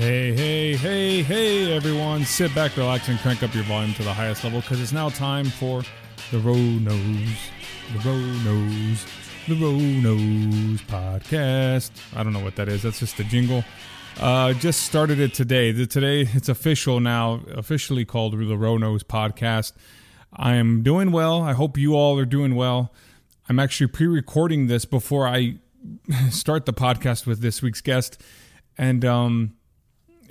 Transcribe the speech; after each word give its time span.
Hey, 0.00 0.32
hey, 0.32 0.76
hey, 0.76 1.22
hey, 1.22 1.72
everyone. 1.74 2.24
Sit 2.24 2.54
back, 2.54 2.74
relax, 2.78 3.10
and 3.10 3.18
crank 3.18 3.42
up 3.42 3.54
your 3.54 3.64
volume 3.64 3.92
to 3.92 4.02
the 4.02 4.14
highest 4.14 4.42
level 4.42 4.62
because 4.62 4.80
it's 4.80 4.94
now 4.94 5.10
time 5.10 5.44
for 5.44 5.82
the 6.30 6.38
Row 6.38 6.54
Nose, 6.54 7.36
the 7.92 8.08
Row 8.08 8.16
Nose, 8.16 9.04
the 9.46 9.56
Row 9.56 9.76
Nose 9.76 10.80
podcast. 10.84 11.90
I 12.16 12.22
don't 12.22 12.32
know 12.32 12.42
what 12.42 12.56
that 12.56 12.66
is. 12.66 12.82
That's 12.82 12.98
just 12.98 13.20
a 13.20 13.24
jingle. 13.24 13.62
Uh, 14.18 14.54
just 14.54 14.84
started 14.84 15.20
it 15.20 15.34
today. 15.34 15.70
The, 15.70 15.86
today 15.86 16.26
it's 16.32 16.48
official 16.48 16.98
now, 16.98 17.42
officially 17.50 18.06
called 18.06 18.32
the 18.32 18.56
Row 18.56 18.78
Nose 18.78 19.02
podcast. 19.02 19.74
I 20.32 20.54
am 20.54 20.82
doing 20.82 21.12
well. 21.12 21.42
I 21.42 21.52
hope 21.52 21.76
you 21.76 21.92
all 21.92 22.18
are 22.18 22.24
doing 22.24 22.54
well. 22.54 22.90
I'm 23.50 23.58
actually 23.58 23.88
pre 23.88 24.06
recording 24.06 24.66
this 24.66 24.86
before 24.86 25.28
I 25.28 25.58
start 26.30 26.64
the 26.64 26.72
podcast 26.72 27.26
with 27.26 27.40
this 27.40 27.60
week's 27.60 27.82
guest. 27.82 28.18
And 28.78 29.04
um, 29.04 29.56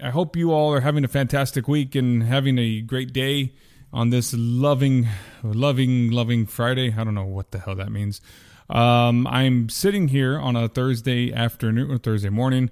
I 0.01 0.09
hope 0.09 0.35
you 0.35 0.51
all 0.51 0.73
are 0.73 0.81
having 0.81 1.03
a 1.03 1.07
fantastic 1.07 1.67
week 1.67 1.95
and 1.95 2.23
having 2.23 2.57
a 2.57 2.81
great 2.81 3.13
day 3.13 3.53
on 3.91 4.09
this 4.09 4.33
loving, 4.37 5.07
loving, 5.43 6.11
loving 6.11 6.45
Friday. 6.45 6.93
I 6.97 7.03
don't 7.03 7.15
know 7.15 7.25
what 7.25 7.51
the 7.51 7.59
hell 7.59 7.75
that 7.75 7.91
means. 7.91 8.21
Um, 8.69 9.25
I'm 9.27 9.69
sitting 9.69 10.09
here 10.09 10.37
on 10.37 10.55
a 10.55 10.67
Thursday 10.67 11.33
afternoon 11.33 11.89
or 11.89 11.97
Thursday 11.97 12.29
morning, 12.29 12.69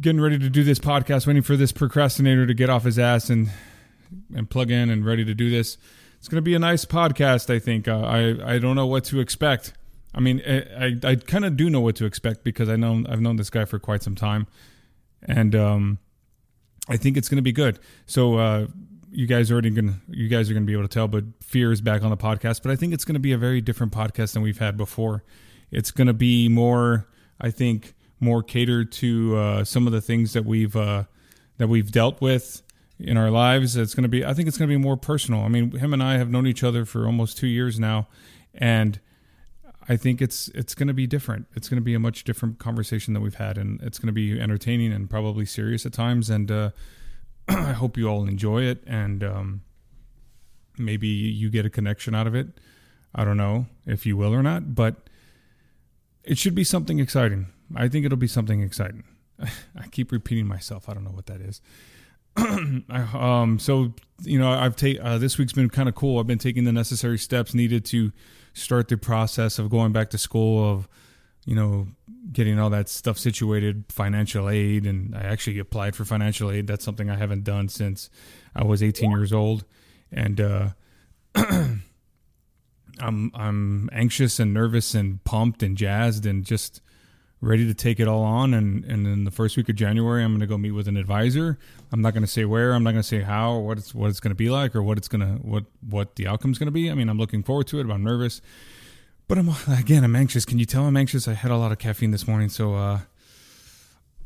getting 0.00 0.20
ready 0.20 0.38
to 0.38 0.48
do 0.48 0.62
this 0.62 0.78
podcast, 0.78 1.26
waiting 1.26 1.42
for 1.42 1.56
this 1.56 1.72
procrastinator 1.72 2.46
to 2.46 2.54
get 2.54 2.70
off 2.70 2.84
his 2.84 2.98
ass 2.98 3.28
and 3.28 3.50
and 4.34 4.48
plug 4.48 4.70
in 4.70 4.90
and 4.90 5.06
ready 5.06 5.24
to 5.24 5.34
do 5.34 5.50
this. 5.50 5.78
It's 6.18 6.28
going 6.28 6.36
to 6.36 6.42
be 6.42 6.54
a 6.54 6.58
nice 6.58 6.84
podcast, 6.84 7.52
I 7.52 7.58
think. 7.58 7.88
Uh, 7.88 8.00
I 8.00 8.54
I 8.54 8.58
don't 8.58 8.76
know 8.76 8.86
what 8.86 9.04
to 9.04 9.18
expect. 9.18 9.72
I 10.14 10.20
mean, 10.20 10.40
I 10.46 10.86
I, 11.04 11.10
I 11.10 11.14
kind 11.16 11.44
of 11.44 11.56
do 11.56 11.68
know 11.68 11.80
what 11.80 11.96
to 11.96 12.04
expect 12.04 12.44
because 12.44 12.68
I 12.68 12.76
know 12.76 13.04
I've 13.08 13.20
known 13.20 13.36
this 13.36 13.50
guy 13.50 13.64
for 13.64 13.80
quite 13.80 14.04
some 14.04 14.14
time, 14.14 14.46
and 15.22 15.56
um, 15.56 15.98
I 16.88 16.96
think 16.96 17.16
it's 17.16 17.28
going 17.28 17.36
to 17.36 17.42
be 17.42 17.52
good. 17.52 17.78
So 18.06 18.36
uh, 18.38 18.66
you 19.10 19.26
guys 19.26 19.50
are 19.50 19.54
already 19.54 19.70
going 19.70 20.00
you 20.08 20.28
guys 20.28 20.50
are 20.50 20.54
going 20.54 20.64
to 20.64 20.66
be 20.66 20.72
able 20.72 20.84
to 20.84 20.92
tell, 20.92 21.08
but 21.08 21.24
Fear 21.42 21.72
is 21.72 21.80
back 21.80 22.02
on 22.02 22.10
the 22.10 22.16
podcast. 22.16 22.62
But 22.62 22.72
I 22.72 22.76
think 22.76 22.94
it's 22.94 23.04
going 23.04 23.14
to 23.14 23.20
be 23.20 23.32
a 23.32 23.38
very 23.38 23.60
different 23.60 23.92
podcast 23.92 24.32
than 24.32 24.42
we've 24.42 24.58
had 24.58 24.76
before. 24.76 25.22
It's 25.70 25.90
going 25.90 26.06
to 26.06 26.14
be 26.14 26.48
more, 26.48 27.06
I 27.40 27.50
think, 27.50 27.94
more 28.20 28.42
catered 28.42 28.92
to 28.92 29.36
uh, 29.36 29.64
some 29.64 29.86
of 29.86 29.92
the 29.92 30.00
things 30.00 30.32
that 30.32 30.44
we've 30.44 30.74
uh, 30.76 31.04
that 31.58 31.68
we've 31.68 31.90
dealt 31.92 32.20
with 32.20 32.62
in 32.98 33.16
our 33.16 33.30
lives. 33.30 33.76
It's 33.76 33.94
going 33.94 34.04
to 34.04 34.08
be, 34.08 34.24
I 34.24 34.34
think, 34.34 34.48
it's 34.48 34.58
going 34.58 34.68
to 34.68 34.72
be 34.72 34.82
more 34.82 34.96
personal. 34.96 35.42
I 35.42 35.48
mean, 35.48 35.72
him 35.72 35.92
and 35.92 36.02
I 36.02 36.18
have 36.18 36.30
known 36.30 36.46
each 36.46 36.64
other 36.64 36.84
for 36.84 37.06
almost 37.06 37.36
two 37.38 37.46
years 37.46 37.78
now, 37.78 38.08
and 38.54 39.00
I 39.88 39.96
think 39.96 40.22
it's 40.22 40.48
it's 40.48 40.74
going 40.74 40.88
to 40.88 40.94
be 40.94 41.06
different. 41.06 41.46
It's 41.54 41.68
going 41.68 41.76
to 41.76 41.84
be 41.84 41.94
a 41.94 41.98
much 41.98 42.24
different 42.24 42.58
conversation 42.58 43.14
that 43.14 43.20
we've 43.20 43.34
had, 43.34 43.58
and 43.58 43.80
it's 43.82 43.98
going 43.98 44.08
to 44.08 44.12
be 44.12 44.40
entertaining 44.40 44.92
and 44.92 45.10
probably 45.10 45.44
serious 45.44 45.84
at 45.84 45.92
times. 45.92 46.30
And 46.30 46.50
uh, 46.50 46.70
I 47.48 47.72
hope 47.72 47.96
you 47.96 48.08
all 48.08 48.26
enjoy 48.26 48.62
it, 48.62 48.82
and 48.86 49.24
um, 49.24 49.62
maybe 50.78 51.08
you 51.08 51.50
get 51.50 51.66
a 51.66 51.70
connection 51.70 52.14
out 52.14 52.26
of 52.26 52.34
it. 52.34 52.48
I 53.14 53.24
don't 53.24 53.36
know 53.36 53.66
if 53.86 54.06
you 54.06 54.16
will 54.16 54.32
or 54.32 54.42
not, 54.42 54.74
but 54.74 55.08
it 56.24 56.38
should 56.38 56.54
be 56.54 56.64
something 56.64 56.98
exciting. 56.98 57.48
I 57.74 57.88
think 57.88 58.06
it'll 58.06 58.16
be 58.16 58.26
something 58.28 58.62
exciting. 58.62 59.04
I 59.40 59.88
keep 59.90 60.12
repeating 60.12 60.46
myself. 60.46 60.88
I 60.88 60.94
don't 60.94 61.04
know 61.04 61.10
what 61.10 61.26
that 61.26 61.40
is. 61.40 61.60
um, 63.14 63.58
so 63.58 63.92
you 64.22 64.38
know, 64.38 64.50
I've 64.50 64.76
taken 64.76 65.04
uh, 65.04 65.18
this 65.18 65.38
week's 65.38 65.52
been 65.52 65.68
kind 65.68 65.88
of 65.88 65.94
cool. 65.94 66.18
I've 66.18 66.26
been 66.26 66.38
taking 66.38 66.64
the 66.64 66.72
necessary 66.72 67.18
steps 67.18 67.52
needed 67.52 67.84
to 67.86 68.12
start 68.54 68.88
the 68.88 68.96
process 68.96 69.58
of 69.58 69.70
going 69.70 69.92
back 69.92 70.10
to 70.10 70.18
school 70.18 70.70
of 70.70 70.88
you 71.44 71.54
know 71.54 71.88
getting 72.32 72.58
all 72.58 72.70
that 72.70 72.88
stuff 72.88 73.18
situated 73.18 73.84
financial 73.88 74.48
aid 74.48 74.86
and 74.86 75.14
i 75.16 75.20
actually 75.20 75.58
applied 75.58 75.96
for 75.96 76.04
financial 76.04 76.50
aid. 76.50 76.66
That's 76.66 76.84
something 76.84 77.10
i 77.10 77.16
haven't 77.16 77.44
done 77.44 77.68
since 77.68 78.10
i 78.54 78.64
was 78.64 78.82
18 78.82 79.10
years 79.10 79.32
old. 79.32 79.64
And 80.12 80.40
uh, 80.40 80.68
i'm 81.34 81.82
i'm 83.00 83.88
anxious 83.92 84.38
and 84.38 84.52
nervous 84.52 84.94
and 84.94 85.24
pumped 85.24 85.62
and 85.62 85.76
jazzed 85.76 86.26
and 86.26 86.44
just 86.44 86.80
ready 87.42 87.66
to 87.66 87.74
take 87.74 87.98
it 87.98 88.06
all 88.06 88.22
on 88.22 88.54
and 88.54 88.84
and 88.84 89.04
in 89.04 89.24
the 89.24 89.30
first 89.30 89.56
week 89.56 89.68
of 89.68 89.74
january 89.74 90.22
i'm 90.22 90.30
going 90.30 90.40
to 90.40 90.46
go 90.46 90.56
meet 90.56 90.70
with 90.70 90.86
an 90.86 90.96
advisor. 90.96 91.58
I'm 91.92 92.00
not 92.00 92.14
going 92.14 92.22
to 92.22 92.30
say 92.30 92.44
where 92.46 92.72
i'm 92.72 92.84
not 92.84 92.92
going 92.92 93.02
to 93.02 93.08
say 93.08 93.20
how 93.20 93.58
what 93.58 93.76
it's 93.76 93.94
what 93.94 94.08
it's 94.08 94.20
going 94.20 94.30
to 94.30 94.36
be 94.36 94.48
like 94.48 94.74
or 94.74 94.82
what 94.82 94.96
it's 94.96 95.08
going 95.08 95.20
to 95.20 95.42
what 95.42 95.64
what 95.86 96.14
the 96.14 96.28
outcome's 96.28 96.58
going 96.58 96.68
to 96.68 96.72
be. 96.72 96.90
I 96.90 96.94
mean 96.94 97.08
i'm 97.08 97.18
looking 97.18 97.42
forward 97.42 97.66
to 97.66 97.80
it 97.80 97.86
but 97.86 97.92
i'm 97.92 98.04
nervous. 98.04 98.40
But 99.28 99.38
i'm 99.38 99.50
again 99.68 100.04
i'm 100.04 100.16
anxious. 100.16 100.44
Can 100.44 100.58
you 100.60 100.64
tell 100.64 100.84
i'm 100.84 100.96
anxious? 100.96 101.26
I 101.26 101.34
had 101.34 101.50
a 101.50 101.56
lot 101.56 101.72
of 101.72 101.78
caffeine 101.78 102.12
this 102.12 102.26
morning 102.28 102.48
so 102.48 102.74
uh 102.76 103.00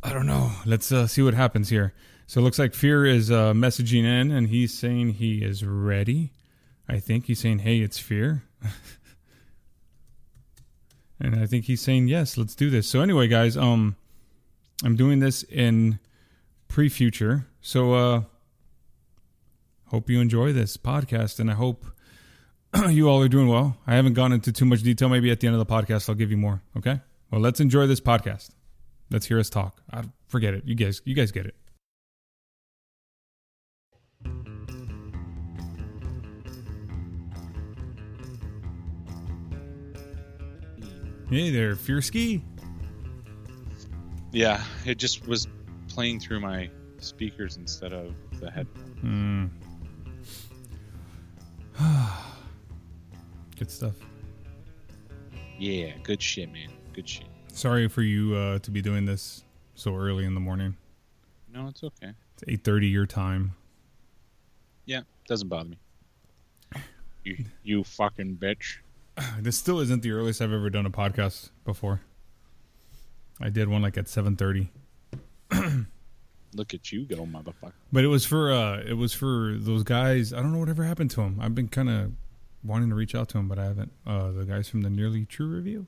i 0.03 0.12
don't 0.12 0.27
know. 0.27 0.53
Let's 0.66 0.93
uh, 0.93 1.06
see 1.06 1.22
what 1.22 1.34
happens 1.34 1.71
here. 1.71 1.94
So 2.27 2.41
it 2.41 2.44
looks 2.44 2.59
like 2.59 2.75
fear 2.75 3.06
is 3.06 3.31
uh 3.31 3.54
messaging 3.54 4.04
in 4.04 4.31
and 4.31 4.48
he's 4.48 4.75
saying 4.75 5.15
he 5.15 5.43
is 5.43 5.65
ready. 5.65 6.33
I 6.87 7.00
think 7.00 7.27
he's 7.27 7.41
saying 7.41 7.60
hey 7.60 7.78
it's 7.78 7.98
fear 7.98 8.43
and 11.21 11.37
I 11.37 11.47
think 11.47 11.65
he's 11.65 11.81
saying 11.81 12.09
yes, 12.09 12.37
let's 12.37 12.54
do 12.54 12.71
this. 12.71 12.88
So 12.88 13.00
anyway, 13.00 13.28
guys, 13.28 13.56
um, 13.56 13.97
I'm 14.84 14.97
doing 14.97 15.21
this 15.21 15.43
in 15.44 15.99
pre-future, 16.69 17.47
so 17.60 17.94
uh, 17.94 18.22
hope 19.87 20.10
you 20.10 20.21
enjoy 20.21 20.53
this 20.53 20.77
podcast, 20.77 21.41
and 21.41 21.50
I 21.50 21.54
hope 21.54 21.87
you 22.88 23.09
all 23.09 23.22
are 23.22 23.28
doing 23.28 23.49
well. 23.49 23.77
I 23.87 23.94
haven't 23.94 24.15
gone 24.15 24.32
into 24.32 24.53
too 24.53 24.65
much 24.65 24.82
detail. 24.82 25.09
Maybe 25.09 25.31
at 25.31 25.41
the 25.41 25.47
end 25.47 25.56
of 25.56 25.66
the 25.66 25.72
podcast, 25.72 26.09
I'll 26.09 26.15
give 26.15 26.31
you 26.31 26.37
more. 26.37 26.62
Okay. 26.77 27.00
Well, 27.31 27.41
let's 27.41 27.60
enjoy 27.60 27.87
this 27.87 28.00
podcast. 28.00 28.50
Let's 29.10 29.27
hear 29.27 29.38
us 29.38 29.50
talk. 29.50 29.81
I, 29.93 30.03
forget 30.28 30.54
it. 30.54 30.65
You 30.65 30.75
guys, 30.75 31.00
you 31.04 31.15
guys 31.15 31.33
get 31.33 31.47
it. 31.47 31.54
Hey 41.28 41.50
there, 41.50 41.75
Fearski. 41.75 42.41
Yeah, 44.31 44.62
it 44.84 44.97
just 44.97 45.26
was 45.26 45.48
playing 45.88 46.20
through 46.20 46.38
my 46.38 46.70
speakers 46.98 47.56
instead 47.56 47.92
of 47.92 48.14
the 48.38 48.48
headphones. 48.48 49.00
Hmm. 49.00 49.47
Good 53.59 53.72
stuff. 53.72 53.94
Yeah, 55.59 55.92
good 56.04 56.22
shit, 56.22 56.53
man. 56.53 56.69
Good 56.92 57.09
shit. 57.09 57.26
Sorry 57.53 57.88
for 57.88 58.03
you 58.03 58.36
uh, 58.36 58.59
to 58.60 58.70
be 58.70 58.81
doing 58.81 59.04
this 59.04 59.42
so 59.75 59.97
early 59.97 60.26
in 60.26 60.34
the 60.34 60.41
morning. 60.41 60.76
No, 61.53 61.66
it's 61.66 61.82
okay. 61.82 62.12
It's 62.34 62.44
eight 62.47 62.62
thirty 62.62 62.86
your 62.86 63.06
time. 63.06 63.53
Yeah, 64.84 65.00
doesn't 65.26 65.48
bother 65.48 65.70
me. 65.70 65.78
You, 67.25 67.44
you 67.65 67.82
fucking 67.82 68.36
bitch. 68.36 68.76
This 69.41 69.56
still 69.56 69.81
isn't 69.81 70.03
the 70.03 70.10
earliest 70.12 70.43
I've 70.43 70.53
ever 70.53 70.69
done 70.71 70.87
a 70.87 70.91
podcast 70.91 71.50
before. 71.65 72.00
I 73.41 73.49
did 73.50 73.69
one 73.69 73.82
like 73.82 73.97
at 73.99 74.09
seven 74.09 74.37
thirty, 74.37 74.71
Look 76.54 76.72
at 76.72 76.91
you 76.91 77.04
go, 77.04 77.27
motherfucker. 77.27 77.72
but 77.93 78.03
it 78.04 78.06
was 78.09 78.25
for 78.25 78.50
uh, 78.53 78.78
it 78.81 78.94
was 78.94 79.12
for 79.12 79.54
those 79.59 79.82
guys. 79.82 80.32
I 80.32 80.37
don't 80.41 80.53
know 80.53 80.59
whatever 80.59 80.84
happened 80.84 81.10
to 81.12 81.16
them. 81.22 81.38
I've 81.41 81.54
been 81.54 81.69
kind 81.69 81.88
of 81.91 82.12
wanting 82.65 82.88
to 82.88 82.94
reach 82.94 83.15
out 83.15 83.28
to 83.31 83.38
them, 83.38 83.47
but 83.49 83.59
I 83.59 83.65
haven't. 83.65 83.93
Uh, 84.06 84.31
the 84.32 84.44
guys 84.44 84.69
from 84.69 84.82
the 84.82 84.91
Nearly 84.91 85.25
True 85.27 85.47
review. 85.48 85.86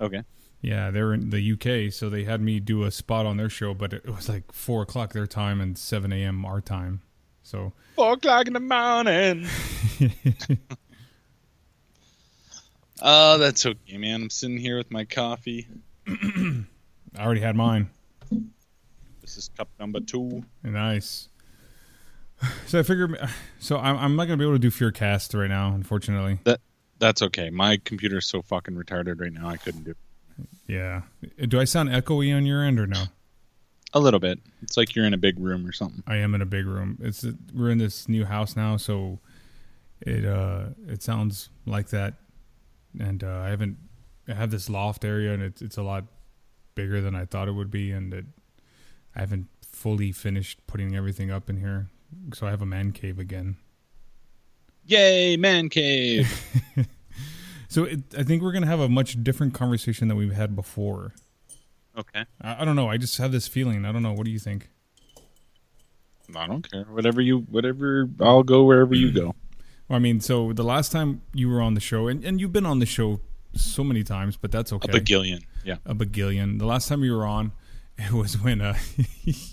Okay. 0.00 0.22
Yeah, 0.60 0.90
they're 0.90 1.14
in 1.14 1.30
the 1.30 1.52
UK, 1.52 1.92
so 1.92 2.10
they 2.10 2.24
had 2.24 2.40
me 2.42 2.60
do 2.60 2.82
a 2.84 2.90
spot 2.90 3.24
on 3.24 3.36
their 3.38 3.48
show, 3.48 3.72
but 3.72 3.92
it 3.92 4.06
was 4.06 4.28
like 4.28 4.52
four 4.52 4.82
o'clock 4.82 5.12
their 5.14 5.26
time 5.26 5.60
and 5.60 5.76
seven 5.78 6.12
a.m. 6.12 6.44
our 6.44 6.60
time. 6.60 7.00
So 7.42 7.72
Four 7.94 8.14
o'clock 8.14 8.48
in 8.48 8.52
the 8.54 8.60
morning. 8.60 9.46
Oh, 13.02 13.38
that's 13.38 13.66
okay, 13.66 13.96
man. 13.96 14.22
I'm 14.22 14.30
sitting 14.30 14.58
here 14.58 14.76
with 14.76 14.90
my 14.90 15.04
coffee. 15.04 15.68
I 16.06 16.64
already 17.18 17.40
had 17.40 17.56
mine. 17.56 17.90
This 19.20 19.36
is 19.36 19.50
cup 19.56 19.68
number 19.78 20.00
two. 20.00 20.44
Nice. 20.62 21.28
So 22.66 22.78
I 22.78 22.82
figured, 22.82 23.18
so 23.60 23.78
I'm, 23.78 23.96
I'm 23.96 24.16
not 24.16 24.24
gonna 24.24 24.36
be 24.36 24.44
able 24.44 24.56
to 24.56 24.58
do 24.58 24.70
Fear 24.70 24.92
Cast 24.92 25.32
right 25.32 25.48
now, 25.48 25.72
unfortunately. 25.72 26.38
That 26.44 26.60
That's 26.98 27.22
okay. 27.22 27.48
My 27.48 27.78
computer's 27.78 28.26
so 28.26 28.42
fucking 28.42 28.74
retarded 28.74 29.20
right 29.22 29.32
now. 29.32 29.48
I 29.48 29.56
couldn't 29.56 29.84
do 29.84 29.92
it. 29.92 29.96
Yeah. 30.66 31.02
Do 31.48 31.58
I 31.58 31.64
sound 31.64 31.88
echoey 31.88 32.36
on 32.36 32.44
your 32.44 32.62
end 32.62 32.78
or 32.78 32.86
no? 32.86 33.04
a 33.96 34.00
little 34.00 34.20
bit. 34.20 34.38
It's 34.62 34.76
like 34.76 34.94
you're 34.94 35.06
in 35.06 35.14
a 35.14 35.18
big 35.18 35.38
room 35.38 35.66
or 35.66 35.72
something. 35.72 36.02
I 36.06 36.16
am 36.16 36.34
in 36.34 36.42
a 36.42 36.46
big 36.46 36.66
room. 36.66 36.98
It's 37.00 37.24
we're 37.54 37.70
in 37.70 37.78
this 37.78 38.08
new 38.08 38.26
house 38.26 38.54
now, 38.54 38.76
so 38.76 39.18
it 40.00 40.24
uh 40.26 40.66
it 40.86 41.02
sounds 41.02 41.48
like 41.64 41.88
that. 41.88 42.14
And 42.98 43.22
uh, 43.22 43.40
I 43.40 43.48
haven't 43.48 43.78
I 44.28 44.34
have 44.34 44.50
this 44.50 44.68
loft 44.68 45.04
area, 45.04 45.32
and 45.32 45.42
it's 45.42 45.62
it's 45.62 45.76
a 45.76 45.82
lot 45.82 46.04
bigger 46.74 47.00
than 47.00 47.14
I 47.14 47.24
thought 47.24 47.48
it 47.48 47.52
would 47.52 47.70
be, 47.70 47.90
and 47.90 48.12
it, 48.12 48.26
I 49.14 49.20
haven't 49.20 49.48
fully 49.70 50.12
finished 50.12 50.66
putting 50.66 50.94
everything 50.96 51.30
up 51.30 51.48
in 51.50 51.58
here, 51.58 51.88
so 52.34 52.46
I 52.46 52.50
have 52.50 52.62
a 52.62 52.66
man 52.66 52.92
cave 52.92 53.18
again. 53.18 53.56
Yay, 54.86 55.36
man 55.36 55.68
cave. 55.68 56.28
So 57.76 57.84
it, 57.84 58.00
I 58.16 58.22
think 58.22 58.42
we're 58.42 58.52
gonna 58.52 58.66
have 58.66 58.80
a 58.80 58.88
much 58.88 59.22
different 59.22 59.52
conversation 59.52 60.08
than 60.08 60.16
we've 60.16 60.32
had 60.32 60.56
before. 60.56 61.12
Okay. 61.94 62.24
I, 62.40 62.62
I 62.62 62.64
don't 62.64 62.74
know. 62.74 62.88
I 62.88 62.96
just 62.96 63.18
have 63.18 63.32
this 63.32 63.48
feeling. 63.48 63.84
I 63.84 63.92
don't 63.92 64.02
know. 64.02 64.14
What 64.14 64.24
do 64.24 64.30
you 64.30 64.38
think? 64.38 64.70
I 66.34 66.46
don't 66.46 66.68
care. 66.68 66.84
Whatever 66.84 67.20
you, 67.20 67.40
whatever. 67.40 68.08
I'll 68.20 68.42
go 68.42 68.64
wherever 68.64 68.94
you 68.94 69.12
go. 69.12 69.34
I 69.88 69.98
mean, 69.98 70.20
so 70.20 70.52
the 70.52 70.64
last 70.64 70.90
time 70.92 71.22
you 71.32 71.48
were 71.48 71.60
on 71.62 71.74
the 71.74 71.80
show, 71.80 72.08
and, 72.08 72.24
and 72.24 72.40
you've 72.40 72.52
been 72.52 72.66
on 72.66 72.78
the 72.80 72.86
show 72.86 73.20
so 73.54 73.84
many 73.84 74.02
times, 74.02 74.36
but 74.36 74.50
that's 74.50 74.72
okay. 74.72 74.88
A 74.90 74.92
bagillion. 74.92 75.42
Yeah. 75.64 75.76
a 75.86 75.94
bagillion. 75.94 76.58
The 76.58 76.66
last 76.66 76.88
time 76.88 77.04
you 77.04 77.12
were 77.16 77.26
on, 77.26 77.52
it 77.98 78.12
was 78.12 78.40
when 78.42 78.60
uh, 78.60 78.76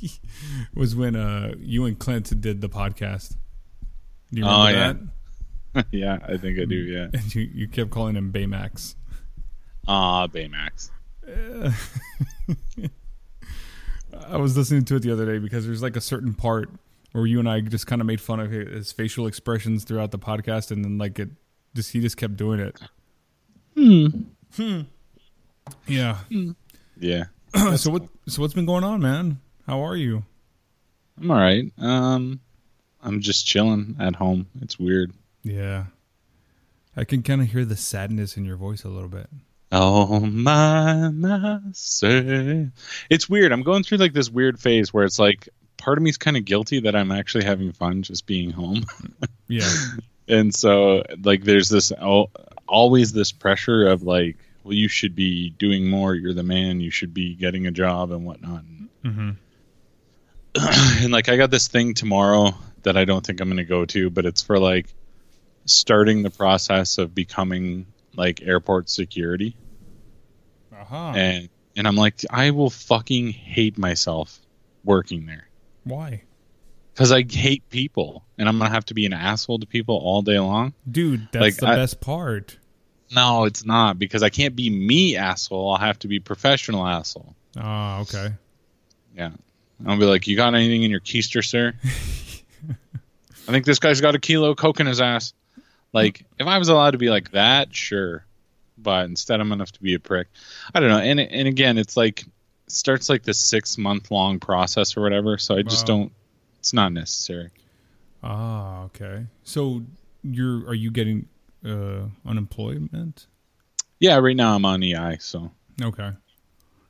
was 0.76 0.96
when 0.96 1.16
uh, 1.16 1.54
you 1.60 1.86
and 1.86 1.98
Clint 1.98 2.40
did 2.42 2.62
the 2.62 2.70
podcast. 2.70 3.36
Do 4.32 4.40
you 4.42 4.46
Oh, 4.48 4.66
remember 4.68 5.10
yeah. 5.76 5.82
that? 5.82 5.86
yeah, 5.92 6.18
I 6.28 6.38
think 6.38 6.60
I 6.60 6.66
do. 6.66 6.76
Yeah. 6.76 7.08
And 7.14 7.34
you, 7.36 7.50
you 7.54 7.68
kept 7.68 7.90
calling 7.92 8.16
him 8.16 8.32
Baymax. 8.34 8.96
Ah, 9.88 10.28
Baymax. 10.28 10.90
I 14.28 14.38
was 14.38 14.56
listening 14.58 14.86
to 14.86 14.96
it 14.98 15.02
the 15.02 15.12
other 15.12 15.26
day 15.26 15.40
because 15.40 15.66
there's 15.66 15.82
like 15.82 15.96
a 15.96 16.02
certain 16.02 16.34
part 16.34 16.70
where 17.14 17.26
you 17.26 17.40
and 17.40 17.48
I 17.48 17.62
just 17.62 17.88
kind 17.88 18.02
of 18.02 18.08
made 18.08 18.20
fun 18.20 18.40
of 18.40 18.52
his 18.52 18.92
facial 18.92 19.26
expressions 19.28 19.86
throughout 19.86 20.12
the 20.12 20.20
podcast, 20.20 20.72
and 20.72 20.84
then 20.84 20.98
like 20.98 21.18
it 21.20 21.30
just 21.74 21.94
he 21.94 22.02
just 22.02 22.18
kept 22.18 22.36
doing 22.36 22.60
it. 22.60 22.78
Hmm. 23.76 24.08
Hmm. 24.56 24.82
Yeah. 25.88 26.18
Yeah. 27.00 27.24
so 27.78 27.92
what? 27.92 28.08
So 28.28 28.42
what's 28.42 28.54
been 28.54 28.66
going 28.66 28.84
on, 28.84 29.02
man? 29.02 29.40
How 29.66 29.80
are 29.86 29.96
you? 29.96 30.24
I'm 31.20 31.32
all 31.32 31.38
right. 31.38 31.72
Um, 31.78 32.42
I'm 33.02 33.22
just 33.22 33.46
chilling 33.46 33.96
at 34.00 34.16
home. 34.16 34.48
It's 34.62 34.80
weird. 34.80 35.14
Yeah. 35.44 35.86
I 36.96 37.04
can 37.06 37.24
kind 37.24 37.42
of 37.42 37.48
hear 37.52 37.66
the 37.66 37.76
sadness 37.76 38.38
in 38.38 38.46
your 38.46 38.58
voice 38.58 38.84
a 38.84 38.90
little 38.90 39.10
bit. 39.10 39.30
Oh 39.72 40.20
my 40.20 41.10
myself. 41.10 42.72
It's 43.10 43.30
weird. 43.30 43.52
I'm 43.52 43.64
going 43.64 43.84
through 43.84 43.98
like 43.98 44.14
this 44.14 44.30
weird 44.30 44.60
phase 44.60 44.94
where 44.94 45.04
it's 45.04 45.18
like 45.18 45.50
part 45.84 45.98
of 45.98 46.04
me 46.04 46.10
is 46.10 46.18
kind 46.18 46.38
of 46.38 46.46
guilty 46.46 46.80
that 46.82 46.96
I'm 46.96 47.12
actually 47.12 47.44
having 47.44 47.72
fun 47.74 48.02
just 48.04 48.26
being 48.26 48.50
home. 48.52 48.86
Yeah. 49.50 49.70
and 50.28 50.56
so 50.56 51.04
like 51.22 51.44
there's 51.44 51.70
this 51.70 51.92
always 52.68 53.12
this 53.12 53.32
pressure 53.32 53.88
of 53.88 54.02
like 54.04 54.38
well 54.64 54.74
you 54.74 54.88
should 54.88 55.14
be 55.16 55.52
doing 55.52 55.90
more 55.90 56.16
you're 56.16 56.34
the 56.34 56.42
man 56.44 56.80
you 56.80 56.90
should 56.90 57.14
be 57.14 57.36
getting 57.36 57.68
a 57.68 57.72
job 57.72 58.12
and 58.12 58.26
whatnot 58.26 58.64
hmm 59.04 59.32
and 61.04 61.12
like 61.12 61.30
i 61.30 61.36
got 61.36 61.52
this 61.52 61.68
thing 61.68 61.94
tomorrow 61.94 62.52
that 62.84 62.96
i 62.98 63.06
don't 63.06 63.26
think 63.26 63.42
i'm 63.42 63.48
going 63.50 63.58
to 63.58 63.64
go 63.66 63.86
to 63.86 64.10
but 64.10 64.26
it's 64.26 64.42
for 64.42 64.58
like 64.60 64.88
starting 65.66 66.24
the 66.24 66.30
process 66.32 66.98
of 66.98 67.14
becoming 67.14 67.86
like 68.16 68.42
airport 68.42 68.90
security 68.90 69.56
Uh-huh. 70.72 71.14
and 71.16 71.50
and 71.76 71.88
i'm 71.88 71.96
like 71.98 72.22
i 72.30 72.52
will 72.52 72.70
fucking 72.70 73.30
hate 73.32 73.78
myself 73.78 74.40
working 74.84 75.26
there 75.26 75.48
Why? 75.84 76.24
because 76.94 77.12
i 77.12 77.24
hate 77.28 77.68
people 77.72 78.24
and 78.38 78.48
i'm 78.48 78.58
going 78.60 78.70
to 78.70 78.74
have 78.74 78.86
to 78.86 78.94
be 78.94 79.06
an 79.08 79.14
asshole 79.14 79.58
to 79.60 79.66
people 79.66 79.96
all 79.98 80.22
day 80.22 80.38
long 80.40 80.74
Dude, 80.90 81.28
that's 81.32 81.42
Like, 81.42 81.56
the 81.58 81.68
I- 81.68 81.76
best 81.76 82.00
part. 82.02 82.58
No, 83.16 83.44
it's 83.46 83.64
not 83.64 84.00
because 84.00 84.24
I 84.24 84.30
can't 84.30 84.56
be 84.56 84.72
me 84.72 85.18
asshole. 85.18 85.70
I'll 85.72 85.78
have 85.78 86.00
to 86.00 86.08
be 86.08 86.20
professional 86.20 86.84
asshole. 86.88 87.36
Ah, 87.56 88.00
okay. 88.02 88.34
Yeah. 89.16 89.30
I'll 89.86 90.00
be 90.00 90.06
like, 90.06 90.26
"You 90.26 90.36
got 90.36 90.56
anything 90.56 90.82
in 90.82 90.90
your 90.90 91.00
keister, 91.00 91.46
sir?" 91.46 91.74
I 92.70 93.52
think 93.52 93.66
this 93.66 93.78
guy's 93.80 94.02
got 94.02 94.16
a 94.16 94.20
kilo 94.20 94.50
of 94.52 94.58
coke 94.58 94.80
in 94.80 94.88
his 94.88 95.00
ass. 95.02 95.34
Like, 95.92 96.26
if 96.40 96.48
I 96.48 96.58
was 96.58 96.70
allowed 96.70 96.92
to 96.92 96.98
be 96.98 97.10
like 97.12 97.32
that, 97.32 97.76
sure. 97.76 98.26
But 98.80 99.06
instead, 99.06 99.40
I'm 99.40 99.50
gonna 99.50 99.62
have 99.62 99.72
to 99.74 99.82
be 99.84 99.94
a 99.94 100.00
prick. 100.00 100.28
I 100.74 100.80
don't 100.80 100.90
know. 100.90 100.98
And 100.98 101.20
and 101.20 101.48
again, 101.48 101.78
it's 101.78 101.96
like 101.96 102.26
starts 102.68 103.10
like 103.10 103.24
this 103.24 103.40
six 103.40 103.78
month 103.78 104.10
long 104.12 104.40
process 104.40 104.96
or 104.98 105.02
whatever. 105.02 105.38
So 105.38 105.56
I 105.58 105.62
just 105.64 105.88
Wow. 105.88 105.96
don't. 105.96 106.12
It's 106.60 106.74
not 106.74 106.94
necessary. 106.94 107.50
Ah, 108.24 108.84
okay. 108.84 109.26
So 109.44 109.84
you're 110.24 110.68
are 110.68 110.74
you 110.74 110.92
getting 110.92 111.28
uh 111.66 112.08
unemployment? 112.26 113.28
Yeah. 114.00 114.18
Right 114.18 114.36
now, 114.36 114.56
I'm 114.56 114.66
on 114.66 114.82
EI, 114.84 115.18
so 115.20 115.52
Okay. 115.82 116.12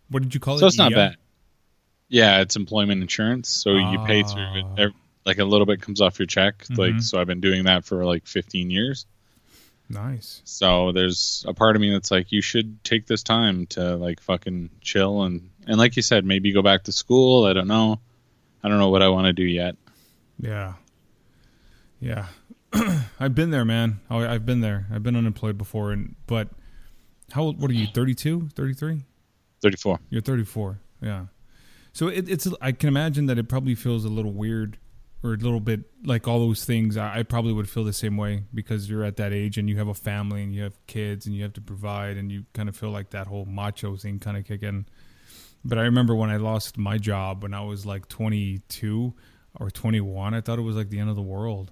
What 0.09 0.21
did 0.23 0.33
you 0.33 0.39
call 0.39 0.57
it? 0.57 0.59
so 0.59 0.67
it's 0.67 0.77
not 0.77 0.91
EI? 0.91 0.95
bad. 0.95 1.17
Yeah, 2.09 2.41
it's 2.41 2.55
employment 2.55 3.01
insurance, 3.01 3.49
so 3.49 3.71
you 3.71 3.97
pay 4.05 4.21
through 4.23 4.61
it. 4.77 4.91
Ah. 4.93 4.97
Like 5.25 5.39
a 5.39 5.45
little 5.45 5.65
bit 5.65 5.81
comes 5.81 6.01
off 6.01 6.19
your 6.19 6.25
check. 6.27 6.65
Like 6.69 6.95
Mhm. 6.95 7.01
so, 7.03 7.19
I've 7.19 7.27
been 7.27 7.39
doing 7.41 7.63
that 7.63 7.85
for 7.85 8.03
like 8.05 8.27
15 8.27 8.69
years. 8.69 9.05
Nice. 9.89 10.41
So 10.45 10.91
there's 10.91 11.45
a 11.47 11.53
part 11.53 11.75
of 11.75 11.81
me 11.81 11.91
that's 11.91 12.11
like, 12.11 12.31
you 12.31 12.41
should 12.41 12.83
take 12.83 13.05
this 13.05 13.23
time 13.23 13.67
to 13.67 13.95
like 13.95 14.21
fucking 14.21 14.69
chill 14.81 15.23
and 15.23 15.49
and 15.65 15.77
like 15.77 15.95
you 15.95 16.01
said, 16.01 16.25
maybe 16.25 16.51
go 16.51 16.61
back 16.61 16.83
to 16.83 16.91
school. 16.91 17.45
I 17.45 17.53
don't 17.53 17.67
know. 17.67 17.99
I 18.63 18.69
don't 18.69 18.79
know 18.79 18.89
what 18.89 19.01
I 19.01 19.07
want 19.09 19.27
to 19.27 19.33
do 19.33 19.43
yet. 19.43 19.75
Yeah. 20.39 20.73
Yeah. 21.99 22.27
I've 23.19 23.35
been 23.35 23.51
there, 23.51 23.63
man. 23.63 24.01
Oh, 24.09 24.19
I've 24.19 24.45
been 24.45 24.61
there. 24.61 24.87
I've 24.91 25.03
been 25.03 25.15
unemployed 25.15 25.57
before 25.57 25.91
and 25.91 26.15
but 26.27 26.49
how 27.31 27.43
old 27.43 27.61
what 27.61 27.71
are 27.71 27.75
you? 27.75 27.87
32? 27.87 28.49
33? 28.55 29.03
34. 29.61 29.99
You're 30.09 30.21
34. 30.21 30.79
Yeah. 31.01 31.25
So 31.93 32.07
it, 32.07 32.27
it's 32.29 32.47
I 32.61 32.71
can 32.71 32.89
imagine 32.89 33.27
that 33.27 33.37
it 33.37 33.47
probably 33.47 33.75
feels 33.75 34.03
a 34.03 34.09
little 34.09 34.33
weird 34.33 34.77
or 35.23 35.33
a 35.33 35.37
little 35.37 35.59
bit 35.61 35.81
like 36.05 36.27
all 36.27 36.39
those 36.39 36.65
things. 36.65 36.97
I, 36.97 37.19
I 37.19 37.23
probably 37.23 37.53
would 37.53 37.69
feel 37.69 37.83
the 37.85 37.93
same 37.93 38.17
way 38.17 38.43
because 38.53 38.89
you're 38.89 39.03
at 39.05 39.15
that 39.17 39.31
age 39.33 39.57
and 39.57 39.69
you 39.69 39.77
have 39.77 39.87
a 39.87 39.93
family 39.93 40.43
and 40.43 40.53
you 40.53 40.63
have 40.63 40.73
kids 40.85 41.25
and 41.25 41.33
you 41.35 41.43
have 41.43 41.53
to 41.53 41.61
provide 41.61 42.17
and 42.17 42.31
you 42.31 42.45
kind 42.53 42.67
of 42.67 42.75
feel 42.75 42.89
like 42.91 43.11
that 43.11 43.27
whole 43.27 43.45
macho 43.45 43.95
thing 43.95 44.19
kind 44.19 44.35
of 44.37 44.45
kick 44.45 44.63
in. 44.63 44.85
But 45.65 45.77
I 45.77 45.83
remember 45.83 46.13
when 46.13 46.29
I 46.29 46.35
lost 46.37 46.77
my 46.77 46.97
job 46.97 47.43
when 47.43 47.53
I 47.53 47.61
was 47.61 47.85
like 47.85 48.09
22 48.09 49.13
or 49.59 49.71
21, 49.71 50.33
I 50.33 50.41
thought 50.41 50.59
it 50.59 50.63
was 50.63 50.75
like 50.75 50.89
the 50.89 50.99
end 50.99 51.09
of 51.09 51.15
the 51.15 51.21
world. 51.21 51.71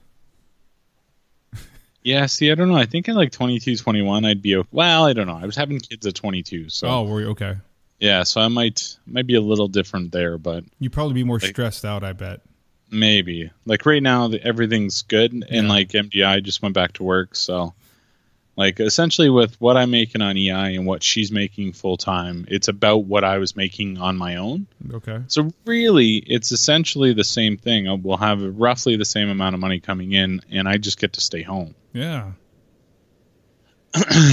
Yeah, 2.04 2.26
see, 2.26 2.52
I 2.52 2.56
don't 2.56 2.70
know. 2.70 2.78
I 2.78 2.88
think 2.88 3.08
at 3.10 3.16
like 3.16 3.32
22, 3.32 3.76
21, 3.76 4.26
I'd 4.26 4.42
be 4.42 4.60
well. 4.72 5.06
I 5.06 5.14
don't 5.14 5.28
know. 5.28 5.38
I 5.40 5.46
was 5.46 5.56
having 5.56 5.80
kids 5.80 6.04
at 6.08 6.16
22, 6.16 6.70
so 6.70 6.88
Oh, 6.88 7.04
were 7.04 7.22
you 7.22 7.28
okay? 7.30 7.58
yeah. 8.00 8.24
So 8.24 8.42
I 8.42 8.48
might 8.48 8.98
might 9.06 9.28
be 9.28 9.36
a 9.36 9.42
little 9.42 9.68
different 9.68 10.12
there, 10.12 10.40
but 10.40 10.64
You'd 10.80 10.94
probably 10.94 11.14
be 11.14 11.24
more 11.24 11.38
Like- 11.38 11.52
stressed 11.52 11.86
out, 11.86 12.04
I 12.04 12.14
bet. 12.14 12.42
Maybe 12.92 13.52
like 13.66 13.86
right 13.86 14.04
now 14.04 14.28
the, 14.28 14.44
everything's 14.46 15.02
good, 15.04 15.32
and 15.34 15.46
Yeah. 15.50 15.62
like 15.68 15.90
MDI 15.90 16.44
just 16.44 16.62
went 16.62 16.76
back 16.76 16.94
to 16.94 17.04
work, 17.04 17.36
so 17.36 17.74
like 18.58 18.80
essentially 18.82 19.30
with 19.30 19.60
what 19.62 19.78
I'm 19.78 19.92
making 19.92 20.22
on 20.22 20.38
EI 20.38 20.76
and 20.76 20.86
what 20.86 21.02
she's 21.02 21.32
making 21.32 21.72
full 21.74 21.96
time, 21.98 22.46
it's 22.50 22.68
about 22.68 23.06
what 23.06 23.24
I 23.24 23.38
was 23.38 23.56
making 23.56 23.98
on 23.98 24.18
my 24.18 24.36
own. 24.36 24.68
Okay. 24.94 25.22
So 25.28 25.52
really, 25.66 26.16
it's 26.18 26.52
essentially 26.52 27.14
the 27.14 27.24
same 27.24 27.58
thing. 27.58 27.88
Uh, 27.88 27.96
We'll 27.96 28.18
have 28.18 28.42
roughly 28.60 28.98
the 28.98 29.06
same 29.06 29.30
amount 29.30 29.56
of 29.56 29.62
money 29.62 29.80
coming 29.80 30.12
in, 30.12 30.42
and 30.52 30.68
I 30.68 30.78
just 30.78 31.00
get 31.00 31.14
to 31.14 31.22
stay 31.22 31.42
home. 31.44 31.74
Yeah. 31.94 32.32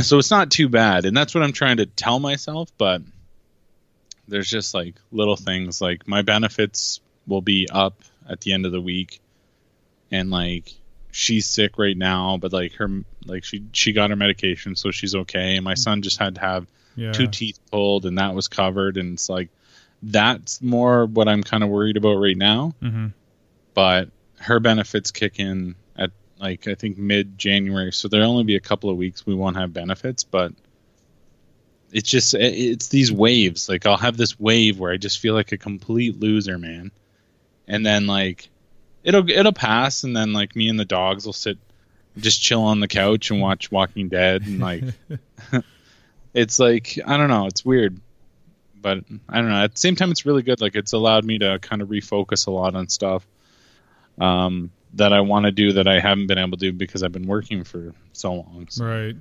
so 0.03 0.19
it's 0.19 0.31
not 0.31 0.51
too 0.51 0.69
bad, 0.69 1.05
and 1.05 1.17
that's 1.17 1.35
what 1.35 1.43
I'm 1.43 1.53
trying 1.53 1.79
to 1.79 1.87
tell 1.87 2.21
myself. 2.21 2.71
But 2.79 3.03
there's 4.29 4.49
just 4.49 4.75
like 4.75 4.95
little 5.11 5.37
things 5.37 5.81
like 5.81 6.07
my 6.07 6.23
benefits 6.23 7.01
will 7.27 7.41
be 7.41 7.69
up 7.71 8.01
at 8.29 8.41
the 8.43 8.53
end 8.53 8.67
of 8.67 8.73
the 8.73 8.81
week, 8.81 9.21
and 10.11 10.31
like 10.31 10.73
she's 11.11 11.47
sick 11.47 11.79
right 11.79 11.97
now, 11.97 12.37
but 12.37 12.53
like 12.53 12.75
her 12.75 12.89
like 13.27 13.45
she 13.45 13.65
she 13.73 13.93
got 13.93 14.11
her 14.11 14.17
medication, 14.17 14.77
so 14.77 14.91
she's 14.91 15.15
okay. 15.15 15.57
And 15.57 15.65
my 15.65 15.75
son 15.75 16.03
just 16.03 16.19
had 16.19 16.35
to 16.37 16.41
have 16.41 16.67
Yeah. 16.97 17.13
two 17.13 17.27
teeth 17.29 17.59
pulled, 17.71 18.07
and 18.07 18.19
that 18.19 18.35
was 18.35 18.49
covered, 18.49 18.97
and 18.97 19.15
it's 19.15 19.29
like 19.29 19.49
that's 20.03 20.63
more 20.63 21.07
what 21.07 21.29
I'm 21.29 21.43
kind 21.43 21.65
of 21.65 21.71
worried 21.71 21.97
about 21.97 22.15
right 22.17 22.37
now. 22.37 22.75
Mhm. 22.83 23.13
But 23.75 24.11
her 24.39 24.61
benefits 24.61 25.11
kick 25.11 25.41
in 25.41 25.75
at 25.97 26.11
like 26.39 26.69
I 26.69 26.75
think 26.75 26.99
mid 26.99 27.39
January, 27.39 27.93
so 27.93 28.07
there'll 28.09 28.31
only 28.31 28.45
be 28.45 28.57
a 28.57 28.61
couple 28.61 28.91
of 28.91 28.97
weeks 28.97 29.27
we 29.27 29.35
won't 29.35 29.57
have 29.57 29.73
benefits, 29.73 30.23
but 30.25 30.53
it's 31.93 32.09
just 32.11 32.35
it's 32.35 32.89
these 32.89 33.11
waves. 33.11 33.69
Like 33.69 33.87
I'll 33.87 33.97
have 33.97 34.17
this 34.17 34.39
wave 34.39 34.79
where 34.79 34.93
I 34.93 34.97
just 34.99 35.19
feel 35.19 35.35
like 35.35 35.53
a 35.53 35.57
complete 35.59 36.21
loser, 36.21 36.59
man, 36.59 36.91
and 37.69 37.87
then 37.87 38.07
like 38.07 38.49
it'll 39.05 39.29
it'll 39.31 39.53
pass, 39.53 40.03
and 40.03 40.17
then 40.17 40.33
like 40.33 40.57
me 40.57 40.69
and 40.69 40.81
the 40.81 40.85
dogs 40.85 41.25
will 41.25 41.33
sit 41.33 41.59
just 42.17 42.43
chill 42.43 42.63
on 42.63 42.81
the 42.81 42.89
couch 42.89 43.31
and 43.31 43.41
watch 43.41 43.71
Walking 43.71 44.09
Dead, 44.09 44.43
and 44.43 44.59
like 44.59 44.83
it's 46.35 46.59
like 46.59 46.99
I 47.07 47.17
don't 47.17 47.29
know, 47.29 47.47
it's 47.47 47.65
weird, 47.65 48.01
but 48.81 49.05
I 49.29 49.41
don't 49.41 49.51
know. 49.51 49.63
At 49.63 49.73
the 49.75 49.79
same 49.79 49.95
time, 49.95 50.11
it's 50.11 50.27
really 50.27 50.43
good. 50.43 50.61
Like 50.61 50.75
it's 50.75 50.93
allowed 50.93 51.25
me 51.25 51.39
to 51.39 51.59
kind 51.61 51.83
of 51.83 51.89
refocus 51.89 52.47
a 52.47 52.51
lot 52.51 52.75
on 52.75 52.89
stuff 52.89 53.27
um, 54.21 54.71
that 54.95 55.13
I 55.13 55.21
want 55.21 55.47
to 55.47 55.53
do 55.53 55.75
that 55.75 55.87
I 55.87 56.01
haven't 56.01 56.27
been 56.27 56.39
able 56.39 56.57
to 56.59 56.71
do 56.71 56.73
because 56.73 57.03
I've 57.03 57.13
been 57.13 57.27
working 57.27 57.65
for 57.65 57.95
so 58.13 58.35
long. 58.35 58.67
So, 58.71 58.85
Right. 58.85 59.17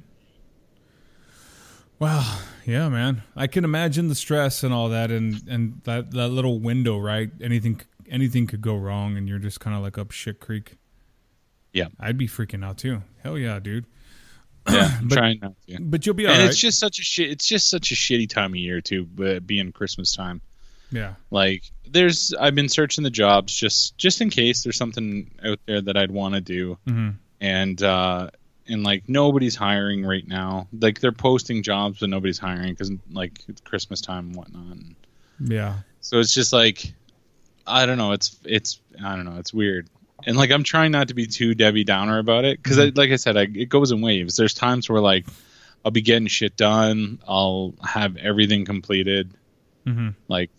Well, 2.00 2.42
yeah, 2.66 2.90
man. 2.90 3.24
I 3.36 3.48
can 3.48 3.64
imagine 3.64 4.08
the 4.08 4.14
stress 4.16 4.64
and 4.64 4.72
all 4.72 4.90
that, 4.90 5.10
and 5.10 5.42
and 5.48 5.82
that 5.86 6.12
that 6.12 6.30
little 6.30 6.60
window, 6.60 7.00
right? 7.00 7.32
Anything 7.42 7.82
anything 8.10 8.48
could 8.48 8.62
go 8.62 8.76
wrong, 8.76 9.18
and 9.18 9.28
you're 9.28 9.40
just 9.40 9.60
kind 9.60 9.76
of 9.76 9.82
like 9.84 9.98
up 9.98 10.12
shit 10.12 10.40
creek. 10.40 10.78
Yeah. 11.74 11.88
I'd 12.00 12.18
be 12.18 12.28
freaking 12.28 12.66
out 12.66 12.78
too. 12.78 13.04
Hell 13.24 13.38
yeah, 13.38 13.60
dude. 13.60 13.86
Yeah, 14.70 15.00
But- 15.04 15.16
trying 15.16 15.40
not 15.42 15.54
to. 15.70 15.78
but 15.80 16.06
you'll 16.06 16.14
be 16.16 16.26
and 16.26 16.34
alright. 16.34 16.50
it's 16.50 16.60
just 16.60 16.78
such 16.78 17.00
a 17.00 17.02
shit. 17.02 17.30
It's 17.32 17.48
just 17.48 17.70
such 17.70 17.92
a 17.92 17.96
shitty 17.96 18.28
time 18.30 18.52
of 18.52 18.58
year 18.58 18.82
too, 18.82 19.06
but 19.06 19.48
being 19.48 19.72
Christmas 19.72 20.14
time. 20.14 20.42
yeah. 20.92 21.14
Like, 21.32 21.64
there's 21.90 22.34
I've 22.34 22.54
been 22.56 22.68
searching 22.68 23.06
the 23.06 23.10
jobs 23.10 23.56
just 23.56 23.98
just 23.98 24.20
in 24.20 24.30
case 24.30 24.64
there's 24.64 24.76
something 24.76 25.32
out 25.46 25.60
there 25.68 25.80
that 25.82 25.96
I'd 25.96 26.12
want 26.12 26.36
to 26.36 26.42
do, 26.42 26.78
hmm 26.86 27.12
and 27.40 27.82
uh, 27.82 28.30
and 28.68 28.84
like 28.84 29.08
nobody's 29.08 29.56
hiring 29.56 30.06
right 30.06 30.28
now. 30.28 30.68
Like 30.78 31.00
they're 31.00 31.14
posting 31.14 31.64
jobs, 31.64 32.00
but 32.02 32.10
nobody's 32.10 32.38
hiring 32.40 32.74
because 32.74 32.92
like 33.10 33.40
it's 33.48 33.62
Christmas 33.62 34.02
time 34.02 34.28
and 34.28 34.36
whatnot. 34.36 34.78
Yeah. 35.40 35.76
So 36.02 36.20
it's 36.20 36.34
just 36.34 36.52
like 36.52 36.94
I 37.68 37.86
don't 37.86 37.98
know. 37.98 38.14
It's 38.14 38.38
it's 38.44 38.80
I 39.04 39.16
don't 39.16 39.26
know. 39.26 39.38
It's 39.40 39.54
weird. 39.54 39.88
And 40.26 40.36
like 40.38 40.52
I'm 40.52 40.64
trying 40.64 40.92
not 40.92 41.10
to 41.10 41.14
be 41.14 41.28
too 41.28 41.54
Debbie 41.54 41.84
Downer 41.84 42.18
about 42.20 42.44
it 42.46 42.62
because, 42.62 42.78
Mhm. 42.78 42.98
like 42.98 43.12
I 43.12 43.18
said, 43.18 43.38
I, 43.38 43.42
it 43.42 43.70
goes 43.70 43.92
in 43.92 44.02
waves. 44.02 44.36
There's 44.36 44.54
times 44.54 44.90
where 44.90 45.02
like 45.02 45.26
I'll 45.86 45.92
be 45.92 46.02
getting 46.02 46.28
shit 46.28 46.58
done. 46.58 47.20
I'll 47.28 47.76
have 47.84 48.18
everything 48.18 48.66
completed, 48.66 49.32
hmm 49.86 50.10
like 50.28 50.50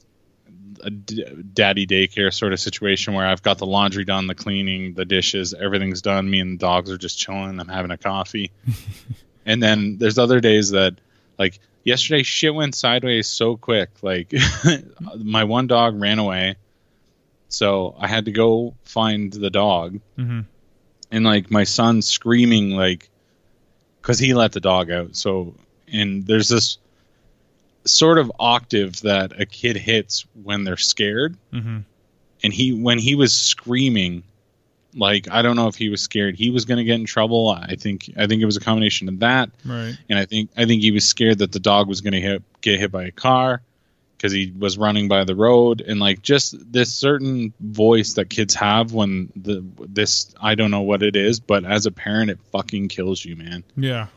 a 0.84 0.90
d- 0.90 1.24
daddy 1.54 1.86
daycare 1.88 2.32
sort 2.32 2.52
of 2.52 2.60
situation 2.60 3.12
where 3.14 3.26
I've 3.26 3.42
got 3.42 3.58
the 3.58 3.66
laundry 3.66 4.04
done, 4.04 4.28
the 4.28 4.34
cleaning, 4.36 4.94
the 4.94 5.04
dishes, 5.04 5.52
everything's 5.52 6.02
done. 6.02 6.30
Me 6.30 6.38
and 6.38 6.52
the 6.52 6.58
dogs 6.60 6.88
are 6.90 6.96
just 6.98 7.18
chilling. 7.18 7.58
I'm 7.58 7.66
having 7.66 7.90
a 7.90 7.98
coffee. 7.98 8.52
and 9.46 9.60
then 9.60 9.98
there's 9.98 10.18
other 10.18 10.38
days 10.40 10.70
that 10.70 10.94
like 11.36 11.58
yesterday 11.82 12.22
shit 12.22 12.54
went 12.54 12.76
sideways 12.76 13.26
so 13.26 13.56
quick. 13.56 13.90
Like 14.02 14.32
my 15.18 15.42
one 15.44 15.66
dog 15.66 16.00
ran 16.00 16.20
away. 16.20 16.54
So 17.48 17.94
I 17.98 18.06
had 18.06 18.26
to 18.26 18.32
go 18.32 18.74
find 18.84 19.32
the 19.32 19.50
dog. 19.50 20.00
Hmm 20.16 20.40
and 21.10 21.24
like 21.24 21.50
my 21.50 21.64
son 21.64 22.02
screaming 22.02 22.70
like 22.70 23.08
because 24.00 24.18
he 24.18 24.34
let 24.34 24.52
the 24.52 24.60
dog 24.60 24.90
out. 24.90 25.16
So 25.16 25.54
and 25.90 26.26
there's 26.26 26.48
this 26.48 26.78
sort 27.84 28.18
of 28.18 28.30
octave 28.38 29.00
that 29.00 29.40
a 29.40 29.46
kid 29.46 29.76
hits 29.76 30.26
when 30.42 30.64
they're 30.64 30.76
scared. 30.76 31.36
Hmm 31.52 31.78
and 32.44 32.52
he 32.52 32.72
when 32.72 32.98
he 32.98 33.16
was 33.16 33.32
screaming 33.32 34.22
like 34.94 35.28
i 35.28 35.42
don't 35.42 35.56
know 35.56 35.66
if 35.66 35.74
he 35.74 35.88
was 35.88 36.00
scared 36.00 36.36
he 36.36 36.50
was 36.50 36.64
going 36.64 36.78
to 36.78 36.84
get 36.84 36.94
in 37.00 37.04
trouble. 37.04 37.48
I 37.48 37.74
think 37.76 38.10
i 38.16 38.26
think 38.26 38.42
it 38.42 38.46
was 38.46 38.56
a 38.56 38.60
combination 38.60 39.08
of 39.08 39.18
that. 39.20 39.50
Right. 39.64 39.96
and 40.08 40.18
i 40.18 40.24
think 40.24 40.50
i 40.56 40.64
think 40.64 40.82
he 40.82 40.90
was 40.92 41.04
scared 41.04 41.38
that 41.38 41.52
the 41.52 41.60
dog 41.60 41.88
was 41.88 42.00
going 42.00 42.12
to 42.12 42.20
hit 42.20 42.42
get 42.60 42.78
hit 42.78 42.92
by 42.92 43.04
a 43.04 43.10
car 43.10 43.62
because 44.18 44.32
he 44.32 44.52
was 44.58 44.76
running 44.76 45.06
by 45.06 45.22
the 45.22 45.36
road 45.36 45.80
and 45.80 46.00
like 46.00 46.22
just 46.22 46.72
this 46.72 46.92
certain 46.92 47.54
voice 47.60 48.14
that 48.14 48.28
kids 48.28 48.52
have 48.54 48.92
when 48.92 49.32
the 49.36 49.64
this 49.78 50.34
I 50.40 50.56
don't 50.56 50.72
know 50.72 50.80
what 50.80 51.04
it 51.04 51.14
is, 51.14 51.38
but 51.38 51.64
as 51.64 51.86
a 51.86 51.92
parent 51.92 52.30
it 52.30 52.40
fucking 52.50 52.88
kills 52.88 53.24
you, 53.24 53.36
man. 53.36 53.62
Yeah. 53.76 54.08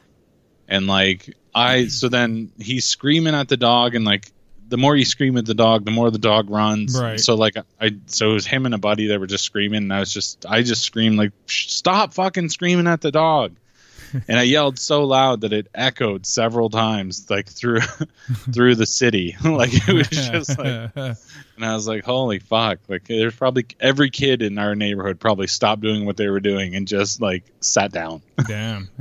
And 0.67 0.87
like 0.87 1.35
I 1.53 1.87
so 1.87 2.09
then 2.09 2.51
he's 2.59 2.85
screaming 2.85 3.35
at 3.35 3.47
the 3.47 3.57
dog 3.57 3.93
and 3.93 4.03
like 4.03 4.31
the 4.67 4.77
more 4.77 4.95
you 4.95 5.05
scream 5.05 5.37
at 5.37 5.45
the 5.45 5.53
dog, 5.53 5.85
the 5.85 5.91
more 5.91 6.09
the 6.09 6.17
dog 6.17 6.49
runs. 6.49 6.99
Right. 6.99 7.19
So 7.19 7.35
like 7.35 7.55
I 7.79 7.91
so 8.07 8.31
it 8.31 8.33
was 8.33 8.47
him 8.47 8.65
and 8.65 8.73
a 8.73 8.79
buddy 8.79 9.07
that 9.07 9.19
were 9.19 9.27
just 9.27 9.43
screaming 9.43 9.83
and 9.83 9.93
I 9.93 9.99
was 9.99 10.11
just 10.11 10.47
I 10.47 10.63
just 10.63 10.81
screamed 10.81 11.17
like 11.17 11.31
stop 11.45 12.15
fucking 12.15 12.49
screaming 12.49 12.87
at 12.87 13.01
the 13.01 13.11
dog. 13.11 13.55
And 14.27 14.39
I 14.39 14.43
yelled 14.43 14.79
so 14.79 15.03
loud 15.05 15.41
that 15.41 15.53
it 15.53 15.67
echoed 15.73 16.25
several 16.25 16.69
times 16.69 17.29
like 17.29 17.47
through 17.47 17.81
through 18.53 18.75
the 18.75 18.85
city. 18.85 19.35
like 19.43 19.71
it 19.73 19.93
was 19.93 20.07
just 20.09 20.57
like 20.57 20.91
and 20.95 21.65
I 21.65 21.73
was 21.73 21.87
like, 21.87 22.03
holy 22.03 22.39
fuck. 22.39 22.79
Like 22.87 23.05
there's 23.05 23.35
probably 23.35 23.65
every 23.79 24.09
kid 24.09 24.41
in 24.41 24.57
our 24.57 24.75
neighborhood 24.75 25.19
probably 25.19 25.47
stopped 25.47 25.81
doing 25.81 26.05
what 26.05 26.17
they 26.17 26.27
were 26.29 26.39
doing 26.39 26.75
and 26.75 26.87
just 26.87 27.21
like 27.21 27.43
sat 27.59 27.91
down. 27.91 28.21
Damn. 28.47 28.89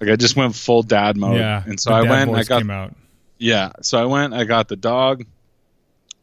Like 0.00 0.10
I 0.10 0.16
just 0.16 0.36
went 0.36 0.54
full 0.54 0.82
dad 0.82 1.16
mode. 1.16 1.38
yeah. 1.38 1.62
And 1.64 1.78
so 1.78 1.92
I 1.92 2.02
went, 2.02 2.30
I 2.30 2.44
got 2.44 2.60
came 2.60 2.70
out. 2.70 2.94
yeah. 3.38 3.72
So 3.82 3.98
I 4.00 4.06
went, 4.06 4.32
I 4.32 4.44
got 4.44 4.68
the 4.68 4.76
dog. 4.76 5.24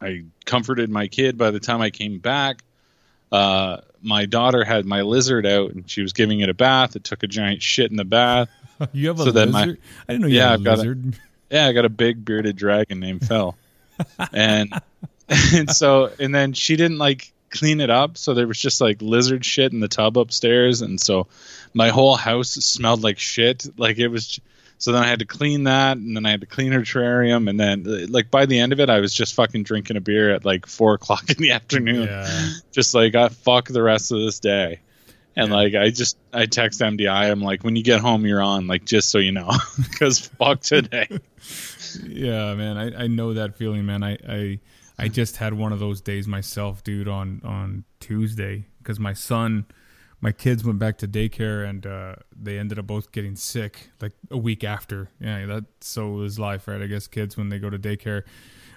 I 0.00 0.24
comforted 0.44 0.90
my 0.90 1.06
kid 1.06 1.38
by 1.38 1.50
the 1.50 1.60
time 1.60 1.80
I 1.80 1.90
came 1.90 2.18
back. 2.18 2.62
Uh, 3.30 3.78
my 4.02 4.26
daughter 4.26 4.64
had 4.64 4.86
my 4.86 5.02
lizard 5.02 5.46
out 5.46 5.72
and 5.72 5.88
she 5.90 6.02
was 6.02 6.12
giving 6.12 6.40
it 6.40 6.48
a 6.48 6.54
bath. 6.54 6.96
It 6.96 7.04
took 7.04 7.22
a 7.22 7.26
giant 7.26 7.62
shit 7.62 7.90
in 7.90 7.96
the 7.96 8.04
bath. 8.04 8.48
You 8.94 9.08
have 9.08 9.20
a 9.20 9.24
So 9.24 9.30
then 9.32 9.50
my- 9.50 9.60
lizard? 9.66 9.78
I 10.08 10.12
didn't 10.14 10.22
know 10.22 10.28
you 10.28 10.36
Yeah, 10.38 10.50
had 10.52 10.60
a 10.60 10.62
got 10.64 10.74
a- 10.74 10.76
lizard. 10.78 11.18
Yeah, 11.50 11.66
I 11.66 11.72
got 11.72 11.84
a 11.84 11.88
big 11.90 12.24
bearded 12.24 12.56
dragon 12.56 13.00
named 13.00 13.26
Phil. 13.26 13.56
and 14.32 14.72
and 15.52 15.68
so 15.70 16.10
and 16.18 16.34
then 16.34 16.52
she 16.54 16.76
didn't 16.76 16.98
like 16.98 17.32
clean 17.50 17.80
it 17.80 17.90
up, 17.90 18.16
so 18.16 18.32
there 18.34 18.46
was 18.46 18.58
just 18.58 18.80
like 18.80 19.02
lizard 19.02 19.44
shit 19.44 19.72
in 19.72 19.80
the 19.80 19.88
tub 19.88 20.16
upstairs 20.16 20.80
and 20.80 21.00
so 21.00 21.26
my 21.74 21.88
whole 21.88 22.14
house 22.16 22.50
smelled 22.52 23.02
like 23.02 23.18
shit. 23.18 23.66
Like 23.76 23.98
it 23.98 24.08
was 24.08 24.40
so 24.80 24.90
then 24.90 25.02
I 25.04 25.06
had 25.06 25.20
to 25.20 25.24
clean 25.26 25.64
that 25.64 25.96
and 25.96 26.16
then 26.16 26.26
I 26.26 26.30
had 26.30 26.40
to 26.40 26.46
clean 26.46 26.72
her 26.72 26.80
terrarium 26.80 27.48
and 27.48 27.60
then 27.60 27.84
like 28.10 28.28
by 28.32 28.46
the 28.46 28.58
end 28.58 28.72
of 28.72 28.80
it 28.80 28.90
I 28.90 28.98
was 28.98 29.14
just 29.14 29.34
fucking 29.34 29.62
drinking 29.62 29.96
a 29.96 30.00
beer 30.00 30.34
at 30.34 30.44
like 30.44 30.66
four 30.66 30.94
o'clock 30.98 31.30
in 31.30 31.36
the 31.36 31.52
afternoon. 31.52 32.08
Yeah. 32.08 32.48
Just 32.72 32.92
like 32.94 33.14
I 33.14 33.28
fuck 33.28 33.68
the 33.68 33.82
rest 33.82 34.10
of 34.10 34.18
this 34.20 34.40
day. 34.40 34.80
And 35.36 35.50
Yeah. 35.50 35.54
like 35.54 35.74
I 35.76 35.90
just 35.90 36.16
I 36.32 36.46
text 36.46 36.80
MDI 36.80 37.30
I'm 37.30 37.40
like 37.40 37.62
when 37.62 37.76
you 37.76 37.84
get 37.84 38.00
home 38.00 38.26
you're 38.26 38.42
on 38.42 38.66
like 38.66 38.84
just 38.84 39.10
so 39.10 39.18
you 39.18 39.30
know 39.32 39.50
because 39.76 40.18
fuck 40.26 40.60
today. 40.60 41.06
Yeah, 42.06 42.54
man, 42.54 42.76
I, 42.78 43.04
I 43.04 43.06
know 43.08 43.34
that 43.34 43.56
feeling, 43.56 43.84
man. 43.84 44.04
I, 44.04 44.16
I 44.28 44.58
I 44.96 45.08
just 45.08 45.38
had 45.38 45.54
one 45.54 45.72
of 45.72 45.80
those 45.80 46.00
days 46.00 46.28
myself, 46.28 46.84
dude, 46.84 47.08
on 47.08 47.40
on 47.44 47.82
Tuesday 47.98 48.66
because 48.78 49.00
my 49.00 49.12
son, 49.12 49.66
my 50.20 50.32
kids 50.32 50.64
went 50.64 50.78
back 50.78 50.98
to 50.98 51.08
daycare 51.08 51.68
and 51.68 51.86
uh, 51.86 52.16
they 52.34 52.58
ended 52.58 52.78
up 52.78 52.86
both 52.86 53.12
getting 53.12 53.36
sick 53.36 53.90
like 54.00 54.12
a 54.30 54.36
week 54.36 54.64
after. 54.64 55.10
Yeah, 55.20 55.46
that 55.46 55.64
so 55.80 56.20
is 56.20 56.38
life, 56.38 56.68
right? 56.68 56.82
I 56.82 56.86
guess 56.86 57.06
kids 57.06 57.36
when 57.36 57.48
they 57.48 57.58
go 57.58 57.70
to 57.70 57.78
daycare, 57.78 58.22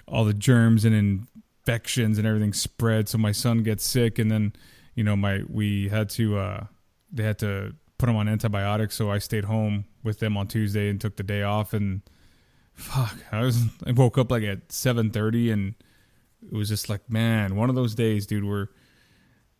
all 0.08 0.24
the 0.24 0.34
germs 0.34 0.84
and 0.84 0.94
infections 0.94 2.18
and 2.18 2.26
everything 2.26 2.52
spread. 2.52 3.08
So 3.08 3.18
my 3.18 3.32
son 3.32 3.62
gets 3.62 3.84
sick, 3.84 4.18
and 4.18 4.30
then 4.30 4.54
you 4.94 5.04
know 5.04 5.16
my 5.16 5.42
we 5.48 5.88
had 5.88 6.08
to 6.10 6.38
uh, 6.38 6.64
they 7.12 7.24
had 7.24 7.38
to 7.40 7.74
put 7.98 8.08
him 8.08 8.16
on 8.16 8.28
antibiotics, 8.28 8.94
so 8.94 9.10
I 9.10 9.18
stayed 9.18 9.44
home 9.44 9.84
with 10.02 10.20
them 10.20 10.36
on 10.36 10.46
Tuesday 10.46 10.88
and 10.88 11.00
took 11.00 11.16
the 11.16 11.22
day 11.22 11.42
off 11.42 11.72
and 11.72 12.02
fuck 12.74 13.14
i 13.30 13.40
was 13.40 13.62
i 13.86 13.92
woke 13.92 14.18
up 14.18 14.30
like 14.30 14.42
at 14.42 14.68
7.30 14.68 15.52
and 15.52 15.74
it 16.42 16.52
was 16.52 16.68
just 16.68 16.88
like 16.88 17.08
man 17.08 17.56
one 17.56 17.68
of 17.68 17.76
those 17.76 17.94
days 17.94 18.26
dude 18.26 18.44
where 18.44 18.68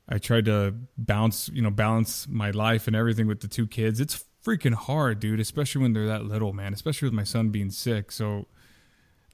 i 0.08 0.18
tried 0.18 0.44
to 0.44 0.74
bounce 0.96 1.48
you 1.52 1.62
know 1.62 1.70
balance 1.70 2.26
my 2.28 2.50
life 2.50 2.86
and 2.86 2.96
everything 2.96 3.26
with 3.26 3.40
the 3.40 3.48
two 3.48 3.66
kids. 3.66 4.00
It's 4.00 4.24
freaking 4.44 4.74
hard 4.74 5.20
dude 5.20 5.40
especially 5.40 5.82
when 5.82 5.94
they're 5.94 6.06
that 6.06 6.24
little 6.24 6.52
man 6.52 6.74
especially 6.74 7.06
with 7.06 7.14
my 7.14 7.24
son 7.24 7.50
being 7.50 7.70
sick. 7.70 8.12
So 8.12 8.46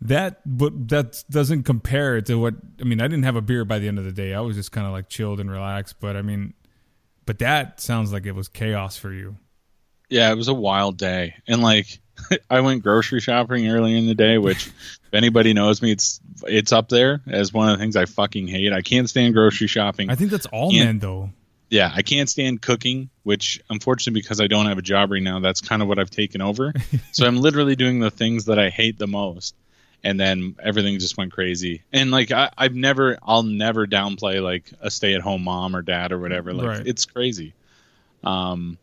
that 0.00 0.41
but 0.47 0.89
that 0.89 1.25
doesn't 1.29 1.65
compare 1.65 2.23
to 2.23 2.37
what 2.37 2.55
i 2.81 2.85
mean 2.85 3.03
i 3.03 3.05
didn't 3.05 3.25
have 3.25 3.37
a 3.37 3.43
beer 3.43 3.67
by 3.67 3.79
the 3.79 3.89
end 3.89 3.99
of 3.99 4.05
the 4.05 4.12
day. 4.12 4.33
I 4.35 4.41
was 4.41 4.57
just 4.57 4.73
kind 4.73 4.87
of 4.87 4.93
like 4.93 5.09
chilled 5.09 5.41
and 5.41 5.50
relaxed 5.50 6.00
but 6.00 6.17
i 6.17 6.23
mean 6.23 6.55
but 7.31 7.39
that 7.39 7.81
sounds 7.81 8.12
like 8.12 8.27
it 8.27 8.33
was 8.35 8.49
chaos 8.49 8.97
for 8.97 9.12
you. 9.12 9.37
Yeah, 10.09 10.33
it 10.33 10.35
was 10.35 10.49
a 10.49 10.53
wild 10.55 10.99
day. 10.99 11.37
And 11.47 11.62
like 11.62 12.00
I 12.50 12.61
went 12.61 12.83
grocery 12.83 13.21
shopping 13.21 13.69
earlier 13.69 13.97
in 13.97 14.07
the 14.07 14.15
day, 14.15 14.39
which 14.39 14.67
if 14.67 15.15
anybody 15.15 15.53
knows 15.53 15.83
me, 15.83 15.93
it's 15.93 16.21
it's 16.45 16.73
up 16.73 16.89
there 16.89 17.21
as 17.29 17.53
one 17.53 17.69
of 17.69 17.79
the 17.79 17.83
things 17.83 17.97
I 17.97 18.07
fucking 18.07 18.47
hate. 18.49 18.73
I 18.73 18.83
can't 18.83 19.09
stand 19.09 19.35
grocery 19.35 19.67
shopping. 19.67 20.11
i 20.11 20.15
think 20.15 20.31
that's 20.31 20.47
all 20.47 20.73
Yeah. 20.73 20.85
men 20.85 20.99
though 20.99 21.31
yeah, 21.73 21.93
I 21.95 22.03
can't 22.03 22.29
stand 22.29 22.61
cooking, 22.61 23.11
which 23.23 23.61
unfortunately 23.71 24.21
because 24.23 24.41
I 24.41 24.49
don't 24.49 24.67
have 24.67 24.77
a 24.79 24.83
job 24.83 25.12
right 25.12 25.23
now, 25.23 25.39
that's 25.39 25.61
kind 25.61 25.83
of 25.83 25.87
what 25.87 26.00
I've 26.00 26.11
taken 26.11 26.43
over. 26.43 26.73
so 27.12 27.25
I'm 27.25 27.37
literally 27.37 27.77
doing 27.77 28.00
the 28.00 28.11
things 28.11 28.47
that 28.47 28.59
I 28.59 28.71
hate 28.71 28.99
the 28.99 29.07
most. 29.07 29.55
And 30.03 30.19
then 30.19 30.57
everything 30.61 30.99
just 30.99 31.17
went 31.17 31.31
crazy. 31.31 31.83
And 31.93 32.11
like 32.11 32.33
I, 32.33 32.50
I've 32.59 32.75
never 32.75 33.19
I'll 33.23 33.45
never 33.45 33.87
downplay 33.87 34.43
like 34.43 34.65
a 34.81 34.91
stay 34.91 35.15
at 35.15 35.21
home 35.21 35.45
mom 35.45 35.77
or 35.77 35.83
dad 35.83 36.11
or 36.11 36.19
whatever. 36.19 36.53
Like 36.53 36.67
Right. 36.67 36.87
it's 36.89 37.05
crazy. 37.05 37.55
Um 38.25 38.77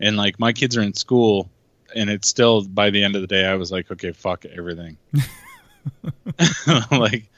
and 0.00 0.16
like 0.16 0.40
my 0.40 0.52
kids 0.52 0.76
are 0.76 0.82
in 0.82 0.94
school 0.94 1.48
and 1.94 2.10
it's 2.10 2.28
still 2.28 2.62
by 2.62 2.90
the 2.90 3.02
end 3.04 3.14
of 3.16 3.20
the 3.20 3.26
day 3.26 3.44
I 3.44 3.54
was 3.54 3.70
like, 3.72 3.90
okay, 3.90 4.12
fuck 4.12 4.44
everything. 4.46 4.96
like 6.90 7.28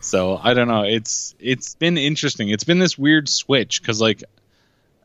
so 0.00 0.38
I 0.42 0.54
don't 0.54 0.68
know. 0.68 0.82
It's 0.82 1.34
it's 1.38 1.74
been 1.74 1.96
interesting. 1.98 2.48
It's 2.50 2.64
been 2.64 2.78
this 2.78 2.98
weird 2.98 3.28
switch 3.28 3.82
cuz 3.82 4.00
like 4.00 4.22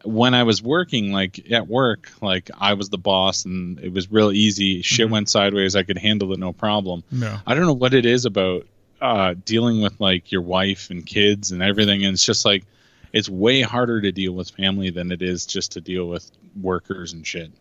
when 0.04 0.34
I 0.34 0.44
was 0.44 0.62
working 0.64 1.12
like 1.12 1.52
at 1.52 1.68
work, 1.68 2.12
like 2.22 2.50
I 2.58 2.74
was 2.74 2.90
the 2.90 2.98
boss 2.98 3.46
and 3.46 3.80
it 3.80 3.92
was 3.94 4.12
real 4.12 4.32
easy. 4.32 4.82
Shit 4.82 5.08
Mhm. 5.08 5.12
went 5.12 5.30
sideways, 5.30 5.76
I 5.76 5.84
could 5.84 5.98
handle 5.98 6.32
it 6.34 6.40
no 6.40 6.54
problem. 6.54 7.04
no 7.12 7.38
I 7.46 7.54
don't 7.56 7.66
know 7.66 7.74
what 7.74 7.94
it 7.94 8.06
is 8.06 8.26
about 8.26 8.66
uh, 9.02 9.34
dealing 9.46 9.82
with 9.82 10.00
like 10.00 10.32
your 10.32 10.42
wife 10.42 10.90
and 10.90 11.06
kids 11.06 11.52
and 11.52 11.64
everything. 11.64 12.04
And 12.04 12.14
it's 12.14 12.26
just 12.26 12.44
like 12.46 12.66
it's 13.14 13.30
way 13.30 13.62
harder 13.62 14.02
to 14.02 14.12
deal 14.12 14.34
with 14.34 14.52
family 14.52 14.90
than 14.90 15.12
it 15.12 15.22
is 15.22 15.46
just 15.46 15.72
to 15.74 15.82
deal 15.82 16.06
with 16.08 16.30
workers 16.62 17.14
and 17.14 17.26
shit. 17.26 17.52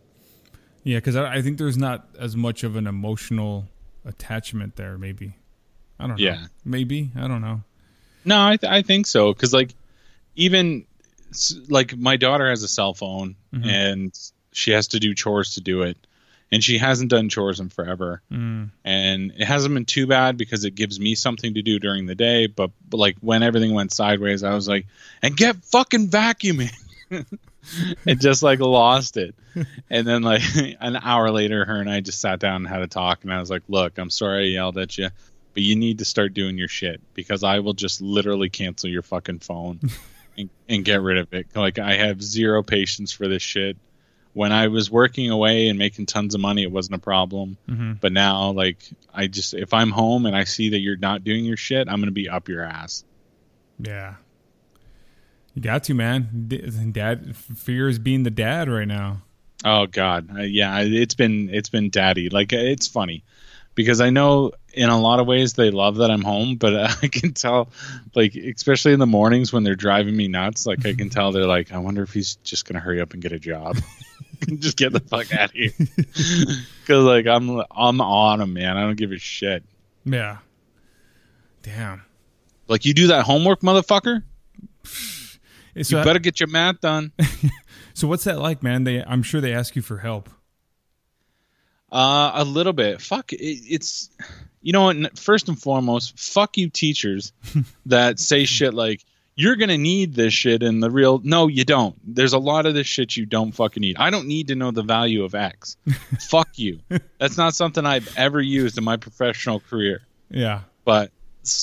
Yeah, 0.85 0.99
because 0.99 1.17
I, 1.17 1.35
I 1.37 1.43
think 1.43 1.59
there's 1.59 1.79
not 1.79 2.07
as 2.19 2.37
much 2.37 2.65
of 2.65 2.77
an 2.77 2.87
emotional 2.87 3.67
attachment 4.05 4.77
there. 4.77 4.97
Maybe 4.99 5.35
I 5.99 6.07
don't 6.07 6.17
know. 6.19 6.25
Yeah. 6.25 6.47
maybe 6.65 7.11
I 7.17 7.29
don't 7.29 7.41
know. 7.43 7.63
No, 8.25 8.47
I, 8.47 8.57
th- 8.57 8.71
I 8.71 8.83
think 8.83 9.07
so 9.07 9.33
because 9.33 9.53
like 9.53 9.75
even 10.37 10.87
like 11.69 11.97
my 11.97 12.17
daughter 12.17 12.49
has 12.49 12.63
a 12.63 12.69
cell 12.69 12.95
phone 12.95 13.37
Mhm. 13.55 13.67
and 13.67 14.19
she 14.53 14.71
has 14.73 14.89
to 14.89 15.01
do 15.01 15.15
chores 15.15 15.55
to 15.55 15.61
do 15.61 15.83
it. 15.83 15.97
And 16.51 16.65
she 16.65 16.79
hasn't 16.79 17.11
done 17.11 17.29
chores 17.29 17.61
in 17.61 17.69
forever. 17.69 18.23
Mm. 18.33 18.71
And 18.83 19.33
it 19.37 19.45
hasn't 19.45 19.75
been 19.75 19.85
too 19.85 20.07
bad 20.07 20.39
because 20.39 20.65
it 20.65 20.75
gives 20.75 20.99
me 20.99 21.15
something 21.15 21.53
to 21.53 21.61
do 21.61 21.79
during 21.79 22.07
the 22.07 22.15
day. 22.15 22.47
But, 22.47 22.71
but 22.89 22.97
like 22.97 23.17
when 23.21 23.43
everything 23.43 23.75
went 23.75 23.93
sideways, 23.93 24.43
I 24.43 24.55
was 24.55 24.67
like, 24.67 24.87
and 25.21 25.37
get 25.37 25.57
fucking 25.67 26.09
vacuuming. 26.09 26.73
and 28.07 28.21
just 28.21 28.43
like 28.43 28.61
lost 28.61 29.17
it. 29.17 29.35
And 29.91 30.07
then 30.07 30.23
like 30.23 30.43
an 30.81 30.97
hour 30.97 31.31
later, 31.31 31.65
her 31.65 31.81
and 31.81 31.91
I 31.91 32.01
just 32.01 32.21
sat 32.21 32.41
down 32.41 32.57
and 32.57 32.69
had 32.69 32.83
a 32.83 32.87
talk. 32.87 33.25
And 33.25 33.33
I 33.33 33.41
was 33.41 33.51
like, 33.51 33.63
look, 33.69 33.99
I'm 33.99 34.11
sorry 34.11 34.45
I 34.45 34.49
yelled 34.49 34.79
at 34.79 34.97
you, 34.99 35.09
but 35.55 35.63
you 35.63 35.77
need 35.77 35.99
to 35.99 36.05
start 36.05 36.35
doing 36.35 36.59
your 36.59 36.69
shit 36.69 37.01
because 37.15 37.43
I 37.43 37.61
will 37.61 37.75
just 37.75 38.01
literally 38.01 38.51
cancel 38.51 38.89
your 38.91 39.03
fucking 39.03 39.41
phone 39.41 39.81
and, 40.37 40.51
and 40.69 40.85
get 40.85 41.03
rid 41.03 41.19
of 41.19 41.33
it. 41.33 41.49
Like 41.55 41.79
I 41.79 41.95
have 41.95 42.23
zero 42.23 42.63
patience 42.63 43.13
for 43.13 43.29
this 43.29 43.43
shit. 43.43 43.77
When 44.35 44.53
I 44.53 44.69
was 44.69 44.89
working 44.89 45.31
away 45.31 45.69
and 45.69 45.79
making 45.79 46.07
tons 46.07 46.35
of 46.37 46.41
money, 46.41 46.63
it 46.63 46.71
wasn't 46.71 46.95
a 46.97 47.01
problem. 47.01 47.57
hmm 47.67 47.95
But 48.01 48.13
now, 48.13 48.51
like, 48.53 48.79
I 49.13 49.27
just 49.27 49.53
if 49.55 49.75
I'm 49.75 49.91
home 49.91 50.27
and 50.27 50.37
I 50.37 50.45
see 50.45 50.71
that 50.71 50.79
you're 50.79 50.99
not 50.99 51.25
doing 51.25 51.45
your 51.45 51.57
shit, 51.57 51.89
I'm 51.89 51.99
gonna 51.99 52.13
be 52.13 52.29
up 52.29 52.49
your 52.49 52.63
ass. 52.63 53.05
Yeah. 53.81 54.15
You 55.59 55.63
got 55.63 55.83
to, 55.85 55.95
man. 55.95 56.93
Dad 56.93 57.35
fears 57.35 57.99
being 57.99 58.23
the 58.23 58.31
dad 58.31 58.69
right 58.69 58.87
now. 58.87 59.23
Oh 59.65 59.89
God, 59.89 60.29
uh, 60.39 60.43
yeah, 60.43 60.83
it's 60.83 61.17
been 61.17 61.51
it's 61.53 61.69
been 61.69 61.91
daddy. 61.91 62.29
Like 62.29 62.53
it's 62.53 62.87
funny 62.87 63.25
because 63.75 64.01
I 64.01 64.11
know 64.11 64.53
in 64.73 64.89
a 64.89 65.01
lot 65.01 65.19
of 65.19 65.27
ways 65.27 65.55
they 65.55 65.73
love 65.73 65.97
that 65.97 66.13
I'm 66.13 66.23
home, 66.23 66.59
but 66.59 66.77
I 67.03 67.09
can 67.09 67.33
tell, 67.33 67.71
like 68.15 68.37
especially 68.37 68.93
in 68.93 69.01
the 69.01 69.07
mornings 69.09 69.53
when 69.53 69.65
they're 69.65 69.75
driving 69.75 70.17
me 70.17 70.29
nuts, 70.29 70.65
like 70.65 70.87
I 70.87 70.95
can 70.95 71.11
tell 71.11 71.33
they're 71.33 71.45
like, 71.45 71.73
I 71.73 71.79
wonder 71.79 72.05
if 72.05 72.13
he's 72.13 72.37
just 72.37 72.65
gonna 72.65 72.79
hurry 72.79 73.01
up 73.01 73.13
and 73.13 73.21
get 73.21 73.33
a 73.33 73.41
job, 73.41 73.79
just 74.61 74.77
get 74.77 74.93
the 74.93 75.01
fuck 75.01 75.35
out 75.35 75.47
of 75.47 75.57
here, 75.57 75.73
because 75.77 77.05
like 77.05 77.27
I'm 77.27 77.65
I'm 77.73 78.01
on 78.01 78.41
him, 78.41 78.53
man. 78.53 78.77
I 78.77 78.83
don't 78.83 78.95
give 78.97 79.11
a 79.11 79.19
shit. 79.19 79.65
Yeah. 80.05 80.37
Damn. 81.63 82.05
Like 82.69 82.85
you 82.85 82.95
do 82.95 83.09
that 83.09 83.25
homework, 83.25 83.63
motherfucker. 83.63 84.23
So, 85.83 85.99
You 85.99 86.05
better 86.05 86.19
get 86.19 86.41
your 86.41 86.49
math 86.49 86.81
done. 86.81 87.13
so 87.95 88.09
what's 88.09 88.25
that 88.25 88.39
like, 88.39 88.63
man? 88.63 88.85
They, 88.85 89.03
I'm 89.03 89.23
sure 89.23 89.41
they 89.41 89.53
ask 89.53 89.77
you 89.77 89.83
for 89.83 89.99
help. 89.99 90.29
Uh, 91.91 92.33
a 92.35 92.45
little 92.45 92.73
bit. 92.73 93.01
Fuck. 93.01 93.33
It, 93.33 93.39
it's 93.39 94.11
you 94.63 94.73
know 94.73 94.85
what? 94.85 95.19
First 95.19 95.49
and 95.49 95.61
foremost, 95.61 96.19
fuck 96.19 96.57
you 96.59 96.69
teachers 96.69 97.33
that 97.87 98.19
say 98.19 98.45
shit 98.45 98.75
like 98.75 99.05
you're 99.35 99.57
gonna 99.57 99.79
need 99.79 100.15
this 100.15 100.35
shit 100.35 100.63
in 100.63 100.81
the 100.81 100.91
real. 100.91 101.21
No, 101.23 101.47
you 101.47 101.65
don't. 101.65 101.97
There's 102.05 102.33
a 102.33 102.39
lot 102.39 102.67
of 102.67 102.75
this 102.75 102.87
shit 102.87 103.17
you 103.17 103.25
don't 103.25 103.53
fucking 103.53 103.81
need. 103.81 103.97
I 103.97 104.11
don't 104.11 104.27
need 104.27 104.49
to 104.49 104.57
know 104.57 104.73
the 104.73 104.83
value 104.83 105.25
of 105.25 105.35
X. 105.35 105.77
fuck 106.19 106.59
you. 106.59 106.81
That's 107.19 107.39
not 107.39 107.55
something 107.55 107.87
I've 107.87 108.13
ever 108.17 108.41
used 108.41 108.77
in 108.77 108.85
my 108.85 108.97
professional 108.97 109.61
career. 109.61 110.03
Yeah. 110.29 110.63
But 110.85 111.13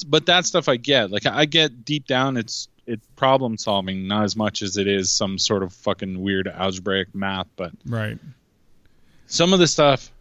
but 0.07 0.25
that 0.27 0.45
stuff 0.45 0.69
I 0.69 0.77
get. 0.77 1.11
Like 1.11 1.25
I 1.25 1.45
get 1.45 1.83
deep 1.83 2.07
down, 2.07 2.37
it's 2.37 2.69
it's 2.87 3.05
problem 3.15 3.57
solving, 3.57 4.07
not 4.07 4.23
as 4.23 4.35
much 4.35 4.61
as 4.61 4.77
it 4.77 4.87
is 4.87 5.11
some 5.11 5.37
sort 5.39 5.63
of 5.63 5.73
fucking 5.73 6.21
weird 6.21 6.47
algebraic 6.47 7.13
math. 7.15 7.47
But 7.55 7.71
Right. 7.85 8.17
some 9.27 9.53
of 9.53 9.59
the 9.59 9.67
stuff 9.67 10.11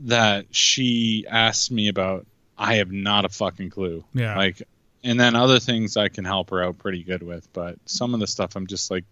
that 0.00 0.46
she 0.54 1.26
asked 1.28 1.70
me 1.70 1.88
about, 1.88 2.26
I 2.56 2.76
have 2.76 2.90
not 2.92 3.24
a 3.24 3.28
fucking 3.28 3.70
clue. 3.70 4.04
Yeah. 4.14 4.36
Like, 4.36 4.62
and 5.02 5.18
then 5.18 5.34
other 5.34 5.58
things 5.58 5.96
I 5.96 6.08
can 6.08 6.24
help 6.24 6.50
her 6.50 6.62
out 6.62 6.78
pretty 6.78 7.02
good 7.02 7.22
with, 7.22 7.52
but 7.52 7.78
some 7.84 8.14
of 8.14 8.20
the 8.20 8.26
stuff 8.26 8.56
I'm 8.56 8.66
just 8.66 8.90
like, 8.90 9.04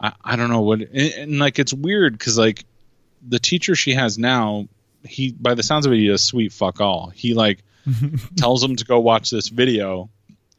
I, 0.00 0.12
I 0.24 0.36
don't 0.36 0.48
know 0.50 0.62
what, 0.62 0.80
and, 0.80 0.92
and 0.92 1.38
like 1.38 1.58
it's 1.58 1.74
weird 1.74 2.12
because 2.16 2.38
like 2.38 2.64
the 3.28 3.38
teacher 3.38 3.74
she 3.74 3.92
has 3.94 4.16
now, 4.18 4.68
he 5.04 5.32
by 5.32 5.54
the 5.54 5.62
sounds 5.62 5.86
of 5.86 5.92
it, 5.92 5.96
he 5.98 6.06
does 6.08 6.22
sweet 6.22 6.52
fuck 6.52 6.80
all. 6.80 7.10
He 7.10 7.34
like 7.34 7.62
tells 8.36 8.62
them 8.62 8.76
to 8.76 8.84
go 8.84 9.00
watch 9.00 9.30
this 9.30 9.48
video 9.48 10.08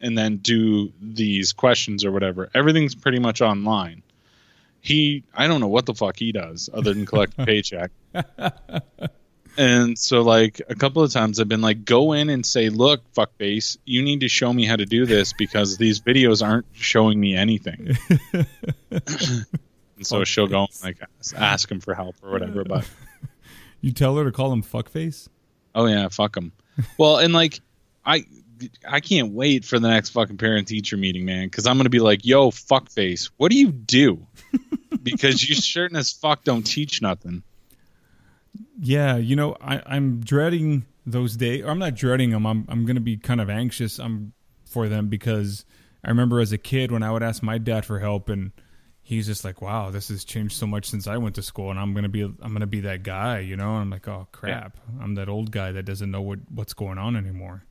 and 0.01 0.17
then 0.17 0.37
do 0.37 0.91
these 1.01 1.53
questions 1.53 2.03
or 2.03 2.11
whatever. 2.11 2.49
Everything's 2.53 2.95
pretty 2.95 3.19
much 3.19 3.41
online. 3.41 4.03
He, 4.81 5.23
I 5.33 5.47
don't 5.47 5.61
know 5.61 5.67
what 5.67 5.85
the 5.85 5.93
fuck 5.93 6.17
he 6.17 6.31
does 6.31 6.69
other 6.73 6.93
than 6.93 7.05
collect 7.05 7.33
a 7.37 7.45
paycheck. 7.45 7.91
and 9.57 9.97
so, 9.97 10.21
like, 10.21 10.61
a 10.67 10.75
couple 10.75 11.03
of 11.03 11.11
times 11.11 11.39
I've 11.39 11.47
been 11.47 11.61
like, 11.61 11.85
go 11.85 12.13
in 12.13 12.29
and 12.29 12.43
say, 12.43 12.69
look, 12.69 13.01
fuckface, 13.13 13.77
you 13.85 14.01
need 14.01 14.21
to 14.21 14.27
show 14.27 14.51
me 14.51 14.65
how 14.65 14.75
to 14.75 14.85
do 14.85 15.05
this 15.05 15.33
because 15.33 15.77
these 15.77 16.01
videos 16.01 16.45
aren't 16.45 16.65
showing 16.73 17.19
me 17.19 17.35
anything. 17.35 17.95
and 18.91 19.45
so 20.01 20.23
she'll 20.23 20.47
go 20.47 20.61
and, 20.61 20.83
like 20.83 20.97
ask 21.35 21.69
him 21.69 21.79
for 21.79 21.93
help 21.93 22.15
or 22.23 22.31
whatever. 22.31 22.63
But 22.63 22.89
You 23.81 23.91
tell 23.91 24.15
her 24.17 24.23
to 24.23 24.31
call 24.31 24.53
him 24.53 24.61
fuckface? 24.61 25.27
Oh 25.73 25.87
yeah, 25.87 26.07
fuck 26.09 26.37
him. 26.37 26.51
well, 26.97 27.17
and 27.17 27.33
like 27.33 27.59
I 28.05 28.25
I 28.87 28.99
can't 28.99 29.33
wait 29.33 29.65
for 29.65 29.79
the 29.79 29.89
next 29.89 30.09
fucking 30.09 30.37
parent 30.37 30.67
teacher 30.67 30.97
meeting, 30.97 31.25
man, 31.25 31.47
because 31.47 31.67
I'm 31.67 31.77
gonna 31.77 31.89
be 31.89 31.99
like, 31.99 32.25
yo, 32.25 32.51
fuckface, 32.51 33.29
what 33.37 33.51
do 33.51 33.57
you 33.57 33.71
do? 33.71 34.25
because 35.03 35.47
you 35.47 35.55
certain 35.55 35.97
as 35.97 36.11
fuck 36.11 36.43
don't 36.43 36.63
teach 36.63 37.01
nothing. 37.01 37.43
Yeah, 38.79 39.17
you 39.17 39.35
know, 39.35 39.55
I, 39.61 39.81
I'm 39.85 40.21
dreading 40.21 40.85
those 41.05 41.35
days. 41.37 41.63
I'm 41.65 41.79
not 41.79 41.95
dreading 41.95 42.31
them. 42.31 42.45
I'm 42.45 42.65
I'm 42.67 42.85
gonna 42.85 42.99
be 42.99 43.17
kind 43.17 43.41
of 43.41 43.49
anxious. 43.49 43.99
I'm 43.99 44.33
for 44.65 44.87
them 44.87 45.07
because 45.07 45.65
I 46.03 46.09
remember 46.09 46.39
as 46.39 46.51
a 46.51 46.57
kid 46.57 46.91
when 46.91 47.03
I 47.03 47.11
would 47.11 47.23
ask 47.23 47.43
my 47.43 47.57
dad 47.57 47.85
for 47.85 47.99
help, 47.99 48.29
and 48.29 48.51
he's 49.01 49.27
just 49.27 49.43
like, 49.43 49.61
"Wow, 49.61 49.91
this 49.91 50.09
has 50.09 50.23
changed 50.23 50.55
so 50.55 50.67
much 50.67 50.89
since 50.89 51.07
I 51.07 51.17
went 51.17 51.35
to 51.35 51.41
school." 51.41 51.69
And 51.69 51.79
I'm 51.79 51.93
gonna 51.93 52.09
be 52.09 52.23
I'm 52.23 52.53
gonna 52.53 52.67
be 52.67 52.81
that 52.81 53.03
guy, 53.03 53.39
you 53.39 53.55
know. 53.55 53.73
And 53.73 53.81
I'm 53.83 53.89
like, 53.89 54.07
"Oh 54.07 54.27
crap, 54.31 54.77
I'm 54.99 55.15
that 55.15 55.29
old 55.29 55.51
guy 55.51 55.71
that 55.71 55.83
doesn't 55.83 56.11
know 56.11 56.21
what 56.21 56.39
what's 56.49 56.73
going 56.73 56.97
on 56.97 57.15
anymore." 57.15 57.63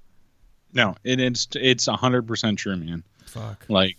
No, 0.72 0.94
it, 1.04 1.20
it's 1.20 1.48
it's 1.54 1.86
hundred 1.86 2.26
percent 2.26 2.58
true, 2.58 2.76
man. 2.76 3.02
Fuck. 3.26 3.64
Like 3.68 3.96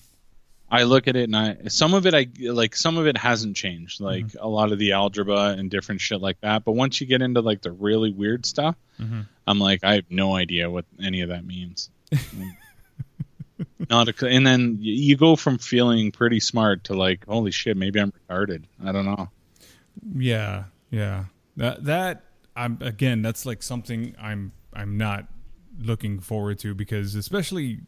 I 0.70 0.84
look 0.84 1.08
at 1.10 1.16
it 1.18 1.24
and 1.24 1.36
I 1.36 1.58
some 1.68 1.94
of 1.94 2.06
it 2.06 2.14
I 2.14 2.28
like 2.50 2.76
some 2.76 2.98
of 2.98 3.08
it 3.08 3.18
hasn't 3.18 3.56
changed, 3.58 4.00
like 4.00 4.26
a 4.40 4.48
lot 4.48 4.72
of 4.72 4.80
the 4.80 4.94
algebra 4.94 5.50
and 5.58 5.70
different 5.70 6.00
shit 6.02 6.22
like 6.22 6.40
that. 6.42 6.64
But 6.64 6.74
once 6.74 7.02
you 7.02 7.08
get 7.08 7.22
into 7.22 7.42
like 7.42 7.62
the 7.62 7.72
really 7.72 8.12
weird 8.12 8.46
stuff, 8.46 8.76
Mhm. 9.00 9.28
I'm 9.48 9.60
like 9.60 9.84
I 9.84 9.96
have 9.96 10.06
no 10.10 10.36
idea 10.36 10.70
what 10.70 10.86
any 11.02 11.22
of 11.22 11.30
that 11.30 11.46
means. 11.46 11.90
Not 13.90 14.08
a, 14.10 14.28
and 14.28 14.46
then 14.48 14.78
you 14.80 15.18
go 15.18 15.36
from 15.36 15.58
feeling 15.58 16.12
pretty 16.12 16.40
smart 16.40 16.86
to 16.86 16.94
like 16.94 17.26
holy 17.26 17.52
shit, 17.52 17.76
maybe 17.78 18.00
I'm 18.00 18.12
retarded. 18.30 18.64
I 18.84 18.92
don't 18.92 19.06
know. 19.06 19.30
Yeah, 20.16 20.66
yeah. 20.90 21.26
That 21.58 21.84
that 21.86 22.24
I'm 22.56 22.78
again. 22.82 23.22
That's 23.22 23.46
like 23.46 23.62
something 23.62 24.16
I'm 24.20 24.52
I'm 24.74 24.98
not 24.98 25.28
looking 25.80 26.20
forward 26.20 26.60
to 26.60 26.74
because 26.76 27.16
especially 27.16 27.80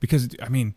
because 0.00 0.28
I 0.42 0.48
mean 0.48 0.74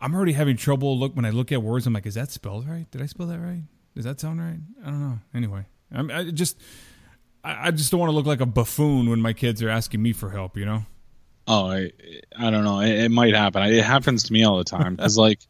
I'm 0.00 0.14
already 0.14 0.32
having 0.32 0.56
trouble 0.56 0.98
look 0.98 1.14
when 1.14 1.24
I 1.24 1.30
look 1.30 1.52
at 1.52 1.62
words. 1.62 1.86
I'm 1.86 1.92
like, 1.92 2.06
is 2.06 2.14
that 2.14 2.30
spelled 2.30 2.68
right? 2.68 2.90
Did 2.90 3.02
I 3.02 3.06
spell 3.06 3.26
that 3.26 3.38
right? 3.38 3.62
Does 3.94 4.04
that 4.04 4.20
sound 4.20 4.40
right? 4.40 4.58
I 4.82 4.86
don't 4.86 5.00
know. 5.00 5.18
Anyway, 5.34 5.66
I'm 5.92 6.10
I 6.10 6.30
just 6.30 6.60
I, 7.44 7.68
I 7.68 7.70
just 7.70 7.90
don't 7.90 8.00
want 8.00 8.10
to 8.10 8.16
look 8.16 8.26
like 8.26 8.40
a 8.40 8.46
buffoon 8.46 9.10
when 9.10 9.20
my 9.20 9.32
kids 9.32 9.62
are 9.62 9.68
asking 9.68 10.02
me 10.02 10.12
for 10.12 10.30
help. 10.30 10.56
You 10.56 10.64
know? 10.64 10.82
Oh, 11.46 11.70
I, 11.70 11.92
I 12.38 12.50
don't 12.50 12.64
know. 12.64 12.80
It, 12.80 12.90
it 12.90 13.10
might 13.10 13.34
happen. 13.34 13.62
It 13.62 13.84
happens 13.84 14.24
to 14.24 14.32
me 14.32 14.44
all 14.44 14.58
the 14.58 14.64
time 14.64 14.96
because, 14.96 15.18
like, 15.18 15.40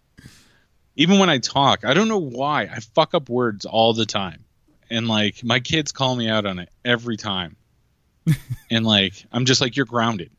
even 0.96 1.18
when 1.18 1.30
I 1.30 1.38
talk, 1.38 1.84
I 1.84 1.94
don't 1.94 2.08
know 2.08 2.18
why 2.18 2.62
I 2.62 2.80
fuck 2.94 3.14
up 3.14 3.28
words 3.28 3.66
all 3.66 3.92
the 3.92 4.06
time, 4.06 4.44
and 4.90 5.06
like 5.06 5.44
my 5.44 5.60
kids 5.60 5.92
call 5.92 6.16
me 6.16 6.28
out 6.28 6.46
on 6.46 6.58
it 6.58 6.70
every 6.84 7.16
time, 7.16 7.56
and 8.70 8.84
like 8.84 9.24
I'm 9.30 9.44
just 9.44 9.60
like, 9.60 9.76
"You're 9.76 9.86
grounded." 9.86 10.30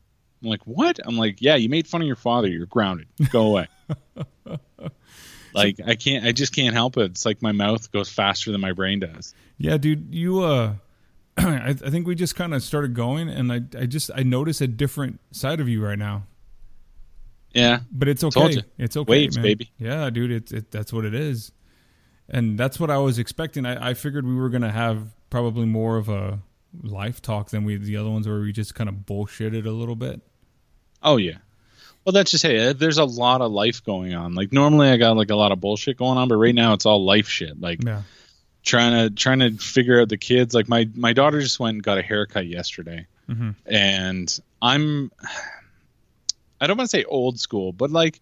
I'm 0.42 0.48
like, 0.48 0.62
"What?" 0.64 0.98
I'm 1.04 1.16
like, 1.16 1.40
"Yeah, 1.40 1.56
you 1.56 1.68
made 1.68 1.86
fun 1.86 2.00
of 2.00 2.06
your 2.06 2.16
father. 2.16 2.48
You're 2.48 2.66
grounded. 2.66 3.06
Go 3.30 3.46
away." 3.46 3.68
like 5.54 5.80
I 5.86 5.94
can't. 5.94 6.24
I 6.24 6.32
just 6.32 6.54
can't 6.54 6.74
help 6.74 6.96
it. 6.96 7.12
It's 7.12 7.24
like 7.24 7.42
my 7.42 7.52
mouth 7.52 7.90
goes 7.92 8.08
faster 8.08 8.52
than 8.52 8.60
my 8.60 8.72
brain 8.72 9.00
does. 9.00 9.34
Yeah, 9.58 9.76
dude. 9.76 10.14
You 10.14 10.42
uh. 10.42 10.74
I, 11.38 11.70
I 11.70 11.72
think 11.72 12.06
we 12.06 12.14
just 12.14 12.36
kind 12.36 12.52
of 12.52 12.62
started 12.62 12.92
going, 12.92 13.30
and 13.30 13.50
I, 13.50 13.62
I 13.78 13.86
just 13.86 14.10
I 14.14 14.22
notice 14.22 14.60
a 14.60 14.66
different 14.66 15.18
side 15.30 15.60
of 15.60 15.68
you 15.68 15.82
right 15.82 15.98
now. 15.98 16.24
Yeah, 17.54 17.80
But 17.90 18.08
it's 18.08 18.24
okay. 18.24 18.62
It's 18.78 18.96
okay, 18.96 19.10
Waves, 19.10 19.36
man. 19.36 19.42
baby. 19.42 19.70
Yeah, 19.78 20.08
dude. 20.10 20.30
It's 20.30 20.52
it, 20.52 20.70
that's 20.70 20.92
what 20.92 21.04
it 21.04 21.14
is, 21.14 21.52
and 22.28 22.58
that's 22.58 22.80
what 22.80 22.90
I 22.90 22.98
was 22.98 23.18
expecting. 23.18 23.66
I, 23.66 23.90
I 23.90 23.94
figured 23.94 24.26
we 24.26 24.34
were 24.34 24.48
gonna 24.48 24.72
have 24.72 25.08
probably 25.30 25.66
more 25.66 25.96
of 25.96 26.08
a 26.08 26.40
life 26.82 27.20
talk 27.20 27.50
than 27.50 27.64
we 27.64 27.76
the 27.76 27.96
other 27.96 28.10
ones 28.10 28.26
where 28.26 28.40
we 28.40 28.52
just 28.52 28.74
kind 28.74 28.88
of 28.88 28.96
bullshitted 29.06 29.66
a 29.66 29.70
little 29.70 29.96
bit. 29.96 30.20
Oh 31.02 31.16
yeah. 31.16 31.38
Well, 32.04 32.12
that's 32.12 32.30
just 32.30 32.42
hey. 32.44 32.72
There's 32.72 32.98
a 32.98 33.04
lot 33.04 33.40
of 33.42 33.52
life 33.52 33.84
going 33.84 34.14
on. 34.14 34.34
Like 34.34 34.52
normally, 34.52 34.88
I 34.88 34.96
got 34.96 35.16
like 35.16 35.30
a 35.30 35.36
lot 35.36 35.52
of 35.52 35.60
bullshit 35.60 35.96
going 35.98 36.18
on, 36.18 36.28
but 36.28 36.36
right 36.36 36.54
now 36.54 36.72
it's 36.72 36.84
all 36.86 37.04
life 37.04 37.28
shit. 37.28 37.60
Like 37.60 37.82
Yeah. 37.84 38.02
trying 38.64 39.08
to 39.08 39.14
trying 39.14 39.38
to 39.40 39.52
figure 39.52 40.00
out 40.00 40.08
the 40.08 40.16
kids. 40.18 40.54
Like 40.54 40.68
my 40.68 40.88
my 40.94 41.12
daughter 41.12 41.40
just 41.40 41.60
went 41.60 41.74
and 41.76 41.82
got 41.82 41.98
a 41.98 42.02
haircut 42.02 42.46
yesterday, 42.46 43.06
hmm 43.28 43.50
and 43.66 44.40
I'm 44.60 45.12
I 46.60 46.66
don't 46.66 46.76
want 46.76 46.90
to 46.90 46.96
say 46.96 47.04
old 47.04 47.40
school, 47.40 47.72
but 47.72 47.90
like 47.90 48.20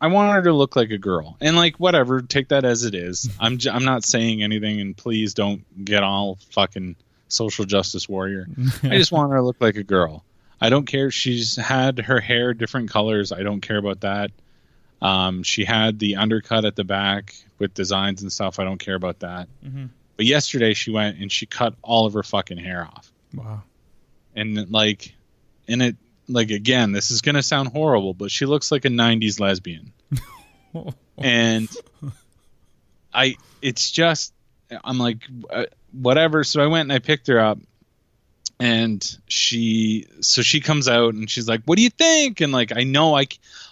I 0.00 0.08
want 0.08 0.32
her 0.34 0.42
to 0.42 0.52
look 0.52 0.76
like 0.76 0.90
a 0.90 0.98
girl, 0.98 1.36
and 1.40 1.56
like 1.56 1.76
whatever, 1.80 2.20
take 2.20 2.48
that 2.48 2.64
as 2.64 2.84
it 2.84 2.94
is. 2.94 3.28
I'm 3.40 3.58
j- 3.58 3.70
I'm 3.70 3.84
not 3.84 4.04
saying 4.04 4.42
anything, 4.42 4.80
and 4.80 4.96
please 4.96 5.34
don't 5.34 5.64
get 5.84 6.02
all 6.02 6.38
fucking 6.50 6.96
social 7.28 7.64
justice 7.64 8.08
warrior. 8.08 8.46
I 8.82 8.90
just 8.98 9.10
want 9.10 9.30
her 9.32 9.38
to 9.38 9.42
look 9.42 9.56
like 9.60 9.76
a 9.76 9.82
girl. 9.84 10.22
I 10.60 10.70
don't 10.70 10.86
care. 10.86 11.10
She's 11.10 11.56
had 11.56 11.98
her 11.98 12.20
hair 12.20 12.54
different 12.54 12.90
colors. 12.90 13.32
I 13.32 13.42
don't 13.42 13.60
care 13.60 13.76
about 13.76 14.00
that. 14.00 14.30
Um, 15.02 15.42
she 15.42 15.64
had 15.64 15.98
the 15.98 16.16
undercut 16.16 16.64
at 16.64 16.76
the 16.76 16.84
back 16.84 17.34
with 17.58 17.74
designs 17.74 18.22
and 18.22 18.32
stuff. 18.32 18.58
I 18.58 18.64
don't 18.64 18.78
care 18.78 18.94
about 18.94 19.20
that. 19.20 19.48
Mhm. 19.64 19.90
But 20.16 20.26
yesterday 20.26 20.72
she 20.72 20.90
went 20.90 21.18
and 21.18 21.30
she 21.30 21.44
cut 21.44 21.74
all 21.82 22.06
of 22.06 22.14
her 22.14 22.22
fucking 22.22 22.56
hair 22.58 22.84
off. 22.84 23.12
Wow. 23.34 23.62
And 24.34 24.70
like, 24.70 25.14
and 25.68 25.82
it 25.82 25.96
like 26.28 26.50
again, 26.50 26.92
this 26.92 27.10
is 27.10 27.20
gonna 27.20 27.42
sound 27.42 27.68
horrible, 27.68 28.14
but 28.14 28.30
she 28.30 28.46
looks 28.46 28.72
like 28.72 28.84
a 28.84 28.88
'90s 28.88 29.38
lesbian. 29.38 29.92
and 31.18 31.68
I, 33.12 33.36
it's 33.62 33.90
just, 33.90 34.32
I'm 34.84 34.98
like, 34.98 35.18
uh, 35.50 35.66
whatever. 35.92 36.44
So 36.44 36.62
I 36.62 36.66
went 36.66 36.82
and 36.82 36.92
I 36.92 36.98
picked 36.98 37.28
her 37.28 37.40
up, 37.40 37.58
and 38.58 39.18
she, 39.28 40.06
so 40.20 40.42
she 40.42 40.60
comes 40.60 40.88
out 40.88 41.14
and 41.14 41.28
she's 41.28 41.48
like, 41.48 41.62
"What 41.64 41.76
do 41.76 41.82
you 41.82 41.90
think?" 41.90 42.40
And 42.40 42.52
like, 42.52 42.72
I 42.74 42.84
know 42.84 43.14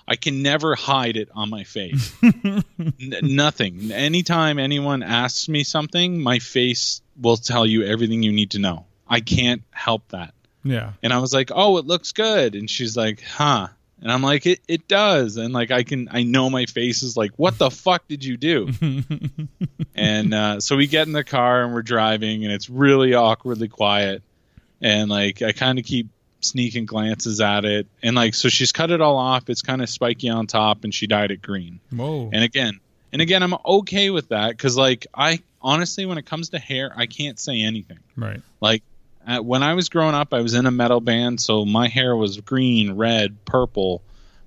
i 0.06 0.16
can 0.16 0.42
never 0.42 0.74
hide 0.74 1.16
it 1.16 1.30
on 1.34 1.48
my 1.48 1.64
face. 1.64 2.14
N- 2.22 2.62
nothing. 3.22 3.90
Anytime 3.90 4.58
anyone 4.58 5.02
asks 5.02 5.48
me 5.48 5.64
something, 5.64 6.22
my 6.22 6.38
face 6.38 7.00
will 7.20 7.36
tell 7.36 7.64
you 7.64 7.84
everything 7.84 8.22
you 8.22 8.32
need 8.32 8.50
to 8.50 8.58
know. 8.58 8.84
I 9.08 9.20
can't 9.20 9.62
help 9.70 10.08
that. 10.08 10.34
Yeah. 10.62 10.92
And 11.02 11.12
I 11.12 11.18
was 11.18 11.32
like, 11.32 11.50
"Oh, 11.54 11.76
it 11.78 11.86
looks 11.86 12.12
good." 12.12 12.54
And 12.54 12.68
she's 12.68 12.96
like, 12.96 13.22
"Huh." 13.22 13.68
And 14.00 14.10
I'm 14.10 14.22
like, 14.22 14.44
"It 14.46 14.60
it 14.66 14.88
does." 14.88 15.36
And 15.36 15.54
like 15.54 15.70
I 15.70 15.82
can 15.82 16.08
I 16.10 16.22
know 16.22 16.50
my 16.50 16.66
face 16.66 17.02
is 17.02 17.16
like, 17.16 17.32
"What 17.36 17.58
the 17.58 17.70
fuck 17.70 18.08
did 18.08 18.24
you 18.24 18.36
do?" 18.36 18.70
and 19.94 20.34
uh, 20.34 20.60
so 20.60 20.76
we 20.76 20.86
get 20.86 21.06
in 21.06 21.12
the 21.12 21.24
car 21.24 21.64
and 21.64 21.72
we're 21.72 21.82
driving 21.82 22.44
and 22.44 22.52
it's 22.52 22.68
really 22.68 23.14
awkwardly 23.14 23.68
quiet. 23.68 24.22
And 24.84 25.10
like 25.10 25.42
I 25.42 25.52
kind 25.52 25.78
of 25.78 25.84
keep 25.84 26.08
sneaking 26.40 26.84
glances 26.84 27.40
at 27.40 27.64
it. 27.64 27.86
And 28.02 28.14
like 28.14 28.34
so 28.34 28.48
she's 28.48 28.70
cut 28.70 28.90
it 28.90 29.00
all 29.00 29.16
off. 29.16 29.48
It's 29.48 29.62
kind 29.62 29.82
of 29.82 29.88
spiky 29.88 30.28
on 30.28 30.46
top 30.46 30.84
and 30.84 30.94
she 30.94 31.06
dyed 31.06 31.30
it 31.30 31.40
green. 31.42 31.80
Whoa. 31.90 32.28
And 32.32 32.44
again, 32.44 32.80
and 33.12 33.22
again 33.22 33.42
I'm 33.42 33.54
okay 33.64 34.10
with 34.10 34.28
that 34.28 34.58
cuz 34.58 34.76
like 34.76 35.06
I 35.14 35.40
honestly 35.62 36.04
when 36.04 36.18
it 36.18 36.26
comes 36.26 36.50
to 36.50 36.58
hair, 36.58 36.92
I 36.94 37.06
can't 37.06 37.38
say 37.38 37.62
anything. 37.62 38.00
right. 38.14 38.42
Like 38.60 38.82
uh, 39.26 39.38
when 39.38 39.62
I 39.62 39.72
was 39.72 39.88
growing 39.88 40.14
up, 40.14 40.34
I 40.34 40.42
was 40.42 40.52
in 40.52 40.66
a 40.66 40.70
metal 40.70 41.00
band, 41.00 41.40
so 41.40 41.64
my 41.64 41.88
hair 41.88 42.14
was 42.14 42.38
green, 42.42 42.92
red, 42.92 43.42
purple, 43.46 44.02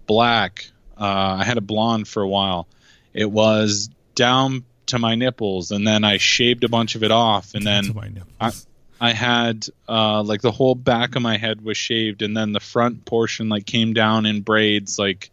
black. 0.05 0.69
Uh, 0.95 1.37
I 1.39 1.43
had 1.45 1.57
a 1.57 1.61
blonde 1.61 2.07
for 2.07 2.21
a 2.21 2.27
while. 2.27 2.67
It 3.11 3.31
was 3.31 3.89
down 4.13 4.65
to 4.87 4.99
my 4.99 5.15
nipples, 5.15 5.71
and 5.71 5.87
then 5.87 6.03
I 6.03 6.17
shaved 6.17 6.63
a 6.63 6.69
bunch 6.69 6.93
of 6.93 7.03
it 7.03 7.09
off, 7.09 7.55
and 7.55 7.65
then 7.65 7.91
my 7.95 8.07
nipples. 8.07 8.66
I- 8.99 9.13
had 9.13 9.67
uh, 9.87 10.23
like 10.23 10.41
the 10.41 10.51
whole 10.51 10.75
back 10.75 11.15
of 11.15 11.21
my 11.21 11.37
head 11.37 11.61
was 11.61 11.77
shaved, 11.77 12.21
and 12.21 12.35
then 12.35 12.51
the 12.51 12.59
front 12.59 13.05
portion 13.05 13.49
like 13.49 13.65
came 13.65 13.93
down 13.93 14.25
in 14.25 14.41
braids, 14.41 14.97
like 14.99 15.29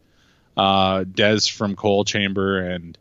uh, 0.57 1.05
Dez 1.05 1.51
from 1.51 1.77
Coal 1.77 2.05
Chamber, 2.05 2.59
and 2.61 2.97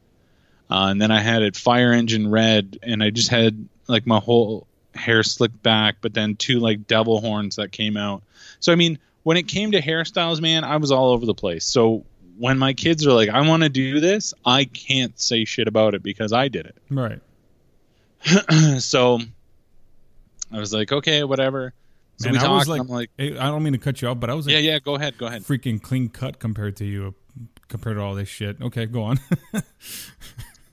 uh, 0.69 0.87
and 0.89 1.01
then 1.01 1.11
I 1.11 1.19
had 1.19 1.41
it 1.41 1.55
fire 1.55 1.91
engine 1.91 2.29
red, 2.31 2.79
and 2.81 3.03
I 3.03 3.09
just 3.09 3.29
had 3.29 3.67
like 3.87 4.07
my 4.07 4.19
whole 4.19 4.65
hair 4.95 5.23
slicked 5.23 5.61
back, 5.63 5.97
but 6.01 6.13
then 6.13 6.35
two 6.35 6.59
like 6.59 6.87
devil 6.87 7.19
horns 7.19 7.57
that 7.57 7.71
came 7.71 7.97
out. 7.97 8.23
So 8.59 8.71
I 8.71 8.75
mean, 8.75 8.99
when 9.23 9.37
it 9.37 9.47
came 9.47 9.71
to 9.71 9.81
hairstyles, 9.81 10.41
man, 10.41 10.63
I 10.63 10.77
was 10.77 10.91
all 10.91 11.11
over 11.11 11.25
the 11.25 11.33
place. 11.33 11.65
So 11.65 12.05
when 12.37 12.57
my 12.57 12.73
kids 12.73 13.05
are 13.05 13.13
like, 13.13 13.29
"I 13.29 13.41
want 13.47 13.63
to 13.63 13.69
do 13.69 13.99
this," 13.99 14.33
I 14.45 14.65
can't 14.65 15.19
say 15.19 15.45
shit 15.45 15.67
about 15.67 15.93
it 15.93 16.01
because 16.03 16.33
I 16.33 16.47
did 16.47 16.65
it. 16.67 16.75
right. 16.89 17.19
so 18.79 19.19
I 20.53 20.59
was 20.59 20.73
like, 20.73 20.91
okay, 20.91 21.23
whatever. 21.23 21.73
So 22.17 22.29
Man, 22.29 22.39
we 22.41 22.47
I 22.47 22.51
was 22.51 22.67
like, 22.67 22.81
I'm 22.81 22.87
like, 22.87 23.09
Hey, 23.17 23.37
I 23.37 23.47
don't 23.47 23.63
mean 23.63 23.73
to 23.73 23.79
cut 23.79 24.01
you 24.01 24.07
off, 24.07 24.19
but 24.19 24.29
I 24.29 24.33
was 24.35 24.45
like 24.45 24.53
yeah, 24.53 24.59
yeah, 24.59 24.79
go 24.79 24.95
ahead, 24.95 25.17
go 25.17 25.25
ahead. 25.25 25.43
freaking 25.43 25.81
clean 25.81 26.09
cut 26.09 26.39
compared 26.39 26.77
to 26.77 26.85
you, 26.85 27.15
compared 27.67 27.97
to 27.97 28.03
all 28.03 28.13
this 28.13 28.29
shit. 28.29 28.61
Okay, 28.61 28.85
go 28.85 29.03
on. 29.03 29.19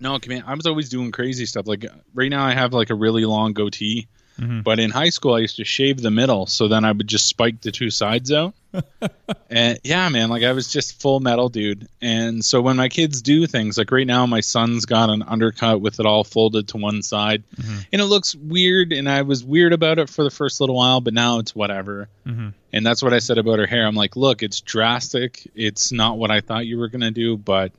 No, 0.01 0.19
man, 0.27 0.45
I 0.47 0.55
was 0.55 0.67
always 0.67 0.89
doing 0.89 1.13
crazy 1.13 1.45
stuff. 1.45 1.67
Like 1.67 1.85
right 2.15 2.31
now, 2.31 2.45
I 2.45 2.55
have 2.55 2.73
like 2.73 2.89
a 2.89 2.95
really 2.95 3.27
long 3.27 3.53
goatee, 3.53 4.09
Mhm. 4.39 4.63
but 4.65 4.81
in 4.81 4.91
high 4.91 5.11
school, 5.11 5.35
I 5.35 5.41
used 5.41 5.57
to 5.57 5.65
shave 5.65 6.01
the 6.01 6.11
middle, 6.11 6.47
so 6.47 6.69
then 6.69 6.85
I 6.85 6.93
would 6.93 7.07
just 7.09 7.27
spike 7.27 7.61
the 7.61 7.71
two 7.73 7.91
sides 7.91 8.33
out. 8.33 8.55
and 9.51 9.79
yeah, 9.85 10.09
man, 10.09 10.31
like 10.31 10.45
I 10.45 10.53
was 10.53 10.73
just 10.73 11.01
full 11.01 11.21
metal 11.21 11.49
dude. 11.49 11.89
And 12.01 12.45
so 12.45 12.63
when 12.63 12.77
my 12.77 12.89
kids 12.89 13.21
do 13.23 13.47
things, 13.47 13.77
like 13.77 13.91
right 13.91 14.07
now, 14.07 14.27
my 14.27 14.41
son's 14.41 14.87
got 14.87 15.11
an 15.11 15.23
undercut 15.23 15.81
with 15.81 16.01
it 16.01 16.07
all 16.07 16.25
folded 16.25 16.69
to 16.69 16.77
one 16.79 17.03
side, 17.03 17.43
Mhm. 17.57 17.87
and 17.93 18.01
it 18.01 18.05
looks 18.07 18.35
weird. 18.35 18.93
And 18.93 19.09
I 19.09 19.23
was 19.23 19.43
weird 19.45 19.73
about 19.73 19.99
it 19.99 20.09
for 20.09 20.23
the 20.25 20.31
first 20.31 20.61
little 20.61 20.77
while, 20.77 21.01
but 21.01 21.13
now 21.15 21.39
it's 21.41 21.55
whatever. 21.55 22.09
Mhm. 22.27 22.55
And 22.73 22.87
that's 22.87 23.03
what 23.03 23.13
I 23.13 23.19
said 23.19 23.39
about 23.39 23.59
her 23.59 23.67
hair. 23.67 23.87
I'm 23.87 23.97
like, 23.97 24.17
look, 24.17 24.43
it's 24.43 24.61
drastic. 24.61 25.51
It's 25.55 25.91
not 25.93 26.17
what 26.19 26.31
I 26.31 26.41
thought 26.41 26.67
you 26.67 26.79
were 26.79 26.89
gonna 26.89 27.11
do, 27.11 27.37
but 27.37 27.73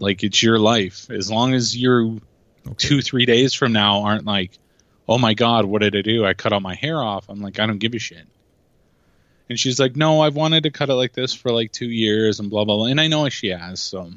like 0.00 0.24
it's 0.24 0.42
your 0.42 0.58
life. 0.58 1.10
As 1.10 1.30
long 1.30 1.54
as 1.54 1.76
you're 1.76 2.04
Okay. 2.66 2.74
two, 2.78 3.02
three 3.02 3.26
days 3.26 3.52
from 3.52 3.72
now 3.72 4.02
aren't 4.04 4.24
like, 4.24 4.58
oh 5.08 5.18
my 5.18 5.34
god, 5.34 5.64
what 5.64 5.82
did 5.82 5.94
I 5.96 6.02
do? 6.02 6.24
I 6.24 6.34
cut 6.34 6.52
all 6.52 6.60
my 6.60 6.74
hair 6.74 7.02
off. 7.02 7.26
I'm 7.28 7.40
like, 7.40 7.58
I 7.58 7.66
don't 7.66 7.78
give 7.78 7.94
a 7.94 7.98
shit. 7.98 8.26
And 9.48 9.58
she's 9.60 9.78
like, 9.78 9.94
no, 9.96 10.22
I've 10.22 10.34
wanted 10.34 10.62
to 10.62 10.70
cut 10.70 10.88
it 10.88 10.94
like 10.94 11.12
this 11.12 11.34
for 11.34 11.52
like 11.52 11.70
two 11.72 11.88
years 11.90 12.40
and 12.40 12.48
blah 12.50 12.64
blah 12.64 12.76
blah. 12.76 12.86
And 12.86 13.00
I 13.00 13.08
know 13.08 13.28
she 13.28 13.48
has, 13.48 13.80
so 13.80 14.10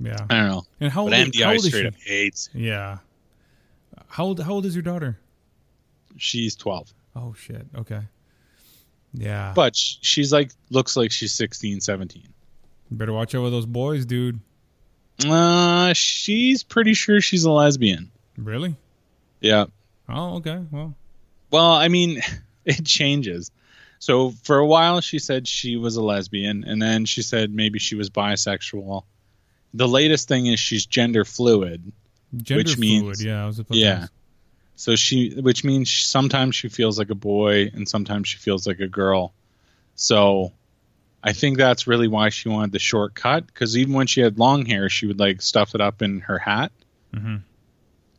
Yeah. 0.00 0.16
I 0.30 0.34
don't 0.40 0.48
know. 0.48 0.62
And 0.80 0.90
how 0.92 1.02
old, 1.02 1.10
But 1.10 1.18
is- 1.20 1.40
how 1.40 1.50
MDI 1.50 1.54
old 1.54 1.56
is 1.56 1.66
straight 1.66 1.80
she? 1.82 1.86
up 1.88 1.94
hates. 2.04 2.48
Yeah. 2.54 2.98
How 4.08 4.24
old? 4.24 4.40
How 4.40 4.52
old 4.52 4.66
is 4.66 4.74
your 4.74 4.82
daughter? 4.82 5.18
She's 6.16 6.56
twelve. 6.56 6.92
Oh 7.16 7.34
shit. 7.34 7.66
Okay. 7.76 8.00
Yeah. 9.14 9.52
but 9.54 9.76
she's 9.76 10.32
like 10.32 10.50
looks 10.70 10.96
like 10.96 11.10
she's 11.12 11.34
16, 11.34 11.82
17. 11.82 12.22
you 12.90 12.96
better 12.96 13.12
watch 13.12 13.34
out 13.34 13.42
with 13.42 13.52
those 13.52 13.66
boys, 13.66 14.06
dude. 14.06 14.40
Uh, 15.26 15.92
she's 15.92 16.62
pretty 16.62 16.94
sure 16.94 17.20
she's 17.20 17.44
a 17.44 17.50
lesbian. 17.50 18.10
Really? 18.38 18.74
Yeah. 19.42 19.66
Oh, 20.12 20.36
okay. 20.36 20.60
Well, 20.70 20.94
Well, 21.50 21.72
I 21.72 21.88
mean, 21.88 22.20
it 22.64 22.84
changes. 22.84 23.50
So 23.98 24.30
for 24.42 24.58
a 24.58 24.66
while, 24.66 25.00
she 25.00 25.18
said 25.18 25.46
she 25.46 25.76
was 25.76 25.96
a 25.96 26.02
lesbian, 26.02 26.64
and 26.64 26.80
then 26.82 27.04
she 27.04 27.22
said 27.22 27.52
maybe 27.52 27.78
she 27.78 27.94
was 27.94 28.10
bisexual. 28.10 29.04
The 29.74 29.88
latest 29.88 30.28
thing 30.28 30.46
is 30.46 30.58
she's 30.60 30.86
gender 30.86 31.24
fluid. 31.24 31.92
gender 32.36 32.58
Which 32.60 32.78
means- 32.78 33.02
fluid. 33.02 33.20
Yeah, 33.20 33.44
I 33.44 33.46
was 33.46 33.60
Yeah. 33.70 34.06
So 34.74 34.96
she, 34.96 35.34
which 35.40 35.62
means 35.62 35.90
sometimes 35.90 36.56
she 36.56 36.68
feels 36.68 36.98
like 36.98 37.10
a 37.10 37.14
boy, 37.14 37.70
and 37.72 37.88
sometimes 37.88 38.28
she 38.28 38.38
feels 38.38 38.66
like 38.66 38.80
a 38.80 38.88
girl. 38.88 39.32
So 39.94 40.52
I 41.22 41.32
think 41.34 41.56
that's 41.58 41.86
really 41.86 42.08
why 42.08 42.30
she 42.30 42.48
wanted 42.48 42.72
the 42.72 42.80
short 42.80 43.14
cut, 43.14 43.46
because 43.46 43.76
even 43.76 43.94
when 43.94 44.08
she 44.08 44.20
had 44.22 44.38
long 44.38 44.66
hair, 44.66 44.88
she 44.88 45.06
would 45.06 45.20
like 45.20 45.40
stuff 45.40 45.74
it 45.76 45.80
up 45.80 46.02
in 46.02 46.20
her 46.20 46.38
hat. 46.38 46.72
Mhm. 47.14 47.42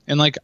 And 0.08 0.20
like 0.20 0.38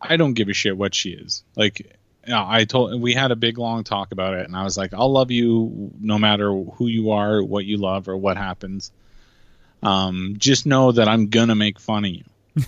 I- 0.00 0.16
don't 0.16 0.34
give 0.34 0.48
a 0.48 0.52
shit 0.54 0.76
what 0.76 0.94
she 0.94 1.10
is. 1.10 1.44
Like 1.56 1.96
I 2.32 2.64
told 2.64 3.00
we 3.00 3.12
had 3.14 3.30
a 3.30 3.36
big 3.36 3.58
long 3.58 3.84
talk 3.84 4.12
about 4.12 4.34
it, 4.34 4.46
and 4.46 4.56
I 4.56 4.64
was 4.64 4.76
like, 4.78 4.94
I'll 4.94 5.12
love 5.12 5.30
you 5.30 5.90
no 6.00 6.18
matter 6.18 6.50
who 6.52 6.86
you 6.86 7.10
are, 7.10 7.42
what 7.42 7.64
you 7.64 7.76
love, 7.76 8.08
or 8.08 8.16
what 8.16 8.36
happens. 8.36 8.92
Um, 9.82 10.36
just 10.38 10.64
know 10.64 10.92
that 10.92 11.08
I'm 11.08 11.28
gonna 11.28 11.54
make 11.54 11.78
fun 11.78 12.04
of 12.06 12.10
you. 12.10 12.24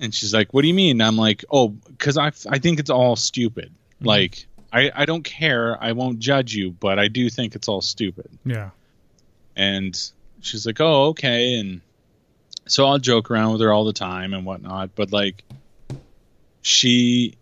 and 0.00 0.14
she's 0.14 0.32
like, 0.32 0.52
"What 0.54 0.62
do 0.62 0.68
you 0.68 0.74
mean?" 0.74 1.00
I'm 1.00 1.16
like, 1.16 1.44
"Oh, 1.50 1.68
because 1.68 2.16
I 2.16 2.28
I 2.48 2.58
think 2.58 2.80
it's 2.80 2.90
all 2.90 3.16
stupid. 3.16 3.72
Like 4.00 4.46
I 4.72 4.90
I 4.94 5.04
don't 5.04 5.22
care. 5.24 5.76
I 5.82 5.92
won't 5.92 6.18
judge 6.18 6.54
you, 6.54 6.70
but 6.70 6.98
I 6.98 7.08
do 7.08 7.28
think 7.30 7.54
it's 7.54 7.68
all 7.68 7.82
stupid." 7.82 8.28
Yeah. 8.44 8.70
And 9.56 9.94
she's 10.40 10.64
like, 10.66 10.80
"Oh, 10.80 11.08
okay." 11.08 11.58
And 11.58 11.80
so 12.66 12.86
I'll 12.86 12.98
joke 12.98 13.30
around 13.30 13.52
with 13.52 13.60
her 13.60 13.72
all 13.72 13.84
the 13.84 13.92
time 13.92 14.34
and 14.34 14.44
whatnot. 14.44 14.90
But 14.94 15.12
like, 15.12 15.44
she, 16.62 17.36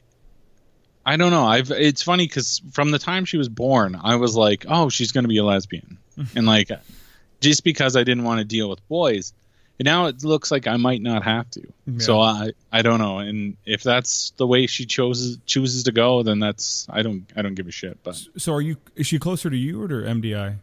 I 1.06 1.16
don't 1.16 1.30
know. 1.30 1.44
I've 1.44 1.70
it's 1.70 2.02
funny 2.02 2.26
because 2.26 2.60
from 2.72 2.90
the 2.90 2.98
time 2.98 3.24
she 3.24 3.36
was 3.36 3.48
born, 3.48 3.98
I 4.02 4.16
was 4.16 4.36
like, 4.36 4.66
"Oh, 4.68 4.88
she's 4.88 5.12
going 5.12 5.24
to 5.24 5.28
be 5.28 5.38
a 5.38 5.44
lesbian," 5.44 5.98
and 6.36 6.46
like, 6.46 6.70
just 7.40 7.64
because 7.64 7.96
I 7.96 8.04
didn't 8.04 8.24
want 8.24 8.38
to 8.38 8.44
deal 8.44 8.68
with 8.68 8.86
boys. 8.88 9.32
And 9.78 9.86
now 9.86 10.06
it 10.06 10.22
looks 10.22 10.50
like 10.52 10.66
I 10.68 10.76
might 10.76 11.02
not 11.02 11.24
have 11.24 11.50
to. 11.52 11.62
So 11.98 12.20
I 12.20 12.52
I 12.70 12.82
don't 12.82 12.98
know. 12.98 13.18
And 13.18 13.56
if 13.64 13.82
that's 13.82 14.32
the 14.36 14.46
way 14.46 14.66
she 14.66 14.84
chooses 14.86 15.38
chooses 15.46 15.84
to 15.84 15.92
go, 15.92 16.22
then 16.22 16.38
that's 16.38 16.86
I 16.90 17.02
don't 17.02 17.24
I 17.34 17.42
don't 17.42 17.54
give 17.54 17.66
a 17.66 17.72
shit. 17.72 17.98
But 18.04 18.20
So 18.36 18.52
are 18.52 18.60
you? 18.60 18.76
Is 18.94 19.06
she 19.06 19.18
closer 19.18 19.50
to 19.50 19.56
you 19.56 19.82
or 19.82 19.88
to 19.88 19.94
MDI? 19.94 20.56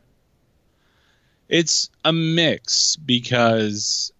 It's 1.50 1.90
a 2.06 2.14
mix 2.14 2.96
because 2.96 4.14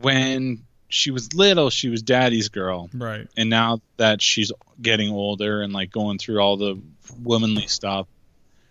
when 0.00 0.64
she 0.88 1.10
was 1.10 1.34
little, 1.34 1.70
she 1.70 1.88
was 1.88 2.02
daddy's 2.02 2.48
girl. 2.48 2.90
Right. 2.92 3.28
And 3.36 3.50
now 3.50 3.80
that 3.96 4.22
she's 4.22 4.52
getting 4.80 5.10
older 5.10 5.62
and 5.62 5.72
like 5.72 5.90
going 5.90 6.18
through 6.18 6.40
all 6.40 6.56
the 6.56 6.80
womanly 7.22 7.66
stuff, 7.66 8.06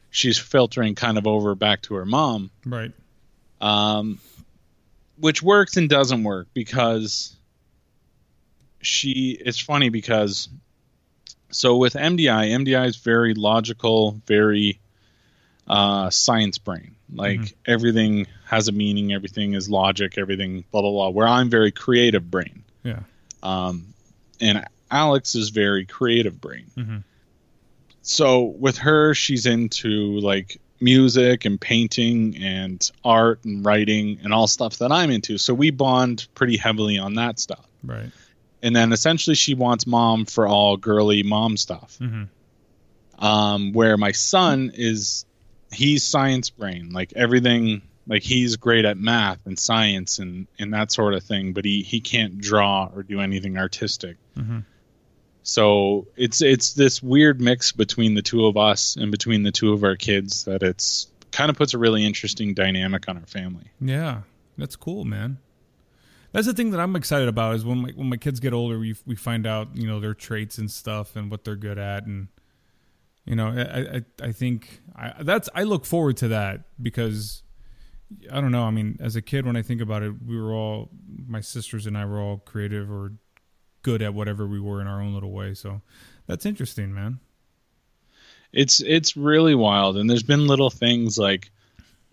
she's 0.09 0.37
filtering 0.37 0.95
kind 0.95 1.17
of 1.17 1.27
over 1.27 1.55
back 1.55 1.83
to 1.83 1.95
her 1.95 2.05
mom. 2.05 2.51
Right. 2.65 2.91
um, 3.61 4.19
which 5.19 5.41
works 5.41 5.77
and 5.77 5.89
doesn't 5.89 6.23
work 6.23 6.47
because 6.53 7.35
she. 8.81 9.35
It's 9.39 9.59
funny 9.59 9.89
because 9.89 10.47
so 11.49 11.77
with 11.77 11.93
MDI, 11.93 12.51
MDI 12.51 12.87
is 12.87 12.97
very 12.97 13.33
logical, 13.33 14.21
very 14.27 14.79
uh, 15.67 16.09
science 16.09 16.57
brain. 16.57 16.95
Like 17.13 17.39
Mhm. 17.39 17.53
everything 17.65 18.27
has 18.45 18.67
a 18.67 18.71
meaning, 18.71 19.13
everything 19.13 19.53
is 19.53 19.69
logic, 19.69 20.17
everything 20.17 20.63
blah 20.71 20.81
blah 20.81 20.91
blah. 20.91 21.09
Where 21.09 21.27
I'm 21.27 21.49
very 21.49 21.71
creative 21.71 22.29
brain. 22.29 22.63
Yeah. 22.83 23.01
Um, 23.43 23.93
and 24.41 24.65
Alex 24.91 25.35
is 25.35 25.49
very 25.49 25.85
creative 25.85 26.39
brain. 26.41 26.65
Mhm. 26.77 27.03
So 28.01 28.43
with 28.43 28.77
her, 28.79 29.13
she's 29.13 29.45
into 29.45 30.19
like 30.19 30.59
music 30.79 31.45
and 31.45 31.59
painting 31.59 32.37
and 32.37 32.89
art 33.03 33.43
and 33.45 33.65
writing 33.65 34.19
and 34.23 34.33
all 34.33 34.47
stuff 34.47 34.77
that 34.77 34.91
I'm 34.91 35.09
into. 35.09 35.37
So 35.37 35.53
we 35.53 35.71
bond 35.71 36.27
pretty 36.35 36.55
heavily 36.57 36.97
on 36.99 37.15
that 37.15 37.39
stuff. 37.39 37.65
Right. 37.83 38.11
And 38.61 38.75
then 38.75 38.91
essentially 38.93 39.35
she 39.35 39.53
wants 39.55 39.87
mom 39.87 40.25
for 40.25 40.47
all 40.47 40.77
girly 40.77 41.23
mom 41.23 41.57
stuff. 41.57 41.97
hmm 41.99 42.23
Um, 43.19 43.73
where 43.73 43.97
my 43.97 44.11
son 44.11 44.71
is, 44.75 45.25
he's 45.71 46.03
science 46.03 46.49
brain, 46.49 46.89
like 46.91 47.13
everything, 47.13 47.81
like 48.07 48.23
he's 48.23 48.55
great 48.55 48.85
at 48.85 48.97
math 48.97 49.39
and 49.45 49.57
science 49.59 50.19
and, 50.19 50.47
and 50.59 50.73
that 50.73 50.91
sort 50.91 51.13
of 51.13 51.23
thing, 51.23 51.53
but 51.53 51.65
he, 51.65 51.81
he 51.81 51.99
can't 51.99 52.39
draw 52.39 52.89
or 52.93 53.03
do 53.03 53.19
anything 53.19 53.57
artistic. 53.57 54.17
hmm 54.35 54.59
So 55.43 56.07
it's 56.15 56.41
it's 56.41 56.73
this 56.73 57.01
weird 57.01 57.39
mix 57.41 57.71
between 57.71 58.15
the 58.15 58.21
two 58.21 58.45
of 58.45 58.57
us 58.57 58.95
and 58.95 59.11
between 59.11 59.43
the 59.43 59.51
two 59.51 59.73
of 59.73 59.83
our 59.83 59.95
kids 59.95 60.45
that 60.45 60.63
it's 60.63 61.07
kind 61.31 61.49
of 61.49 61.55
puts 61.55 61.73
a 61.73 61.77
really 61.77 62.05
interesting 62.05 62.53
dynamic 62.53 63.07
on 63.07 63.17
our 63.17 63.25
family. 63.25 63.71
Yeah, 63.79 64.21
that's 64.57 64.75
cool, 64.75 65.05
man. 65.05 65.37
That's 66.33 66.47
the 66.47 66.53
thing 66.53 66.71
that 66.71 66.79
I'm 66.79 66.95
excited 66.95 67.27
about 67.29 67.55
is 67.55 67.65
when 67.65 67.77
my 67.79 67.89
when 67.95 68.09
my 68.09 68.17
kids 68.17 68.39
get 68.39 68.53
older, 68.53 68.77
we 68.77 68.95
we 69.05 69.15
find 69.15 69.47
out 69.47 69.69
you 69.75 69.87
know 69.87 69.99
their 69.99 70.13
traits 70.13 70.57
and 70.57 70.69
stuff 70.69 71.15
and 71.15 71.31
what 71.31 71.43
they're 71.43 71.55
good 71.55 71.77
at, 71.77 72.05
and 72.05 72.27
you 73.27 73.35
know 73.35 73.47
I 73.49 73.97
I, 73.97 74.27
I 74.29 74.31
think 74.31 74.81
I, 74.95 75.21
that's 75.21 75.49
I 75.53 75.63
look 75.63 75.85
forward 75.85 76.17
to 76.17 76.29
that 76.29 76.61
because 76.81 77.43
I 78.31 78.39
don't 78.39 78.51
know. 78.51 78.63
I 78.63 78.71
mean, 78.71 78.97
as 79.01 79.15
a 79.15 79.21
kid, 79.21 79.45
when 79.45 79.55
I 79.55 79.61
think 79.61 79.81
about 79.81 80.01
it, 80.01 80.13
we 80.25 80.39
were 80.39 80.53
all 80.53 80.89
my 81.27 81.41
sisters 81.41 81.85
and 81.85 81.97
I 81.97 82.05
were 82.05 82.19
all 82.19 82.37
creative 82.37 82.89
or 82.89 83.11
good 83.81 84.01
at 84.01 84.13
whatever 84.13 84.47
we 84.47 84.59
were 84.59 84.81
in 84.81 84.87
our 84.87 85.01
own 85.01 85.13
little 85.13 85.31
way. 85.31 85.53
So 85.53 85.81
that's 86.25 86.45
interesting, 86.45 86.93
man. 86.93 87.19
It's 88.53 88.79
it's 88.79 89.17
really 89.17 89.55
wild, 89.55 89.97
and 89.97 90.09
there's 90.09 90.23
been 90.23 90.47
little 90.47 90.69
things 90.69 91.17
like 91.17 91.51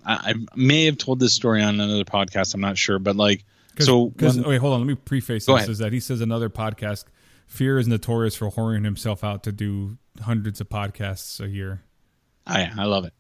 I, 0.05 0.33
I 0.33 0.57
may 0.57 0.85
have 0.87 0.99
told 0.99 1.21
this 1.21 1.33
story 1.33 1.63
on 1.63 1.81
another 1.81 2.05
podcast. 2.05 2.55
I'm 2.55 2.61
not 2.61 2.77
sure, 2.77 2.99
but 2.99 3.17
like 3.17 3.45
Cause, 3.77 3.87
so 3.87 4.11
cause, 4.11 4.37
when- 4.37 4.49
wait, 4.49 4.59
hold 4.59 4.75
on. 4.75 4.81
Let 4.81 4.87
me 4.87 4.95
preface 4.95 5.47
this: 5.47 5.55
ahead. 5.55 5.69
is 5.69 5.79
that 5.79 5.93
he 5.93 6.01
says 6.01 6.21
another 6.21 6.51
podcast. 6.51 7.05
Fear 7.47 7.79
is 7.79 7.89
notorious 7.89 8.35
for 8.35 8.51
whoring 8.51 8.85
himself 8.85 9.23
out 9.23 9.45
to 9.45 9.53
do 9.53 9.99
hundreds 10.21 10.61
of 10.61 10.69
podcasts 10.69 11.41
a 11.41 11.49
year. 11.49 11.83
I 12.47 12.71
I 12.77 12.85
love 12.85 13.05
it. 13.05 13.15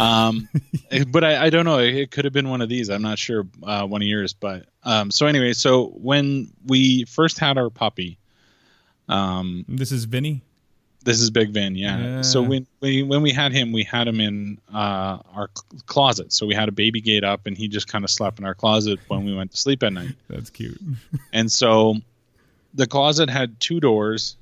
Um, 0.00 0.48
but 1.08 1.24
I, 1.24 1.46
I 1.46 1.50
don't 1.50 1.64
know. 1.64 1.78
It, 1.78 2.10
could 2.10 2.24
have 2.24 2.34
been 2.34 2.48
one 2.48 2.60
of 2.60 2.68
these. 2.68 2.90
I'm 2.90 3.02
not 3.02 3.18
sure. 3.18 3.46
Uh, 3.62 3.86
one 3.86 4.02
of 4.02 4.08
yours, 4.08 4.32
but 4.32 4.66
um, 4.82 5.10
so 5.10 5.26
anyway. 5.26 5.52
So 5.52 5.86
when 5.88 6.50
we 6.66 7.04
first 7.04 7.38
had 7.38 7.58
our 7.58 7.70
puppy, 7.70 8.18
um, 9.08 9.64
This 9.68 9.92
is 9.92 10.04
Vinny. 10.04 10.42
This 11.04 11.20
is 11.20 11.28
Big 11.28 11.50
Vin, 11.50 11.74
yeah. 11.74 11.98
Yeah. 11.98 12.22
So 12.22 12.40
when 12.40 12.66
we 12.80 13.02
when 13.02 13.20
we 13.20 13.30
had 13.30 13.52
him, 13.52 13.72
we 13.72 13.84
had 13.84 14.08
him 14.08 14.20
in 14.20 14.58
uh, 14.72 15.18
our 15.34 15.48
closet. 15.84 16.32
So 16.32 16.46
we 16.46 16.54
had 16.54 16.70
a 16.70 16.72
baby 16.72 17.02
gate 17.02 17.24
up, 17.24 17.46
and 17.46 17.58
he 17.58 17.68
just 17.68 17.88
kind 17.88 18.04
of 18.04 18.10
slept 18.10 18.38
in 18.38 18.46
our 18.46 18.54
closet 18.54 18.98
when 19.08 19.26
we 19.26 19.34
went 19.34 19.50
to 19.50 19.56
sleep 19.58 19.82
at 19.82 19.92
night. 19.92 20.14
That's 20.30 20.48
cute. 20.48 20.80
And 21.34 21.52
so 21.52 21.96
the 22.74 22.86
closet 22.86 23.30
had 23.30 23.60
two 23.60 23.80
doors, 23.80 24.36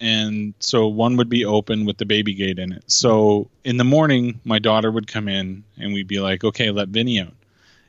and 0.00 0.54
so 0.60 0.86
one 0.86 1.16
would 1.16 1.28
be 1.28 1.44
open 1.44 1.84
with 1.84 1.98
the 1.98 2.06
baby 2.06 2.34
gate 2.34 2.58
in 2.58 2.72
it. 2.72 2.84
So 2.86 3.50
in 3.64 3.76
the 3.76 3.84
morning, 3.84 4.40
my 4.44 4.58
daughter 4.58 4.90
would 4.90 5.06
come 5.06 5.28
in, 5.28 5.64
and 5.76 5.92
we'd 5.92 6.08
be 6.08 6.20
like, 6.20 6.44
"Okay, 6.44 6.70
let 6.70 6.88
Vinny 6.88 7.20
out." 7.20 7.34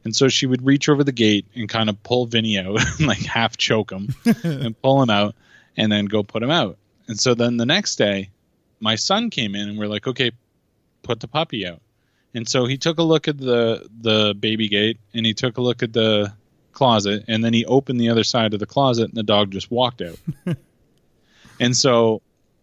And 0.03 0.15
so 0.15 0.27
she 0.27 0.45
would 0.45 0.65
reach 0.65 0.89
over 0.89 1.03
the 1.03 1.13
gate 1.13 1.45
and 1.55 1.69
kind 1.69 1.89
of 1.89 2.01
pull 2.03 2.25
Vinny 2.25 2.59
out, 2.59 2.79
like 2.99 3.23
half 3.23 3.55
choke 3.55 3.91
him, 3.91 4.13
and 4.43 4.79
pull 4.81 5.01
him 5.01 5.09
out, 5.09 5.35
and 5.77 5.91
then 5.91 6.05
go 6.05 6.23
put 6.23 6.43
him 6.43 6.51
out. 6.51 6.77
And 7.07 7.19
so 7.19 7.33
then 7.33 7.57
the 7.57 7.65
next 7.65 7.95
day, 7.95 8.29
my 8.79 8.95
son 8.95 9.29
came 9.29 9.55
in, 9.55 9.69
and 9.69 9.77
we're 9.77 9.87
like, 9.87 10.07
"Okay, 10.07 10.31
put 11.03 11.19
the 11.19 11.27
puppy 11.27 11.67
out." 11.67 11.81
And 12.35 12.49
so 12.49 12.65
he 12.65 12.77
took 12.77 12.97
a 12.97 13.03
look 13.03 13.27
at 13.27 13.37
the 13.37 13.87
the 14.01 14.33
baby 14.33 14.67
gate, 14.67 14.99
and 15.13 15.25
he 15.25 15.33
took 15.33 15.57
a 15.57 15.61
look 15.61 15.83
at 15.83 15.93
the 15.93 16.33
closet, 16.73 17.25
and 17.27 17.43
then 17.43 17.53
he 17.53 17.65
opened 17.65 17.99
the 17.99 18.09
other 18.09 18.23
side 18.23 18.53
of 18.53 18.59
the 18.59 18.65
closet, 18.65 19.05
and 19.05 19.13
the 19.15 19.23
dog 19.23 19.51
just 19.51 19.71
walked 19.71 20.01
out. 20.01 20.17
and 21.59 21.75
so 21.75 22.21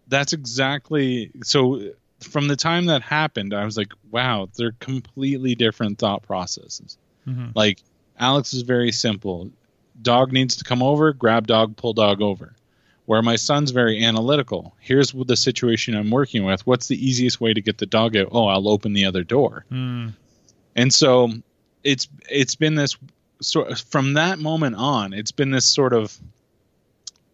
that's 0.09 0.33
exactly 0.33 1.31
so. 1.43 1.91
From 2.21 2.49
the 2.49 2.57
time 2.57 2.87
that 2.87 3.01
happened, 3.03 3.55
I 3.55 3.65
was 3.65 3.77
like, 3.79 3.93
"Wow, 4.11 4.49
they're 4.57 4.73
completely 4.79 5.55
different 5.55 5.99
thought 5.99 6.23
processes." 6.23 6.99
Mhm. 7.27 7.53
Like 7.55 7.83
Alex 8.19 8.53
is 8.53 8.63
very 8.63 8.93
simple. 8.93 9.51
Dog 10.03 10.33
needs 10.33 10.57
to 10.57 10.65
come 10.65 10.83
over, 10.83 11.13
grab 11.13 11.47
dog, 11.47 11.77
pull 11.77 11.93
dog 11.95 12.21
over. 12.23 12.55
Where 13.07 13.23
my 13.23 13.37
son's 13.37 13.71
very 13.73 14.05
analytical. 14.05 14.75
Here's 14.79 15.13
the 15.13 15.37
situation 15.37 15.97
I'm 15.97 16.11
working 16.11 16.45
with. 16.45 16.65
What's 16.67 16.87
the 16.87 17.05
easiest 17.05 17.41
way 17.41 17.53
to 17.53 17.61
get 17.61 17.79
the 17.79 17.87
dog 17.87 18.17
out? 18.17 18.29
Oh, 18.31 18.47
I'll 18.47 18.69
open 18.69 18.93
the 18.93 19.07
other 19.07 19.25
door. 19.25 19.65
Mm, 19.73 20.13
And 20.77 20.93
so 20.95 21.33
it's 21.83 22.07
it's 22.31 22.55
been 22.55 22.75
this 22.77 22.97
sort 23.41 23.79
from 23.79 24.15
that 24.15 24.39
moment 24.39 24.77
on, 24.77 25.13
it's 25.13 25.33
been 25.33 25.51
this 25.51 25.67
sort 25.67 25.93
of 25.93 26.17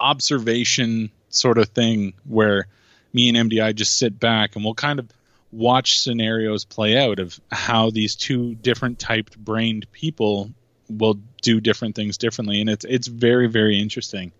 observation 0.00 1.10
sort 1.30 1.58
of 1.58 1.68
thing 1.68 2.14
where 2.24 2.66
me 3.12 3.28
and 3.28 3.50
MDI 3.50 3.74
just 3.74 3.98
sit 3.98 4.18
back 4.18 4.56
and 4.56 4.64
we'll 4.64 4.74
kind 4.74 4.98
of 4.98 5.08
watch 5.52 6.00
scenarios 6.00 6.64
play 6.64 6.98
out 6.98 7.18
of 7.18 7.40
how 7.50 7.90
these 7.90 8.14
two 8.14 8.54
different 8.56 8.98
typed 8.98 9.38
brained 9.38 9.90
people 9.92 10.50
will 10.88 11.18
do 11.42 11.60
different 11.60 11.96
things 11.96 12.18
differently 12.18 12.60
and 12.60 12.70
it's 12.70 12.84
it's 12.84 13.06
very 13.06 13.46
very 13.46 13.78
interesting. 13.78 14.32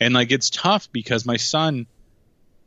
And 0.00 0.14
like 0.14 0.32
it's 0.32 0.50
tough 0.50 0.90
because 0.92 1.24
my 1.24 1.36
son 1.36 1.86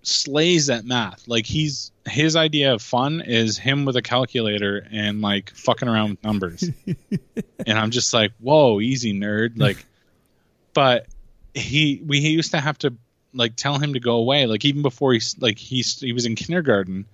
slays 0.08 0.70
at 0.70 0.86
math. 0.86 1.28
Like 1.28 1.46
he's 1.46 1.92
his 2.08 2.36
idea 2.36 2.74
of 2.74 2.82
fun 2.82 3.22
is 3.22 3.58
him 3.58 3.86
with 3.86 3.96
a 3.98 4.02
calculator 4.02 4.88
and 4.92 5.22
like 5.22 5.52
fucking 5.52 5.88
around 5.88 6.12
with 6.12 6.24
numbers. 6.24 6.70
and 7.66 7.78
I'm 7.80 7.92
just 7.92 8.14
like, 8.14 8.32
whoa, 8.40 8.80
easy 8.80 9.14
nerd. 9.14 9.58
Like, 9.60 9.86
but 10.74 11.08
he 11.54 12.02
we 12.06 12.22
he 12.22 12.30
used 12.30 12.52
to 12.52 12.60
have 12.60 12.78
to 12.80 12.94
like 13.34 13.56
tell 13.56 13.78
him 13.78 13.94
to 13.94 14.00
go 14.00 14.16
away. 14.16 14.46
Like 14.48 14.64
even 14.66 14.82
before 14.82 15.14
he's 15.14 15.36
like 15.40 15.58
he's 15.58 16.00
he 16.00 16.14
was 16.14 16.26
in 16.26 16.36
kindergarten, 16.36 17.06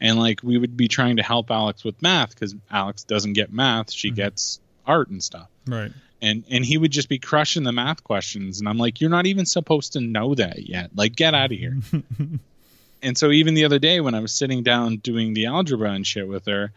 and 0.00 0.18
like 0.18 0.40
we 0.42 0.58
would 0.58 0.76
be 0.76 0.88
trying 0.88 1.16
to 1.16 1.22
help 1.22 1.50
Alex 1.50 1.84
with 1.84 2.00
math 2.02 2.30
because 2.34 2.54
Alex 2.70 3.04
doesn't 3.04 3.32
get 3.32 3.52
math. 3.52 3.90
She 3.90 4.10
Mhm. 4.10 4.16
gets 4.16 4.60
art 4.86 5.08
and 5.08 5.22
stuff 5.22 5.48
right. 5.66 5.90
And 6.22 6.44
and 6.50 6.64
he 6.64 6.78
would 6.78 6.90
just 6.90 7.08
be 7.08 7.18
crushing 7.18 7.62
the 7.62 7.72
math 7.72 8.02
questions. 8.04 8.58
And 8.60 8.68
i'm 8.68 8.78
like 8.78 9.00
you're 9.00 9.10
not 9.10 9.26
even 9.26 9.46
supposed 9.46 9.92
to 9.94 10.00
know 10.00 10.34
that 10.34 10.68
yet. 10.68 10.90
Like 10.94 11.14
get 11.16 11.34
out 11.34 11.52
of 11.52 11.58
here. 11.58 11.76
And 13.02 13.16
so 13.16 13.30
even 13.30 13.54
the 13.54 13.64
other 13.64 13.78
day 13.78 14.00
when 14.00 14.14
i 14.14 14.20
was 14.20 14.32
sitting 14.32 14.62
down 14.62 14.96
doing 14.96 15.34
the 15.34 15.46
algebra 15.46 15.92
and 15.92 16.06
shit 16.06 16.26
with 16.26 16.46
her 16.46 16.72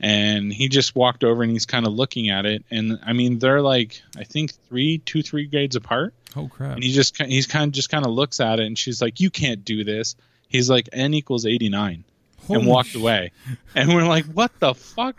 and 0.00 0.52
he 0.52 0.68
just 0.68 0.96
walked 0.96 1.24
over 1.24 1.42
and 1.42 1.52
he's 1.52 1.66
kind 1.66 1.86
of 1.86 1.92
looking 1.92 2.30
at 2.30 2.46
it. 2.46 2.64
And 2.70 2.98
i 3.04 3.12
mean 3.12 3.38
they're 3.38 3.60
like 3.62 4.00
i 4.16 4.24
think 4.24 4.52
three 4.68 4.98
two 4.98 5.22
three 5.22 5.46
grades 5.46 5.76
apart. 5.76 6.14
Oh 6.36 6.48
crap. 6.48 6.74
and 6.76 6.82
he 6.82 6.92
just 6.92 7.20
he's 7.22 7.46
kind 7.46 7.66
of 7.68 7.72
just 7.72 7.90
kind 7.90 8.04
of 8.06 8.12
looks 8.12 8.40
at 8.40 8.60
it 8.60 8.66
and 8.66 8.78
she's 8.78 9.00
like 9.02 9.20
you 9.20 9.30
can't 9.30 9.64
do 9.64 9.84
this. 9.84 10.16
He's 10.48 10.70
like 10.70 10.88
n 10.92 11.12
equals 11.14 11.44
89 11.44 12.02
Holy 12.46 12.60
and 12.60 12.68
walked 12.68 12.94
away. 12.94 13.32
And 13.74 13.94
we're 13.94 14.06
like 14.06 14.24
what 14.24 14.50
the 14.58 14.74
fuck? 14.74 15.16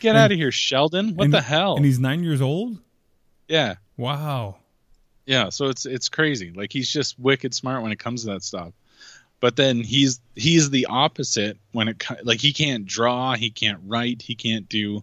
Get 0.00 0.10
And- 0.10 0.18
out 0.18 0.30
of 0.30 0.36
here 0.36 0.52
sheldon. 0.52 1.16
What 1.16 1.24
and- 1.24 1.34
the 1.34 1.40
hell? 1.42 1.76
And 1.76 1.84
he's 1.86 1.98
nine 1.98 2.22
years 2.22 2.42
old. 2.42 2.78
Yeah 3.48 3.76
Wow. 3.96 4.56
Yeah, 5.24 5.48
so 5.48 5.66
it's 5.66 5.86
it's 5.86 6.08
crazy. 6.08 6.52
Like 6.52 6.72
he's 6.72 6.90
just 6.90 7.18
wicked 7.18 7.54
smart 7.54 7.82
when 7.82 7.92
it 7.92 7.98
comes 7.98 8.22
to 8.22 8.32
that 8.32 8.42
stuff. 8.42 8.72
But 9.40 9.56
then 9.56 9.82
he's 9.82 10.20
he's 10.34 10.70
the 10.70 10.86
opposite 10.86 11.58
when 11.72 11.88
it 11.88 12.04
like 12.22 12.40
he 12.40 12.52
can't 12.52 12.86
draw, 12.86 13.34
he 13.34 13.50
can't 13.50 13.80
write, 13.84 14.22
he 14.22 14.34
can't 14.34 14.68
do 14.68 15.02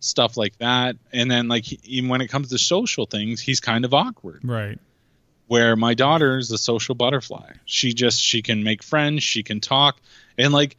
stuff 0.00 0.36
like 0.36 0.56
that. 0.58 0.96
And 1.12 1.30
then 1.30 1.48
like 1.48 1.64
he, 1.64 2.06
when 2.06 2.20
it 2.20 2.28
comes 2.28 2.48
to 2.48 2.58
social 2.58 3.06
things, 3.06 3.40
he's 3.40 3.60
kind 3.60 3.84
of 3.84 3.94
awkward. 3.94 4.40
Right. 4.42 4.78
Where 5.46 5.76
my 5.76 5.94
daughter 5.94 6.38
is 6.38 6.48
the 6.48 6.58
social 6.58 6.94
butterfly. 6.94 7.52
She 7.64 7.92
just 7.92 8.20
she 8.20 8.42
can 8.42 8.64
make 8.64 8.82
friends, 8.82 9.22
she 9.22 9.42
can 9.42 9.60
talk, 9.60 10.00
and 10.36 10.52
like 10.52 10.76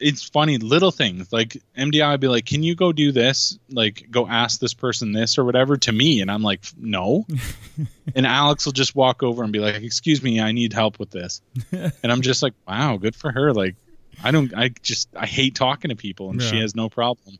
it's 0.00 0.22
funny 0.28 0.58
little 0.58 0.90
things 0.90 1.32
like 1.32 1.56
MDI 1.76 2.10
would 2.12 2.20
be 2.20 2.28
like, 2.28 2.46
"Can 2.46 2.62
you 2.62 2.74
go 2.74 2.92
do 2.92 3.12
this? 3.12 3.58
Like, 3.70 4.06
go 4.10 4.26
ask 4.26 4.58
this 4.60 4.74
person 4.74 5.12
this 5.12 5.38
or 5.38 5.44
whatever 5.44 5.76
to 5.76 5.92
me," 5.92 6.20
and 6.20 6.30
I'm 6.30 6.42
like, 6.42 6.62
"No." 6.76 7.26
and 8.14 8.26
Alex 8.26 8.64
will 8.64 8.72
just 8.72 8.94
walk 8.94 9.22
over 9.22 9.42
and 9.42 9.52
be 9.52 9.58
like, 9.58 9.76
"Excuse 9.82 10.22
me, 10.22 10.40
I 10.40 10.52
need 10.52 10.72
help 10.72 10.98
with 10.98 11.10
this," 11.10 11.42
and 11.72 11.92
I'm 12.12 12.22
just 12.22 12.42
like, 12.42 12.54
"Wow, 12.66 12.96
good 12.96 13.14
for 13.14 13.30
her." 13.30 13.52
Like, 13.52 13.76
I 14.22 14.30
don't, 14.30 14.52
I 14.56 14.70
just, 14.82 15.08
I 15.16 15.26
hate 15.26 15.54
talking 15.54 15.90
to 15.90 15.96
people, 15.96 16.30
and 16.30 16.42
she 16.42 16.60
has 16.60 16.74
no 16.74 16.88
problem. 16.88 17.38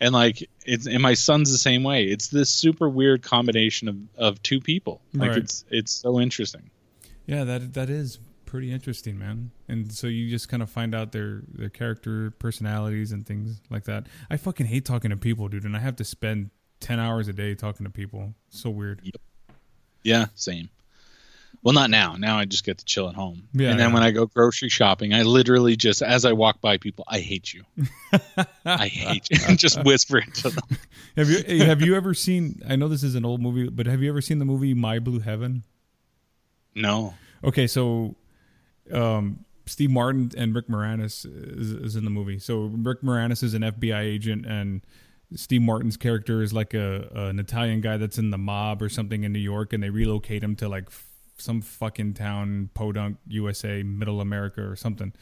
and 0.00 0.12
like 0.12 0.48
it's 0.64 0.86
and 0.86 1.00
my 1.02 1.14
son's 1.14 1.50
the 1.50 1.58
same 1.58 1.82
way. 1.82 2.04
It's 2.04 2.28
this 2.28 2.50
super 2.50 2.88
weird 2.88 3.22
combination 3.22 3.88
of 3.88 3.96
of 4.16 4.42
two 4.42 4.60
people. 4.60 5.00
Like 5.14 5.30
Right. 5.30 5.38
it's 5.38 5.64
it's 5.70 5.92
so 5.92 6.20
interesting. 6.20 6.70
Yeah, 7.26 7.44
that 7.44 7.72
that 7.74 7.88
is 7.90 8.18
pretty 8.46 8.72
interesting, 8.72 9.18
man. 9.18 9.50
And 9.68 9.92
so 9.92 10.06
you 10.06 10.30
just 10.30 10.48
kind 10.48 10.62
of 10.62 10.70
find 10.70 10.94
out 10.94 11.12
their 11.12 11.42
their 11.48 11.68
character, 11.68 12.30
personalities, 12.38 13.12
and 13.12 13.26
things 13.26 13.60
like 13.70 13.84
that. 13.84 14.06
I 14.30 14.36
fucking 14.36 14.66
hate 14.66 14.84
talking 14.84 15.10
to 15.10 15.16
people, 15.16 15.48
dude, 15.48 15.64
and 15.64 15.76
I 15.76 15.80
have 15.80 15.96
to 15.96 16.04
spend 16.04 16.50
ten 16.80 16.98
hours 16.98 17.28
a 17.28 17.32
day 17.32 17.54
talking 17.54 17.84
to 17.84 17.90
people. 17.90 18.34
So 18.48 18.70
weird. 18.70 19.02
Yeah, 20.02 20.26
same. 20.34 20.70
Well, 21.62 21.72
not 21.72 21.90
now. 21.90 22.14
Now 22.16 22.38
I 22.38 22.44
just 22.44 22.64
get 22.64 22.78
to 22.78 22.84
chill 22.84 23.08
at 23.08 23.14
home. 23.14 23.48
Yeah, 23.52 23.70
and 23.70 23.80
then 23.80 23.88
yeah. 23.88 23.94
when 23.94 24.02
I 24.02 24.10
go 24.12 24.26
grocery 24.26 24.68
shopping, 24.68 25.12
I 25.12 25.22
literally 25.22 25.74
just, 25.74 26.02
as 26.02 26.24
I 26.24 26.32
walk 26.32 26.60
by 26.60 26.76
people, 26.76 27.04
I 27.08 27.18
hate 27.18 27.52
you. 27.52 27.64
I 28.64 28.86
hate 28.86 29.28
you. 29.30 29.38
and 29.48 29.58
just 29.58 29.82
whisper 29.82 30.18
it 30.18 30.32
to 30.34 30.50
them. 30.50 30.64
Have 31.16 31.30
you 31.30 31.64
have 31.64 31.80
you 31.80 31.96
ever 31.96 32.12
seen? 32.12 32.60
I 32.68 32.76
know 32.76 32.88
this 32.88 33.02
is 33.02 33.14
an 33.14 33.24
old 33.24 33.40
movie, 33.40 33.70
but 33.70 33.86
have 33.86 34.02
you 34.02 34.10
ever 34.10 34.20
seen 34.20 34.38
the 34.38 34.44
movie 34.44 34.74
My 34.74 34.98
Blue 34.98 35.20
Heaven? 35.20 35.62
No. 36.74 37.14
Okay, 37.42 37.66
so 37.66 38.14
um, 38.92 39.44
Steve 39.66 39.90
Martin 39.90 40.30
and 40.36 40.54
Rick 40.54 40.68
Moranis 40.68 41.26
is, 41.26 41.72
is 41.72 41.96
in 41.96 42.04
the 42.04 42.10
movie. 42.10 42.38
So 42.38 42.70
Rick 42.72 43.02
Moranis 43.02 43.42
is 43.42 43.54
an 43.54 43.62
FBI 43.62 44.00
agent, 44.00 44.46
and 44.46 44.80
Steve 45.34 45.62
Martin's 45.62 45.96
character 45.96 46.42
is 46.42 46.52
like 46.52 46.72
a 46.72 47.08
an 47.14 47.38
Italian 47.38 47.80
guy 47.80 47.96
that's 47.96 48.18
in 48.18 48.30
the 48.30 48.38
mob 48.38 48.80
or 48.80 48.88
something 48.88 49.24
in 49.24 49.32
New 49.32 49.40
York, 49.40 49.72
and 49.72 49.82
they 49.82 49.90
relocate 49.90 50.42
him 50.42 50.54
to 50.56 50.68
like 50.68 50.84
f- 50.86 51.06
some 51.36 51.60
fucking 51.60 52.14
town, 52.14 52.70
Podunk, 52.74 53.18
USA, 53.28 53.82
Middle 53.82 54.20
America 54.20 54.62
or 54.62 54.76
something. 54.76 55.12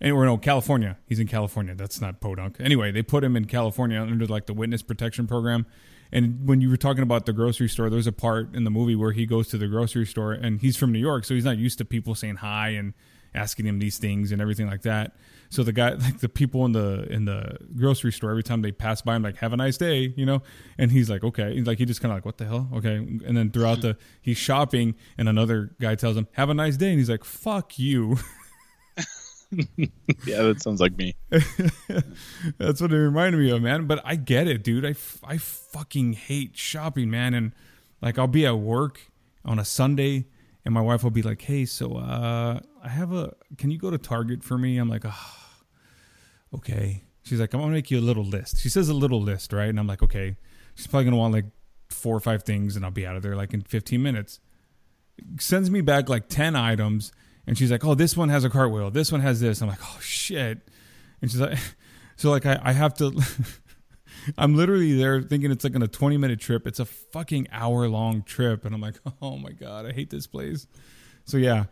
Anyway, 0.00 0.26
no, 0.26 0.36
California. 0.36 0.98
He's 1.06 1.20
in 1.20 1.28
California. 1.28 1.76
That's 1.76 2.00
not 2.00 2.20
Podunk. 2.20 2.56
Anyway, 2.58 2.90
they 2.90 3.02
put 3.02 3.22
him 3.22 3.36
in 3.36 3.44
California 3.44 4.00
under 4.02 4.26
like 4.26 4.46
the 4.46 4.54
witness 4.54 4.82
protection 4.82 5.28
program. 5.28 5.64
And 6.10 6.46
when 6.46 6.60
you 6.60 6.68
were 6.68 6.76
talking 6.76 7.04
about 7.04 7.24
the 7.24 7.32
grocery 7.32 7.68
store, 7.68 7.88
there's 7.88 8.08
a 8.08 8.12
part 8.12 8.54
in 8.54 8.64
the 8.64 8.70
movie 8.70 8.96
where 8.96 9.12
he 9.12 9.26
goes 9.26 9.48
to 9.48 9.58
the 9.58 9.68
grocery 9.68 10.04
store 10.04 10.32
and 10.32 10.60
he's 10.60 10.76
from 10.76 10.92
New 10.92 10.98
York, 10.98 11.24
so 11.24 11.34
he's 11.34 11.44
not 11.44 11.56
used 11.56 11.78
to 11.78 11.84
people 11.84 12.16
saying 12.16 12.36
hi 12.36 12.70
and 12.70 12.94
asking 13.34 13.66
him 13.66 13.78
these 13.78 13.98
things 13.98 14.32
and 14.32 14.40
everything 14.42 14.66
like 14.66 14.82
that. 14.82 15.16
So 15.50 15.62
the 15.62 15.72
guy, 15.72 15.90
like 15.94 16.20
the 16.20 16.28
people 16.28 16.64
in 16.64 16.72
the 16.72 17.06
in 17.10 17.24
the 17.24 17.58
grocery 17.76 18.12
store, 18.12 18.30
every 18.30 18.42
time 18.42 18.62
they 18.62 18.72
pass 18.72 19.02
by 19.02 19.16
him, 19.16 19.22
like 19.22 19.36
"Have 19.38 19.52
a 19.52 19.56
nice 19.56 19.76
day," 19.76 20.12
you 20.16 20.24
know, 20.24 20.42
and 20.78 20.90
he's 20.90 21.10
like, 21.10 21.24
"Okay," 21.24 21.54
He's 21.54 21.66
like 21.66 21.78
he 21.78 21.84
just 21.84 22.00
kind 22.00 22.12
of 22.12 22.16
like, 22.16 22.24
"What 22.24 22.38
the 22.38 22.46
hell?" 22.46 22.68
Okay, 22.74 22.96
and 22.96 23.36
then 23.36 23.50
throughout 23.50 23.80
the 23.82 23.96
he's 24.20 24.38
shopping, 24.38 24.94
and 25.18 25.28
another 25.28 25.74
guy 25.80 25.94
tells 25.94 26.16
him, 26.16 26.26
"Have 26.32 26.48
a 26.50 26.54
nice 26.54 26.76
day," 26.76 26.90
and 26.90 26.98
he's 26.98 27.10
like, 27.10 27.24
"Fuck 27.24 27.78
you." 27.78 28.18
Yeah, 30.26 30.42
that 30.44 30.62
sounds 30.62 30.80
like 30.80 30.96
me. 30.96 31.14
That's 32.58 32.80
what 32.80 32.90
it 32.90 32.96
reminded 32.96 33.38
me 33.38 33.50
of, 33.50 33.60
man. 33.60 33.86
But 33.86 34.00
I 34.04 34.16
get 34.16 34.48
it, 34.48 34.64
dude. 34.64 34.86
I, 34.86 34.90
f- 34.90 35.20
I 35.24 35.36
fucking 35.36 36.14
hate 36.14 36.56
shopping, 36.56 37.10
man. 37.10 37.34
And 37.34 37.52
like, 38.00 38.18
I'll 38.18 38.26
be 38.26 38.46
at 38.46 38.58
work 38.58 39.10
on 39.44 39.58
a 39.58 39.64
Sunday, 39.66 40.26
and 40.64 40.72
my 40.72 40.80
wife 40.80 41.02
will 41.04 41.10
be 41.10 41.22
like, 41.22 41.42
"Hey, 41.42 41.66
so 41.66 41.96
uh, 41.96 42.60
I 42.82 42.88
have 42.88 43.12
a. 43.12 43.34
Can 43.58 43.70
you 43.70 43.78
go 43.78 43.90
to 43.90 43.98
Target 43.98 44.42
for 44.42 44.58
me?" 44.58 44.78
I'm 44.78 44.88
like, 44.88 45.04
"Ah, 45.06 45.48
okay." 46.54 47.04
She's 47.22 47.40
like, 47.40 47.54
"I'm 47.54 47.60
gonna 47.60 47.72
make 47.72 47.90
you 47.90 47.98
a 47.98 48.00
little 48.00 48.24
list." 48.24 48.60
She 48.60 48.68
says 48.68 48.88
a 48.88 48.94
little 48.94 49.22
list, 49.22 49.52
right? 49.52 49.68
And 49.68 49.78
I'm 49.78 49.86
like, 49.86 50.02
"Okay." 50.02 50.36
She's 50.74 50.86
probably 50.86 51.04
gonna 51.04 51.16
want 51.16 51.32
like 51.34 51.46
four 51.90 52.16
or 52.16 52.20
five 52.20 52.42
things, 52.42 52.76
and 52.76 52.84
I'll 52.84 52.90
be 52.90 53.06
out 53.06 53.16
of 53.16 53.22
there 53.22 53.36
like 53.36 53.54
in 53.54 53.60
15 53.62 54.02
minutes. 54.02 54.40
Sends 55.38 55.70
me 55.70 55.82
back 55.82 56.08
like 56.08 56.28
10 56.28 56.56
items, 56.56 57.12
and 57.46 57.56
she's 57.56 57.70
like, 57.70 57.84
"Oh, 57.84 57.94
this 57.94 58.16
one 58.16 58.28
has 58.30 58.44
a 58.44 58.50
cartwheel. 58.50 58.90
This 58.90 59.12
one 59.12 59.20
has 59.20 59.40
this." 59.40 59.60
I'm 59.60 59.68
like, 59.68 59.82
"Oh 59.82 59.98
shit." 60.00 60.68
And 61.22 61.30
she's 61.30 61.40
like, 61.40 61.58
so 62.16 62.30
like 62.30 62.44
I, 62.44 62.60
I 62.62 62.72
have 62.72 62.94
to, 62.94 63.18
I'm 64.36 64.54
literally 64.54 64.92
there 64.94 65.22
thinking 65.22 65.50
it's 65.50 65.64
like 65.64 65.74
on 65.74 65.82
a 65.82 65.88
20 65.88 66.18
minute 66.18 66.40
trip. 66.40 66.66
It's 66.66 66.80
a 66.80 66.84
fucking 66.84 67.48
hour 67.50 67.88
long 67.88 68.22
trip. 68.22 68.66
And 68.66 68.74
I'm 68.74 68.80
like, 68.80 68.96
oh 69.22 69.38
my 69.38 69.52
God, 69.52 69.86
I 69.86 69.92
hate 69.92 70.10
this 70.10 70.26
place. 70.26 70.66
So 71.24 71.38
yeah. 71.38 71.64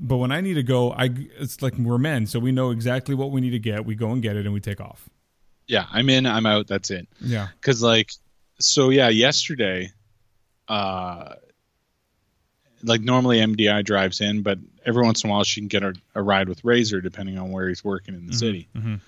But 0.00 0.18
when 0.18 0.30
I 0.32 0.40
need 0.40 0.54
to 0.54 0.62
go, 0.62 0.92
I, 0.92 1.10
it's 1.38 1.62
like 1.62 1.76
we're 1.78 1.98
men. 1.98 2.26
So 2.26 2.38
we 2.38 2.52
know 2.52 2.70
exactly 2.70 3.14
what 3.14 3.30
we 3.30 3.40
need 3.40 3.50
to 3.50 3.58
get. 3.58 3.84
We 3.84 3.94
go 3.94 4.10
and 4.10 4.22
get 4.22 4.36
it 4.36 4.44
and 4.44 4.52
we 4.52 4.60
take 4.60 4.80
off. 4.80 5.08
Yeah, 5.66 5.86
I'm 5.90 6.08
in, 6.10 6.26
I'm 6.26 6.46
out. 6.46 6.66
That's 6.66 6.90
it. 6.90 7.08
Yeah. 7.20 7.48
Because, 7.60 7.82
like, 7.82 8.12
so 8.60 8.90
yeah, 8.90 9.08
yesterday, 9.08 9.92
uh, 10.68 11.34
like 12.82 13.00
normally 13.00 13.38
MDI 13.38 13.84
drives 13.84 14.20
in, 14.20 14.42
but 14.42 14.58
every 14.84 15.02
once 15.02 15.24
in 15.24 15.30
a 15.30 15.32
while 15.32 15.44
she 15.44 15.60
can 15.60 15.68
get 15.68 15.82
a, 15.82 15.94
a 16.14 16.22
ride 16.22 16.48
with 16.48 16.64
Razor 16.64 17.00
depending 17.00 17.38
on 17.38 17.50
where 17.50 17.68
he's 17.68 17.84
working 17.84 18.14
in 18.14 18.26
the 18.26 18.34
city. 18.34 18.68
mhm. 18.76 19.00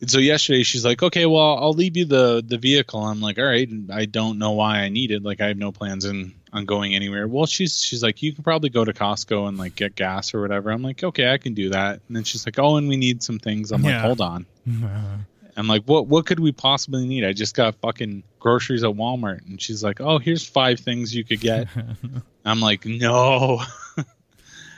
And 0.00 0.10
so 0.10 0.18
yesterday 0.18 0.64
she's 0.64 0.84
like, 0.84 1.02
okay, 1.02 1.24
well, 1.24 1.56
I'll 1.56 1.72
leave 1.72 1.96
you 1.96 2.04
the 2.04 2.44
the 2.46 2.58
vehicle. 2.58 3.00
I'm 3.00 3.20
like, 3.20 3.38
all 3.38 3.44
right, 3.44 3.68
I 3.92 4.04
don't 4.04 4.38
know 4.38 4.50
why 4.52 4.80
I 4.80 4.88
need 4.88 5.10
it. 5.10 5.22
Like, 5.22 5.40
I 5.40 5.48
have 5.48 5.56
no 5.56 5.72
plans 5.72 6.04
in 6.04 6.34
on 6.54 6.64
going 6.64 6.94
anywhere. 6.94 7.28
Well, 7.28 7.44
she's 7.46 7.82
she's 7.82 8.02
like, 8.02 8.22
you 8.22 8.32
can 8.32 8.42
probably 8.44 8.70
go 8.70 8.84
to 8.84 8.92
Costco 8.94 9.48
and 9.48 9.58
like 9.58 9.74
get 9.74 9.94
gas 9.96 10.32
or 10.32 10.40
whatever. 10.40 10.70
I'm 10.70 10.82
like, 10.82 11.02
okay, 11.04 11.30
I 11.30 11.36
can 11.36 11.52
do 11.52 11.68
that. 11.70 12.00
And 12.08 12.16
then 12.16 12.24
she's 12.24 12.46
like, 12.46 12.58
oh, 12.58 12.76
and 12.76 12.88
we 12.88 12.96
need 12.96 13.22
some 13.22 13.38
things. 13.38 13.72
I'm 13.72 13.82
Yeah. 13.84 13.96
like, 13.96 14.00
hold 14.06 14.20
on. 14.22 14.46
I'm 15.56 15.68
like, 15.68 15.82
what 15.84 16.06
what 16.06 16.26
could 16.26 16.40
we 16.40 16.52
possibly 16.52 17.06
need? 17.06 17.24
I 17.24 17.32
just 17.32 17.54
got 17.54 17.74
fucking 17.76 18.22
groceries 18.40 18.82
at 18.84 18.90
Walmart. 18.90 19.46
And 19.46 19.60
she's 19.60 19.84
like, 19.84 20.00
oh, 20.00 20.18
here's 20.18 20.46
five 20.48 20.80
things 20.80 21.14
you 21.14 21.24
could 21.24 21.40
get. 21.40 21.68
I'm 22.44 22.60
like, 22.60 22.84
no. 22.86 23.60
and 23.96 24.06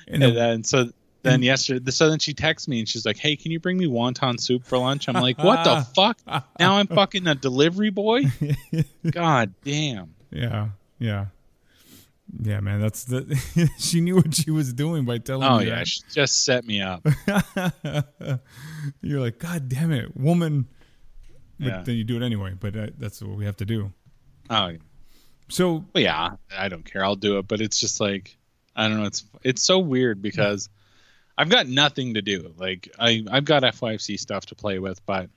And, 0.08 0.22
then, 0.22 0.34
then 0.34 0.64
so 0.64 0.90
then 1.22 1.42
yesterday, 1.42 1.90
so 1.90 2.08
then 2.08 2.18
she 2.20 2.34
texts 2.34 2.68
me 2.68 2.78
and 2.78 2.88
she's 2.88 3.04
like, 3.04 3.16
hey, 3.18 3.36
can 3.36 3.50
you 3.52 3.58
bring 3.58 3.76
me 3.78 3.86
wonton 3.86 4.38
soup 4.38 4.64
for 4.64 4.78
lunch? 4.78 5.08
I'm 5.08 5.14
like, 5.14 5.38
what 5.38 5.64
the 5.64 5.80
fuck? 5.94 6.18
Now 6.60 6.76
I'm 6.76 6.86
fucking 6.86 7.26
a 7.26 7.34
delivery 7.34 7.90
boy? 7.90 8.22
God 9.10 9.52
damn. 9.64 10.14
yeah. 10.30 10.68
Yeah. 10.98 11.26
Yeah, 12.42 12.60
man. 12.60 12.80
That's 12.80 13.04
the, 13.04 13.38
she 13.78 14.00
knew 14.00 14.16
what 14.16 14.34
she 14.34 14.50
was 14.50 14.72
doing 14.72 15.04
by 15.04 15.18
telling 15.18 15.42
me. 15.48 15.54
Oh 15.54 15.58
me 15.58 15.66
yeah, 15.68 15.76
that. 15.78 15.88
she 15.88 16.00
just 16.12 16.44
set 16.44 16.64
me 16.64 16.80
up. 16.82 17.06
You're 19.00 19.20
like, 19.20 19.38
God 19.38 19.68
damn 19.68 19.92
it, 19.92 20.16
woman. 20.16 20.66
But 21.58 21.66
Yeah. 21.66 21.82
then 21.84 21.96
you 21.96 22.04
do 22.04 22.16
it 22.16 22.22
anyway. 22.22 22.54
But 22.58 22.76
uh, 22.76 22.86
that's 22.98 23.22
what 23.22 23.36
we 23.36 23.44
have 23.44 23.56
to 23.58 23.64
do. 23.64 23.92
Oh 24.50 24.72
So 25.48 25.84
well, 25.94 26.02
yeah, 26.04 26.30
I 26.56 26.68
don't 26.68 26.84
care. 26.84 27.04
I'll 27.04 27.16
do 27.16 27.38
it, 27.38 27.48
but 27.48 27.60
it's 27.60 27.78
just 27.80 28.00
like 28.00 28.36
I 28.74 28.88
don't 28.88 28.98
know. 28.98 29.06
It's 29.06 29.24
it's 29.42 29.62
so 29.62 29.78
weird 29.78 30.20
because 30.20 30.68
I've 31.38 31.48
got 31.48 31.66
nothing 31.68 32.14
to 32.14 32.22
do. 32.22 32.52
Like 32.56 32.90
I 32.98 33.24
I've 33.30 33.44
got 33.44 33.62
F5C 33.62 34.18
stuff 34.18 34.46
to 34.46 34.54
play 34.54 34.78
with, 34.78 35.04
but 35.06 35.30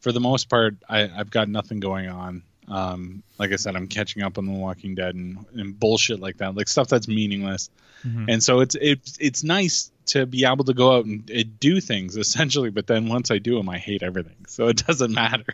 for 0.00 0.12
the 0.12 0.20
most 0.20 0.48
part, 0.48 0.76
I 0.88 1.02
I've 1.08 1.30
got 1.30 1.48
nothing 1.48 1.80
going 1.80 2.08
on. 2.08 2.42
Um, 2.72 3.22
like 3.38 3.52
I 3.52 3.56
said, 3.56 3.76
I'm 3.76 3.86
catching 3.86 4.22
up 4.22 4.38
on 4.38 4.46
The 4.46 4.52
Walking 4.52 4.94
Dead 4.94 5.14
and, 5.14 5.44
and 5.54 5.78
bullshit 5.78 6.20
like 6.20 6.38
that, 6.38 6.56
like 6.56 6.68
stuff 6.68 6.88
that's 6.88 7.06
meaningless. 7.06 7.68
Mhm. 8.02 8.32
And 8.32 8.42
so 8.42 8.60
it's 8.60 8.74
it's 8.80 9.18
it's 9.20 9.44
nice 9.44 9.90
to 10.06 10.24
be 10.24 10.44
able 10.44 10.64
to 10.64 10.72
go 10.72 10.96
out 10.96 11.04
and, 11.04 11.28
and 11.28 11.60
do 11.60 11.80
things 11.80 12.16
essentially, 12.16 12.70
but 12.70 12.86
then 12.86 13.08
once 13.08 13.30
I 13.30 13.38
do 13.38 13.56
them, 13.56 13.68
I 13.68 13.76
hate 13.76 14.02
everything, 14.02 14.46
so 14.48 14.68
it 14.68 14.76
doesn't 14.86 15.12
matter. 15.12 15.44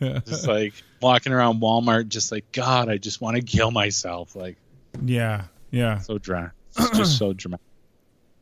just 0.00 0.48
like 0.48 0.74
walking 1.00 1.32
around 1.32 1.62
Walmart, 1.62 2.08
just 2.08 2.32
like 2.32 2.50
God, 2.50 2.88
I 2.88 2.98
just 2.98 3.20
want 3.20 3.36
to 3.36 3.42
kill 3.42 3.70
myself. 3.70 4.34
Like 4.34 4.56
yeah, 5.00 5.44
yeah. 5.70 5.98
so 5.98 6.18
dry, 6.18 6.50
it's 6.76 6.90
just 6.96 7.18
so 7.18 7.32
dramatic. 7.32 7.64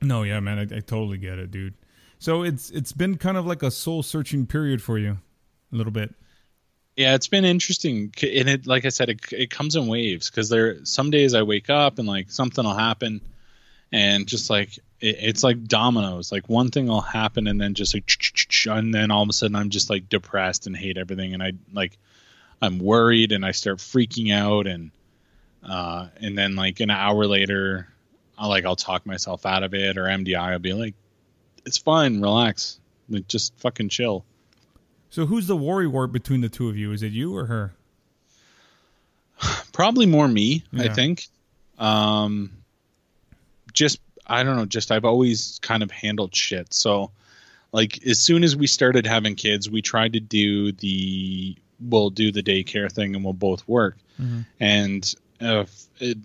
No, 0.00 0.22
yeah, 0.22 0.40
man. 0.40 0.58
I, 0.58 0.62
I 0.62 0.80
totally 0.80 1.18
get 1.18 1.38
it, 1.38 1.50
dude. 1.50 1.74
So 2.18 2.42
it's 2.42 2.70
it's 2.70 2.92
been 2.92 3.18
kind 3.18 3.36
of 3.36 3.46
like 3.46 3.62
a 3.62 3.70
soul 3.70 4.02
searching 4.02 4.46
period 4.46 4.82
for 4.82 4.98
you, 4.98 5.18
a 5.70 5.76
little 5.76 5.92
bit. 5.92 6.14
Yeah, 6.96 7.14
it's 7.14 7.28
been 7.28 7.44
interesting, 7.44 8.12
and 8.22 8.48
it 8.48 8.66
like 8.66 8.84
I 8.84 8.88
said, 8.90 9.08
it, 9.08 9.32
it 9.32 9.50
comes 9.50 9.76
in 9.76 9.86
waves 9.86 10.28
because 10.28 10.48
there 10.48 10.84
some 10.84 11.10
days 11.10 11.34
I 11.34 11.42
wake 11.42 11.70
up 11.70 11.98
and 11.98 12.06
like 12.06 12.30
something 12.30 12.64
will 12.64 12.74
happen, 12.74 13.20
and 13.92 14.26
just 14.26 14.50
like 14.50 14.76
it, 15.00 15.16
it's 15.20 15.42
like 15.42 15.64
dominoes. 15.64 16.30
Like 16.30 16.48
one 16.48 16.70
thing 16.70 16.88
will 16.88 17.00
happen, 17.00 17.46
and 17.46 17.60
then 17.60 17.74
just 17.74 17.94
like 17.94 18.10
and 18.66 18.92
then 18.92 19.10
all 19.10 19.22
of 19.22 19.28
a 19.28 19.32
sudden 19.32 19.56
I'm 19.56 19.70
just 19.70 19.88
like 19.88 20.08
depressed 20.08 20.66
and 20.66 20.76
hate 20.76 20.98
everything, 20.98 21.32
and 21.32 21.42
I 21.42 21.52
like 21.72 21.96
I'm 22.60 22.78
worried 22.78 23.32
and 23.32 23.46
I 23.46 23.52
start 23.52 23.78
freaking 23.78 24.32
out, 24.34 24.66
and 24.66 24.90
uh, 25.62 26.08
and 26.20 26.36
then 26.36 26.56
like 26.56 26.80
an 26.80 26.90
hour 26.90 27.26
later, 27.26 27.88
I'll 28.36 28.48
like 28.50 28.64
I'll 28.64 28.76
talk 28.76 29.06
myself 29.06 29.46
out 29.46 29.62
of 29.62 29.74
it, 29.74 29.96
or 29.96 30.04
MDI 30.04 30.36
i'll 30.36 30.58
be 30.58 30.74
like, 30.74 30.94
it's 31.64 31.78
fine, 31.78 32.20
relax, 32.20 32.78
like 33.08 33.28
just 33.28 33.54
fucking 33.58 33.88
chill. 33.88 34.24
So 35.10 35.26
who's 35.26 35.46
the 35.48 35.56
worry 35.56 35.86
wart 35.88 36.12
between 36.12 36.40
the 36.40 36.48
two 36.48 36.68
of 36.68 36.76
you? 36.76 36.92
Is 36.92 37.02
it 37.02 37.12
you 37.12 37.36
or 37.36 37.46
her? 37.46 37.72
probably 39.72 40.06
more 40.06 40.28
me 40.28 40.62
i 40.76 40.82
think 40.94 41.26
um 41.78 42.50
just 43.72 43.98
i 44.26 44.42
don't 44.42 44.56
know 44.56 44.66
just 44.66 44.90
i've 44.92 45.04
always 45.06 45.58
kind 45.62 45.82
of 45.82 45.90
handled 45.90 46.34
shit 46.34 46.72
so 46.74 47.10
like 47.72 48.04
as 48.06 48.18
soon 48.18 48.44
as 48.44 48.54
we 48.54 48.66
started 48.66 49.06
having 49.06 49.34
kids 49.34 49.70
we 49.70 49.80
tried 49.80 50.12
to 50.12 50.20
do 50.20 50.72
the 50.72 51.56
we'll 51.80 52.10
do 52.10 52.30
the 52.30 52.42
daycare 52.42 52.92
thing 52.92 53.14
and 53.14 53.24
we'll 53.24 53.32
both 53.32 53.66
work 53.66 53.96
Mhm. 54.20 54.44
and 54.60 55.14
uh, 55.40 55.64
it, 56.00 56.18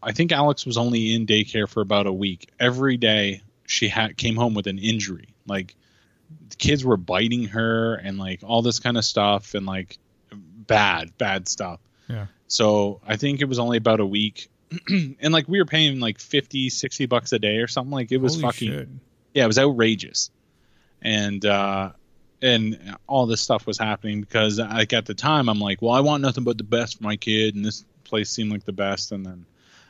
i 0.00 0.12
think 0.12 0.30
alex 0.30 0.64
was 0.64 0.76
only 0.76 1.12
in 1.14 1.26
daycare 1.26 1.68
for 1.68 1.80
about 1.80 2.06
a 2.06 2.12
week 2.12 2.48
every 2.60 2.96
day 2.96 3.42
she 3.66 3.88
had 3.88 4.16
came 4.16 4.36
home 4.36 4.54
with 4.54 4.68
an 4.68 4.78
injury 4.78 5.26
like 5.48 5.74
kids 6.58 6.84
were 6.84 6.96
biting 6.96 7.44
her 7.48 7.94
and 7.94 8.18
like 8.18 8.40
all 8.44 8.62
this 8.62 8.78
kind 8.78 8.96
of 8.96 9.04
stuff 9.04 9.54
and 9.54 9.66
like 9.66 9.98
bad, 10.32 11.16
bad 11.18 11.48
stuff. 11.48 11.80
Yeah. 12.08 12.26
So 12.46 13.00
I 13.06 13.16
think 13.16 13.40
it 13.40 13.46
was 13.46 13.58
only 13.58 13.76
about 13.78 14.00
a 14.00 14.06
week. 14.06 14.50
and 14.88 15.32
like 15.32 15.48
we 15.48 15.58
were 15.58 15.66
paying 15.66 16.00
like 16.00 16.18
50, 16.18 16.70
60 16.70 17.06
bucks 17.06 17.32
a 17.32 17.38
day 17.38 17.56
or 17.56 17.66
something. 17.66 17.90
Like 17.92 18.12
it 18.12 18.18
was 18.18 18.34
Holy 18.34 18.42
fucking 18.42 18.68
shit. 18.68 18.88
yeah, 19.34 19.44
it 19.44 19.48
was 19.48 19.58
outrageous. 19.58 20.30
And 21.02 21.44
uh 21.44 21.92
and 22.42 22.96
all 23.06 23.26
this 23.26 23.40
stuff 23.40 23.66
was 23.66 23.78
happening 23.78 24.20
because 24.20 24.58
like 24.58 24.92
at 24.92 25.06
the 25.06 25.14
time 25.14 25.48
I'm 25.48 25.60
like, 25.60 25.82
well, 25.82 25.92
I 25.92 26.00
want 26.00 26.22
nothing 26.22 26.44
but 26.44 26.58
the 26.58 26.64
best 26.64 26.98
for 26.98 27.04
my 27.04 27.16
kid 27.16 27.54
and 27.54 27.64
this 27.64 27.84
place 28.04 28.30
seemed 28.30 28.50
like 28.50 28.64
the 28.64 28.72
best 28.72 29.12
and 29.12 29.24
then 29.24 29.46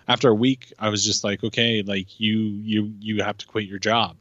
after 0.08 0.28
a 0.28 0.34
week 0.34 0.72
I 0.78 0.88
was 0.88 1.04
just 1.04 1.24
like, 1.24 1.44
okay, 1.44 1.82
like 1.82 2.18
you 2.20 2.38
you 2.38 2.92
you 3.00 3.22
have 3.22 3.38
to 3.38 3.46
quit 3.46 3.64
your 3.66 3.78
job. 3.78 4.16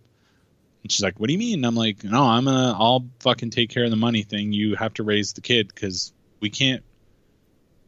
And 0.84 0.92
she's 0.92 1.04
like, 1.04 1.20
"What 1.20 1.28
do 1.28 1.34
you 1.34 1.40
mean?" 1.40 1.60
And 1.60 1.66
I'm 1.66 1.76
like, 1.76 2.04
"No, 2.04 2.24
I'm 2.24 2.46
gonna 2.46 2.76
I'll 2.78 3.06
fucking 3.20 3.50
take 3.50 3.70
care 3.70 3.84
of 3.84 3.90
the 3.90 3.96
money 3.98 4.24
thing. 4.24 4.54
You 4.54 4.76
have 4.76 4.94
to 4.96 5.04
raise 5.04 5.34
the 5.34 5.42
kid 5.42 5.74
cuz 5.76 6.14
we 6.40 6.50
can't 6.50 6.84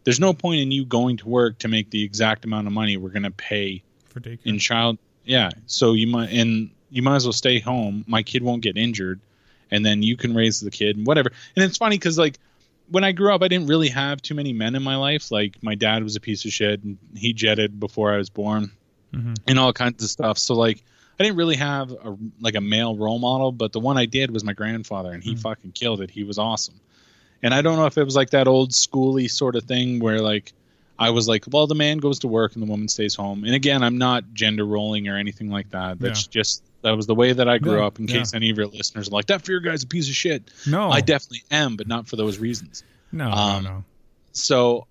there's 0.04 0.20
no 0.20 0.34
point 0.34 0.62
in 0.62 0.72
you 0.72 0.84
going 0.86 1.18
to 1.18 1.28
work 1.30 1.60
to 1.60 1.68
make 1.68 1.90
the 1.92 2.04
exact 2.04 2.44
amount 2.46 2.68
of 2.68 2.74
money 2.74 2.98
we're 2.98 3.10
going 3.12 3.22
to 3.24 3.32
pay 3.32 3.84
For 4.10 4.20
daycare. 4.20 4.40
in 4.46 4.58
child 4.60 4.98
yeah 5.26 5.52
so 5.68 5.94
you 5.94 6.08
might 6.08 6.32
and 6.32 6.72
you 6.90 7.02
might 7.02 7.18
as 7.18 7.26
well 7.26 7.34
stay 7.34 7.60
home 7.60 8.04
my 8.08 8.24
kid 8.24 8.42
won't 8.44 8.62
get 8.64 8.78
injured 8.78 9.20
and 9.70 9.86
then 9.86 10.02
you 10.04 10.18
can 10.18 10.34
raise 10.34 10.60
the 10.60 10.72
kid 10.72 10.98
and 10.98 11.06
whatever 11.06 11.32
and 11.56 11.64
it's 11.64 11.78
funny 11.78 11.98
because 11.98 12.18
like 12.18 12.40
when 12.90 13.04
i 13.04 13.12
grew 13.12 13.34
up 13.34 13.42
i 13.44 13.48
didn't 13.48 13.68
really 13.68 13.90
have 13.90 14.22
too 14.22 14.34
many 14.34 14.52
men 14.54 14.74
in 14.76 14.82
my 14.84 14.96
life 14.96 15.32
like 15.32 15.62
my 15.62 15.76
dad 15.76 16.04
was 16.04 16.16
a 16.16 16.20
piece 16.20 16.44
of 16.46 16.52
shit 16.52 16.84
and 16.84 16.98
he 17.16 17.32
jetted 17.32 17.80
before 17.80 18.12
i 18.14 18.18
was 18.18 18.30
born 18.30 18.72
Mhm. 19.14 19.38
and 19.48 19.60
all 19.60 19.72
kinds 19.74 20.02
of 20.04 20.10
stuff 20.10 20.38
so 20.38 20.56
like 20.56 20.84
i 21.22 21.24
didn't 21.24 21.38
really 21.38 21.56
have 21.56 21.92
a 21.92 22.18
like 22.40 22.56
a 22.56 22.62
male 22.62 22.96
role 22.96 23.20
model 23.20 23.52
but 23.52 23.72
the 23.72 23.80
one 23.80 23.98
i 23.98 24.06
did 24.06 24.32
was 24.32 24.44
my 24.44 24.54
grandfather 24.54 25.12
and 25.12 25.24
he 25.24 25.36
Mhm. 25.36 25.40
fucking 25.42 25.72
killed 25.72 26.02
it 26.02 26.10
he 26.10 26.24
was 26.24 26.38
awesome 26.38 26.76
and 27.44 27.54
i 27.54 27.62
don't 27.62 27.78
know 27.78 27.86
if 27.86 27.98
it 27.98 28.04
was 28.04 28.16
like 28.16 28.32
that 28.32 28.48
old 28.48 28.72
schooly 28.72 29.30
sort 29.30 29.56
of 29.56 29.64
thing 29.64 30.00
where 30.00 30.20
like 30.22 30.54
I 31.00 31.10
was 31.10 31.28
like, 31.28 31.46
well, 31.52 31.66
the 31.66 31.74
man 31.74 31.98
goes 31.98 32.20
to 32.20 32.28
work 32.28 32.54
and 32.54 32.62
the 32.62 32.68
woman 32.70 32.88
stays 32.88 33.16
home. 33.16 33.44
And 33.44 33.56
again, 33.56 33.82
I'm 33.82 33.98
not 33.98 34.36
gender 34.36 34.64
rolling 34.64 35.08
or 35.08 35.18
anything 35.18 35.50
like 35.50 35.72
that. 35.72 36.00
That's 36.00 36.28
just 36.28 36.62
that 36.84 36.92
was 36.96 37.08
the 37.08 37.16
way 37.16 37.34
that 37.34 37.50
I 37.50 37.58
grew 37.58 37.80
Yeah, 37.80 37.88
up. 37.88 37.98
In 37.98 38.08
yeah. 38.08 38.18
case 38.20 38.36
any 38.36 38.52
of 38.52 38.58
your 38.58 38.68
listeners 38.68 39.08
are 39.08 39.12
like, 39.12 39.26
that 39.26 39.42
fear 39.42 39.60
guy's 39.62 39.82
a 39.82 39.88
piece 39.88 40.10
of 40.10 40.16
shit. 40.16 40.52
No. 40.68 40.92
I 40.92 41.02
definitely 41.02 41.42
am, 41.50 41.76
but 41.76 41.88
not 41.88 42.08
for 42.08 42.18
those 42.18 42.38
reasons. 42.38 42.84
no, 43.12 43.32
um, 43.32 43.64
no, 43.64 43.70
no. 43.72 43.84
So 44.34 44.86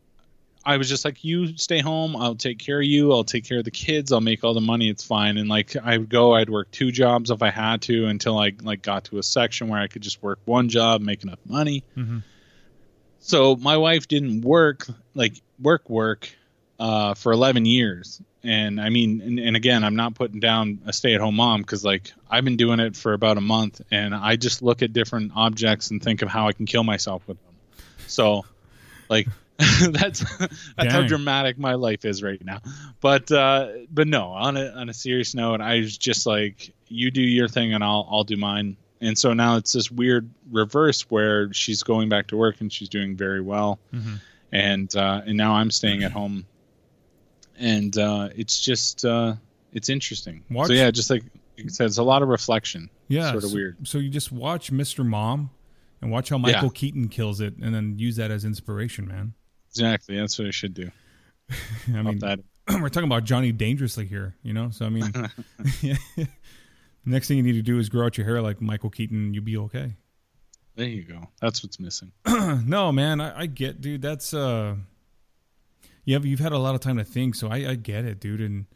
I 0.64 0.76
was 0.76 0.88
just 0.88 1.04
like, 1.04 1.24
you 1.24 1.56
stay 1.56 1.80
home. 1.80 2.14
I'll 2.14 2.34
take 2.34 2.58
care 2.58 2.78
of 2.80 2.84
you. 2.84 3.12
I'll 3.12 3.24
take 3.24 3.44
care 3.44 3.58
of 3.58 3.64
the 3.64 3.70
kids. 3.70 4.12
I'll 4.12 4.20
make 4.20 4.44
all 4.44 4.52
the 4.52 4.60
money. 4.60 4.90
It's 4.90 5.04
fine. 5.04 5.38
And 5.38 5.48
like 5.48 5.74
I 5.76 5.96
would 5.96 6.10
go, 6.10 6.34
I'd 6.34 6.50
work 6.50 6.70
two 6.70 6.92
jobs 6.92 7.30
if 7.30 7.42
I 7.42 7.50
had 7.50 7.82
to 7.82 8.06
until 8.06 8.38
I 8.38 8.52
like 8.62 8.82
got 8.82 9.04
to 9.04 9.18
a 9.18 9.22
section 9.22 9.68
where 9.68 9.80
I 9.80 9.86
could 9.86 10.02
just 10.02 10.22
work 10.22 10.38
one 10.44 10.68
job, 10.68 11.00
make 11.00 11.22
enough 11.22 11.38
money. 11.46 11.82
Mhm. 11.96 12.22
So 13.20 13.56
my 13.56 13.76
wife 13.76 14.08
didn't 14.08 14.42
work 14.42 14.86
like 15.14 15.40
work 15.58 15.88
work 15.88 16.30
uh, 16.78 17.14
for 17.14 17.32
11 17.32 17.66
years. 17.66 18.20
And 18.42 18.80
I 18.80 18.88
mean, 18.88 19.20
and, 19.20 19.38
and 19.38 19.56
again, 19.56 19.84
I'm 19.84 19.96
not 19.96 20.14
putting 20.14 20.40
down 20.40 20.80
a 20.86 20.92
stay 20.92 21.14
at 21.14 21.20
home 21.20 21.36
mom 21.36 21.60
because 21.60 21.84
like 21.84 22.12
I've 22.30 22.44
been 22.44 22.56
doing 22.56 22.80
it 22.80 22.96
for 22.96 23.12
about 23.12 23.36
a 23.36 23.42
month 23.42 23.82
and 23.90 24.14
I 24.14 24.36
just 24.36 24.62
look 24.62 24.82
at 24.82 24.92
different 24.92 25.32
objects 25.36 25.90
and 25.90 26.02
think 26.02 26.22
of 26.22 26.28
how 26.28 26.48
I 26.48 26.52
can 26.52 26.66
kill 26.66 26.84
myself 26.84 27.26
with 27.28 27.36
them. 27.42 27.54
So 28.06 28.44
like 29.10 29.28
that's 29.90 30.24
that's 30.76 30.92
how 30.92 31.06
dramatic 31.06 31.58
my 31.58 31.74
life 31.74 32.04
is 32.04 32.22
right 32.22 32.42
now. 32.44 32.60
But 33.00 33.30
uh 33.30 33.68
but 33.90 34.06
no, 34.08 34.28
on 34.30 34.56
a 34.56 34.68
on 34.70 34.88
a 34.88 34.94
serious 34.94 35.34
note, 35.34 35.60
I 35.60 35.78
was 35.80 35.96
just 35.98 36.26
like 36.26 36.72
you 36.88 37.10
do 37.10 37.22
your 37.22 37.48
thing 37.48 37.74
and 37.74 37.82
I'll 37.84 38.08
I'll 38.10 38.24
do 38.24 38.36
mine. 38.36 38.76
And 39.00 39.16
so 39.16 39.32
now 39.32 39.56
it's 39.56 39.72
this 39.72 39.90
weird 39.90 40.28
reverse 40.50 41.02
where 41.10 41.52
she's 41.52 41.82
going 41.82 42.08
back 42.08 42.26
to 42.28 42.36
work 42.36 42.60
and 42.60 42.70
she's 42.72 42.88
doing 42.88 43.16
very 43.16 43.40
well 43.40 43.78
Mhm. 43.94 44.20
and 44.52 44.94
uh, 44.96 45.22
and 45.26 45.36
now 45.36 45.52
I'm 45.54 45.70
staying 45.70 46.02
at 46.04 46.12
home, 46.12 46.44
and 47.58 47.96
uh, 47.96 48.28
it's 48.34 48.60
just 48.60 49.04
uh, 49.04 49.34
it's 49.72 49.88
interesting. 49.88 50.42
Watch- 50.50 50.68
So 50.68 50.72
yeah, 50.74 50.90
just 50.90 51.10
like 51.10 51.22
like 51.56 51.66
I 51.66 51.68
said, 51.68 51.86
it's 51.86 51.98
a 51.98 52.02
lot 52.02 52.22
of 52.22 52.28
reflection. 52.28 52.90
Yeah. 53.08 53.30
sort 53.32 53.44
of 53.44 53.50
so, 53.50 53.56
weird. 53.56 53.88
So 53.88 53.98
you 53.98 54.08
just 54.08 54.32
watch 54.32 54.72
Mr. 54.72 55.04
Mom 55.04 55.50
and 56.00 56.10
watch 56.10 56.28
how 56.30 56.38
Michael 56.38 56.70
Keaton 56.70 57.08
kills 57.08 57.40
it 57.40 57.54
and 57.60 57.74
then 57.74 57.98
use 57.98 58.16
that 58.16 58.30
as 58.30 58.44
inspiration, 58.44 59.06
man. 59.08 59.34
Exactly, 59.70 60.16
that's 60.16 60.38
what 60.38 60.48
I 60.48 60.50
should 60.50 60.74
do. 60.74 60.90
I 61.94 62.02
mean, 62.02 62.18
that 62.18 62.40
we're 62.80 62.88
talking 62.88 63.08
about 63.08 63.24
Johnny 63.24 63.52
Dangerously 63.52 64.06
here, 64.06 64.34
you 64.42 64.52
know? 64.52 64.70
So, 64.70 64.86
I 64.86 64.88
mean, 64.88 65.12
next 67.04 67.28
thing 67.28 67.36
you 67.36 67.42
need 67.42 67.52
to 67.52 67.62
do 67.62 67.78
is 67.78 67.88
grow 67.88 68.06
out 68.06 68.18
your 68.18 68.26
hair 68.26 68.40
like 68.40 68.60
Michael 68.60 68.90
Keaton 68.90 69.34
you'll 69.34 69.44
be 69.44 69.56
okay. 69.56 69.94
there 70.76 70.86
you 70.86 71.04
go. 71.04 71.28
That's 71.40 71.62
what's 71.62 71.80
missing. 71.80 72.12
no, 72.26 72.92
man, 72.92 73.20
I, 73.20 73.40
I 73.40 73.46
get, 73.46 73.80
dude. 73.80 74.02
That's, 74.02 74.34
uh, 74.34 74.76
yeah, 76.04 76.18
but 76.18 76.28
you've 76.28 76.40
had 76.40 76.52
a 76.52 76.58
lot 76.58 76.74
of 76.74 76.80
time 76.80 76.96
to 76.98 77.04
think. 77.04 77.34
So 77.34 77.48
I, 77.48 77.70
I 77.70 77.74
get 77.74 78.04
it, 78.04 78.20
dude. 78.20 78.40
And 78.40 78.66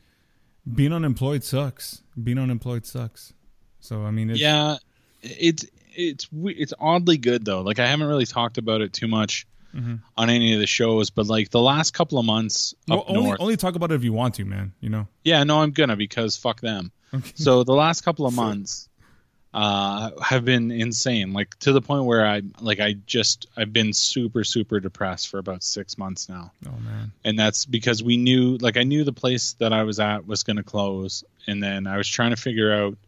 being 0.72 0.92
unemployed 0.92 1.44
sucks. 1.44 2.02
Being 2.22 2.38
unemployed 2.38 2.86
sucks. 2.86 3.32
So, 3.80 4.02
I 4.02 4.10
mean, 4.10 4.30
it's, 4.30 4.40
yeah, 4.40 4.76
it's 5.22 5.66
it's 5.96 6.26
it's 6.32 6.72
oddly 6.78 7.18
good 7.18 7.44
though. 7.44 7.60
Like 7.60 7.78
I 7.78 7.86
haven't 7.86 8.06
really 8.06 8.24
talked 8.24 8.56
about 8.58 8.80
it 8.80 8.92
too 8.92 9.06
much 9.06 9.46
Mhm. 9.74 10.00
on 10.16 10.30
any 10.30 10.54
of 10.54 10.60
the 10.60 10.66
shows, 10.66 11.10
but 11.10 11.26
like 11.26 11.50
the 11.50 11.60
last 11.60 11.92
couple 11.94 12.18
of 12.18 12.24
months 12.24 12.74
Well, 12.86 13.04
only, 13.08 13.22
north. 13.24 13.40
only 13.40 13.56
talk 13.56 13.74
about 13.74 13.90
it 13.90 13.96
if 13.96 14.04
you 14.04 14.12
want 14.12 14.34
to, 14.36 14.44
man. 14.44 14.72
You 14.80 14.88
know? 14.90 15.08
yeah, 15.24 15.42
no, 15.44 15.60
I'm 15.62 15.72
gonna 15.72 15.96
because 15.96 16.36
fuck 16.36 16.60
them. 16.60 16.92
Okay. 17.12 17.32
so 17.34 17.62
the 17.64 17.74
last 17.74 18.02
couple 18.02 18.26
of 18.26 18.34
months 18.34 18.88
uh 19.52 20.10
have 20.20 20.44
been 20.44 20.72
insane 20.72 21.32
like 21.32 21.56
to 21.60 21.70
the 21.72 21.80
point 21.80 22.04
where 22.06 22.26
i 22.26 22.42
like 22.60 22.80
i 22.80 22.94
just 23.06 23.46
i've 23.56 23.72
been 23.72 23.92
super 23.92 24.42
super 24.42 24.80
depressed 24.80 25.28
for 25.28 25.38
about 25.38 25.62
six 25.62 25.96
months 25.96 26.28
now 26.28 26.50
Oh, 26.66 26.72
man. 26.84 27.12
and 27.24 27.38
that's 27.38 27.64
because 27.64 28.02
we 28.02 28.16
knew 28.16 28.56
like 28.56 28.76
i 28.76 28.82
knew 28.82 29.04
the 29.04 29.12
place 29.12 29.52
that 29.60 29.72
i 29.72 29.84
was 29.84 30.00
at 30.00 30.26
was 30.26 30.42
going 30.42 30.56
to 30.56 30.64
close 30.64 31.22
and 31.46 31.62
then 31.62 31.86
i 31.86 31.96
was 31.98 32.08
trying 32.08 32.30
to 32.30 32.36
figure 32.36 32.72
out 32.72 32.98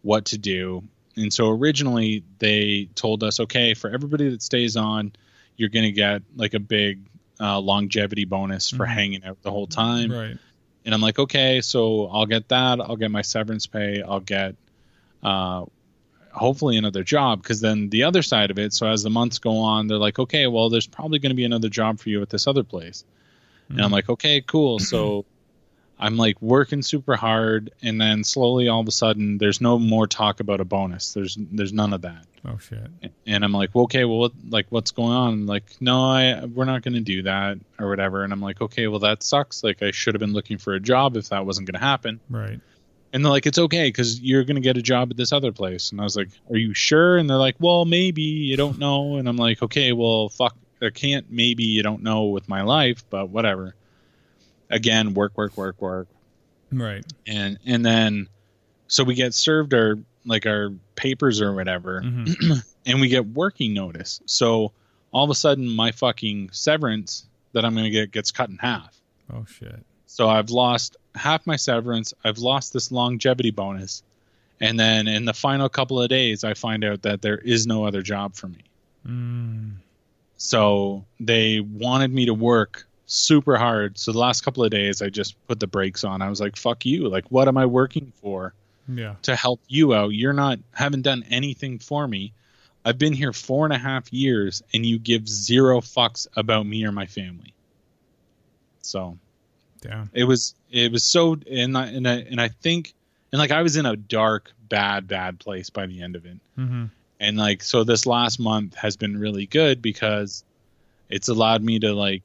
what 0.00 0.24
to 0.26 0.38
do 0.38 0.82
and 1.16 1.30
so 1.30 1.50
originally 1.50 2.24
they 2.38 2.88
told 2.94 3.22
us 3.22 3.40
okay 3.40 3.74
for 3.74 3.90
everybody 3.90 4.30
that 4.30 4.40
stays 4.40 4.78
on 4.78 5.12
you're 5.56 5.68
going 5.68 5.84
to 5.84 5.92
get 5.92 6.22
like 6.34 6.54
a 6.54 6.60
big 6.60 7.08
uh, 7.40 7.58
longevity 7.60 8.24
bonus 8.24 8.70
for 8.70 8.86
Mhm. 8.86 8.94
hanging 8.94 9.24
out 9.24 9.42
the 9.42 9.50
whole 9.50 9.66
time 9.66 10.10
Right. 10.10 10.36
and 10.84 10.94
I'm 10.94 11.00
like, 11.00 11.18
okay, 11.18 11.60
so 11.60 12.06
I'll 12.06 12.26
get 12.26 12.48
that. 12.48 12.80
I'll 12.80 12.96
get 12.96 13.10
my 13.10 13.22
severance 13.22 13.66
pay. 13.66 14.02
I'll 14.02 14.20
get, 14.20 14.54
uh, 15.22 15.64
hopefully 16.32 16.76
another 16.76 17.02
job. 17.02 17.42
Because 17.42 17.60
then 17.60 17.90
the 17.90 18.04
other 18.04 18.22
side 18.22 18.50
of 18.50 18.58
it. 18.58 18.72
So 18.72 18.86
as 18.86 19.02
the 19.02 19.10
months 19.10 19.38
go 19.38 19.58
on, 19.58 19.86
they're 19.86 19.98
like, 19.98 20.18
okay, 20.18 20.46
well, 20.46 20.70
there's 20.70 20.86
probably 20.86 21.18
going 21.18 21.30
to 21.30 21.36
be 21.36 21.44
another 21.44 21.68
job 21.68 21.98
for 21.98 22.08
you 22.08 22.22
at 22.22 22.30
this 22.30 22.46
other 22.46 22.62
place. 22.62 23.04
And 23.68 23.80
I'm 23.84 23.90
like, 23.90 24.08
okay, 24.08 24.40
cool. 24.40 24.78
So 24.78 25.24
I'm 25.98 26.16
like 26.16 26.40
working 26.42 26.82
super 26.82 27.16
hard, 27.16 27.70
and 27.82 28.00
then 28.00 28.22
slowly, 28.22 28.68
all 28.68 28.80
of 28.80 28.88
a 28.88 28.92
sudden, 28.92 29.38
there's 29.38 29.60
no 29.60 29.78
more 29.78 30.06
talk 30.06 30.40
about 30.40 30.60
a 30.60 30.64
bonus. 30.64 31.14
There's 31.14 31.38
there's 31.38 31.72
none 31.72 31.92
of 31.92 32.02
that. 32.02 32.26
Oh, 32.46 32.58
shit. 32.58 32.78
And 33.26 33.44
I'm 33.44 33.52
like, 33.52 33.74
well, 33.74 33.84
okay, 33.84 34.04
well, 34.04 34.18
what, 34.18 34.32
like, 34.48 34.66
what's 34.68 34.92
going 34.92 35.12
on? 35.12 35.46
Like, 35.46 35.64
no, 35.80 36.04
I, 36.04 36.44
we're 36.44 36.64
not 36.64 36.82
going 36.82 36.94
to 36.94 37.00
do 37.00 37.22
that 37.22 37.58
or 37.78 37.88
whatever. 37.88 38.22
And 38.22 38.32
I'm 38.32 38.40
like, 38.40 38.60
okay, 38.60 38.86
well, 38.86 39.00
that 39.00 39.24
sucks. 39.24 39.64
Like, 39.64 39.82
I 39.82 39.90
should 39.90 40.14
have 40.14 40.20
been 40.20 40.32
looking 40.32 40.58
for 40.58 40.74
a 40.74 40.80
job 40.80 41.16
if 41.16 41.30
that 41.30 41.44
wasn't 41.44 41.66
going 41.66 41.80
to 41.80 41.84
happen. 41.84 42.20
Right. 42.30 42.60
And 43.12 43.24
they're 43.24 43.32
like, 43.32 43.46
it's 43.46 43.58
okay 43.58 43.88
because 43.88 44.20
you're 44.20 44.44
going 44.44 44.56
to 44.56 44.62
get 44.62 44.76
a 44.76 44.82
job 44.82 45.10
at 45.10 45.16
this 45.16 45.32
other 45.32 45.50
place. 45.50 45.90
And 45.90 46.00
I 46.00 46.04
was 46.04 46.16
like, 46.16 46.28
are 46.50 46.56
you 46.56 46.72
sure? 46.72 47.16
And 47.16 47.28
they're 47.28 47.36
like, 47.36 47.56
well, 47.58 47.84
maybe 47.84 48.22
you 48.22 48.56
don't 48.56 48.78
know. 48.78 49.16
And 49.16 49.28
I'm 49.28 49.38
like, 49.38 49.62
okay, 49.62 49.92
well, 49.92 50.28
fuck, 50.28 50.54
I 50.80 50.90
can't. 50.90 51.30
Maybe 51.30 51.64
you 51.64 51.82
don't 51.82 52.02
know 52.02 52.26
with 52.26 52.48
my 52.48 52.62
life, 52.62 53.02
but 53.10 53.28
whatever. 53.28 53.74
Again, 54.70 55.14
work, 55.14 55.36
work, 55.36 55.56
work, 55.56 55.80
work 55.80 56.08
Right. 56.72 57.04
and 57.26 57.58
and 57.64 57.84
then 57.86 58.28
so 58.88 59.04
we 59.04 59.14
get 59.14 59.34
served 59.34 59.72
our 59.74 59.98
like 60.24 60.46
our 60.46 60.72
papers 60.96 61.40
or 61.40 61.52
whatever 61.54 62.02
Mhm. 62.02 62.64
and 62.86 63.00
we 63.00 63.08
get 63.08 63.24
working 63.26 63.72
notice 63.74 64.20
so 64.26 64.72
all 65.12 65.22
of 65.24 65.30
a 65.30 65.34
sudden 65.34 65.68
my 65.68 65.92
fucking 65.92 66.50
severance 66.52 67.26
that 67.52 67.64
i'm 67.64 67.72
going 67.74 67.84
to 67.84 67.90
get 67.90 68.10
gets 68.10 68.32
cut 68.32 68.48
in 68.50 68.56
half 68.56 69.00
Oh, 69.32 69.44
shit. 69.44 69.78
so 70.06 70.28
i've 70.28 70.50
lost 70.50 70.96
half 71.14 71.46
my 71.46 71.56
severance 71.56 72.12
i've 72.24 72.38
lost 72.38 72.72
this 72.72 72.90
longevity 72.90 73.52
bonus 73.52 74.02
and 74.60 74.78
then 74.80 75.06
in 75.06 75.24
the 75.24 75.34
final 75.34 75.68
couple 75.68 76.02
of 76.02 76.08
days 76.08 76.42
i 76.42 76.54
find 76.54 76.82
out 76.84 77.02
that 77.02 77.22
there 77.22 77.38
is 77.38 77.66
no 77.68 77.84
other 77.84 78.02
job 78.02 78.34
for 78.34 78.48
me 78.48 78.58
Mm. 79.06 79.74
so 80.36 81.04
they 81.20 81.60
wanted 81.60 82.12
me 82.12 82.26
to 82.26 82.34
work 82.34 82.86
super 83.06 83.56
hard 83.56 83.96
so 83.98 84.10
the 84.12 84.18
last 84.18 84.44
couple 84.44 84.64
of 84.64 84.70
days 84.70 85.00
i 85.00 85.08
just 85.08 85.36
put 85.46 85.60
the 85.60 85.66
brakes 85.66 86.02
on 86.04 86.20
i 86.22 86.28
was 86.28 86.40
like 86.40 86.56
fuck 86.56 86.84
you 86.84 87.08
like 87.08 87.24
what 87.30 87.46
am 87.48 87.56
i 87.56 87.64
working 87.64 88.12
for 88.20 88.52
Yeah. 88.88 89.14
to 89.22 89.34
help 89.36 89.60
you 89.68 89.94
out. 89.94 90.08
You're 90.10 90.32
not 90.32 90.58
haven't 90.72 91.02
done 91.02 91.24
anything 91.30 91.78
for 91.80 92.06
me. 92.06 92.32
I've 92.84 92.98
been 92.98 93.12
here 93.12 93.32
four 93.32 93.64
and 93.66 93.72
a 93.74 93.78
half 93.78 94.12
years, 94.12 94.62
and 94.72 94.86
you 94.86 94.98
give 95.00 95.28
zero 95.28 95.80
fucks 95.80 96.28
about 96.36 96.66
me 96.66 96.84
or 96.86 96.92
my 96.92 97.06
family. 97.06 97.52
So 98.82 99.18
Damn. 99.80 100.08
it 100.12 100.24
was 100.24 100.54
it 100.70 100.92
was 100.92 101.02
so 101.04 101.36
and 101.50 101.76
I, 101.76 101.86
and 101.86 102.06
I, 102.08 102.14
and 102.30 102.40
I 102.40 102.48
think 102.48 102.94
and 103.32 103.38
like 103.40 103.50
I 103.50 103.62
was 103.62 103.76
in 103.76 103.86
a 103.86 103.96
dark, 103.96 104.52
bad, 104.68 105.08
bad 105.08 105.38
place 105.40 105.70
by 105.70 105.86
the 105.86 106.00
end 106.02 106.16
of 106.16 106.24
it. 106.26 106.38
Mm-hmm. 106.58 106.84
And 107.18 107.36
like 107.36 107.62
so, 107.62 107.82
this 107.82 108.06
last 108.06 108.38
month 108.38 108.74
has 108.76 108.96
been 108.96 109.18
really 109.18 109.46
good 109.46 109.82
because 109.82 110.44
it's 111.08 111.28
allowed 111.28 111.62
me 111.62 111.78
to 111.80 111.92
like 111.92 112.22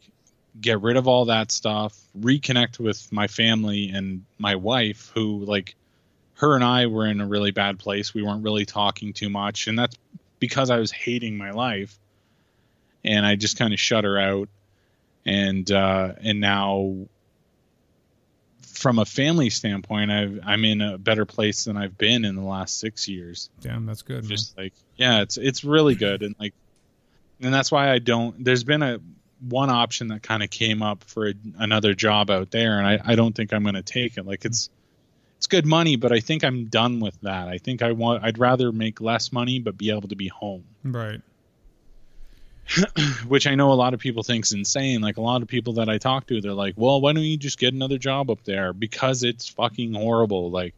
get 0.59 0.81
rid 0.81 0.97
of 0.97 1.07
all 1.07 1.25
that 1.25 1.51
stuff, 1.51 1.97
reconnect 2.19 2.79
with 2.79 3.11
my 3.11 3.27
family 3.27 3.89
and 3.89 4.25
my 4.37 4.55
wife, 4.55 5.11
who 5.13 5.45
like 5.45 5.75
her 6.35 6.55
and 6.55 6.63
I 6.63 6.87
were 6.87 7.05
in 7.05 7.21
a 7.21 7.25
really 7.25 7.51
bad 7.51 7.79
place. 7.79 8.13
We 8.13 8.23
weren't 8.23 8.43
really 8.43 8.65
talking 8.65 9.13
too 9.13 9.29
much, 9.29 9.67
and 9.67 9.77
that's 9.77 9.95
because 10.39 10.69
I 10.69 10.77
was 10.77 10.91
hating 10.91 11.37
my 11.37 11.51
life, 11.51 11.97
and 13.03 13.25
I 13.25 13.35
just 13.35 13.57
kind 13.57 13.73
of 13.73 13.79
shut 13.79 14.03
her 14.03 14.17
out, 14.19 14.49
and 15.25 15.69
uh, 15.71 16.13
and 16.21 16.39
now. 16.39 17.07
From 18.63 18.97
a 18.97 19.05
family 19.05 19.51
standpoint, 19.51 20.09
I've, 20.09 20.39
I'm 20.43 20.65
in 20.65 20.81
a 20.81 20.97
better 20.97 21.27
place 21.27 21.65
than 21.65 21.77
I've 21.77 21.99
been 21.99 22.25
in 22.25 22.35
the 22.35 22.41
last 22.41 22.79
six 22.79 23.07
years. 23.07 23.51
Damn, 23.61 23.85
that's 23.85 24.01
good. 24.01 24.23
Just 24.23 24.57
man. 24.57 24.65
like, 24.65 24.73
yeah, 24.95 25.21
it's 25.21 25.37
it's 25.37 25.63
really 25.63 25.93
good, 25.93 26.23
and 26.23 26.35
like, 26.39 26.55
and 27.39 27.53
that's 27.53 27.71
why 27.71 27.91
I 27.91 27.99
don't. 27.99 28.43
There's 28.43 28.63
been 28.63 28.81
a 28.81 28.99
one 29.47 29.69
option 29.69 30.09
that 30.09 30.23
kind 30.23 30.43
of 30.43 30.49
came 30.49 30.81
up 30.81 31.03
for 31.03 31.29
a, 31.29 31.33
another 31.57 31.93
job 31.93 32.29
out 32.29 32.51
there, 32.51 32.77
and 32.77 32.87
I, 32.87 32.99
I 33.03 33.15
don't 33.15 33.35
think 33.35 33.53
I'm 33.53 33.63
going 33.63 33.75
to 33.75 33.81
take 33.81 34.17
it. 34.17 34.25
Like 34.25 34.45
it's 34.45 34.69
it's 35.37 35.47
good 35.47 35.65
money, 35.65 35.95
but 35.95 36.11
I 36.11 36.19
think 36.19 36.43
I'm 36.43 36.65
done 36.65 36.99
with 36.99 37.19
that. 37.21 37.47
I 37.47 37.57
think 37.57 37.81
I 37.81 37.93
want 37.93 38.23
I'd 38.23 38.37
rather 38.37 38.71
make 38.71 39.01
less 39.01 39.31
money 39.31 39.59
but 39.59 39.77
be 39.77 39.89
able 39.89 40.09
to 40.09 40.15
be 40.15 40.27
home. 40.27 40.63
Right. 40.83 41.21
Which 43.27 43.47
I 43.47 43.55
know 43.55 43.71
a 43.71 43.73
lot 43.73 43.93
of 43.93 43.99
people 43.99 44.23
think's 44.23 44.51
insane. 44.51 45.01
Like 45.01 45.17
a 45.17 45.21
lot 45.21 45.41
of 45.41 45.47
people 45.47 45.73
that 45.73 45.89
I 45.89 45.97
talk 45.97 46.27
to, 46.27 46.41
they're 46.41 46.53
like, 46.53 46.75
"Well, 46.77 47.01
why 47.01 47.13
don't 47.13 47.23
you 47.23 47.37
just 47.37 47.57
get 47.57 47.73
another 47.73 47.97
job 47.97 48.29
up 48.29 48.43
there?" 48.43 48.71
Because 48.71 49.23
it's 49.23 49.49
fucking 49.49 49.93
horrible. 49.93 50.51
Like 50.51 50.75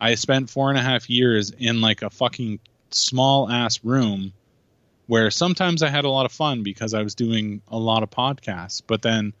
I 0.00 0.14
spent 0.14 0.48
four 0.48 0.70
and 0.70 0.78
a 0.78 0.82
half 0.82 1.10
years 1.10 1.50
in 1.50 1.80
like 1.80 2.02
a 2.02 2.10
fucking 2.10 2.60
small 2.90 3.50
ass 3.50 3.82
room 3.82 4.32
where 5.06 5.30
sometimes 5.30 5.82
I 5.82 5.88
had 5.88 6.04
a 6.04 6.10
lot 6.10 6.26
of 6.26 6.32
fun 6.32 6.62
because 6.62 6.94
I 6.94 7.02
was 7.02 7.14
doing 7.14 7.60
a 7.68 7.78
lot 7.78 8.02
of 8.02 8.10
podcasts, 8.10 8.82
but 8.86 9.02
then 9.02 9.32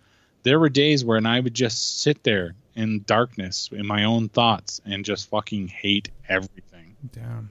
there 0.42 0.60
were 0.60 0.68
days 0.68 1.04
when 1.04 1.26
I 1.26 1.40
would 1.40 1.54
just 1.54 2.02
sit 2.02 2.22
there 2.22 2.54
in 2.74 3.02
darkness 3.06 3.70
in 3.72 3.86
my 3.86 4.04
own 4.04 4.28
thoughts 4.28 4.80
and 4.84 5.04
just 5.04 5.28
fucking 5.30 5.68
hate 5.68 6.10
everything. 6.28 6.96
Damn. 7.12 7.50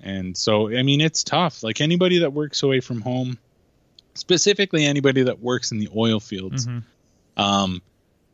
And 0.00 0.36
so, 0.36 0.68
I 0.68 0.82
mean, 0.82 1.00
it's 1.00 1.24
tough. 1.24 1.62
Like 1.62 1.80
anybody 1.80 2.20
that 2.20 2.32
works 2.32 2.62
away 2.62 2.80
from 2.80 3.00
home, 3.00 3.38
specifically 4.14 4.84
anybody 4.84 5.24
that 5.24 5.40
works 5.40 5.72
in 5.72 5.78
the 5.78 5.88
oil 5.94 6.20
fields, 6.20 6.66
mm-hmm. 6.66 7.40
um, 7.40 7.82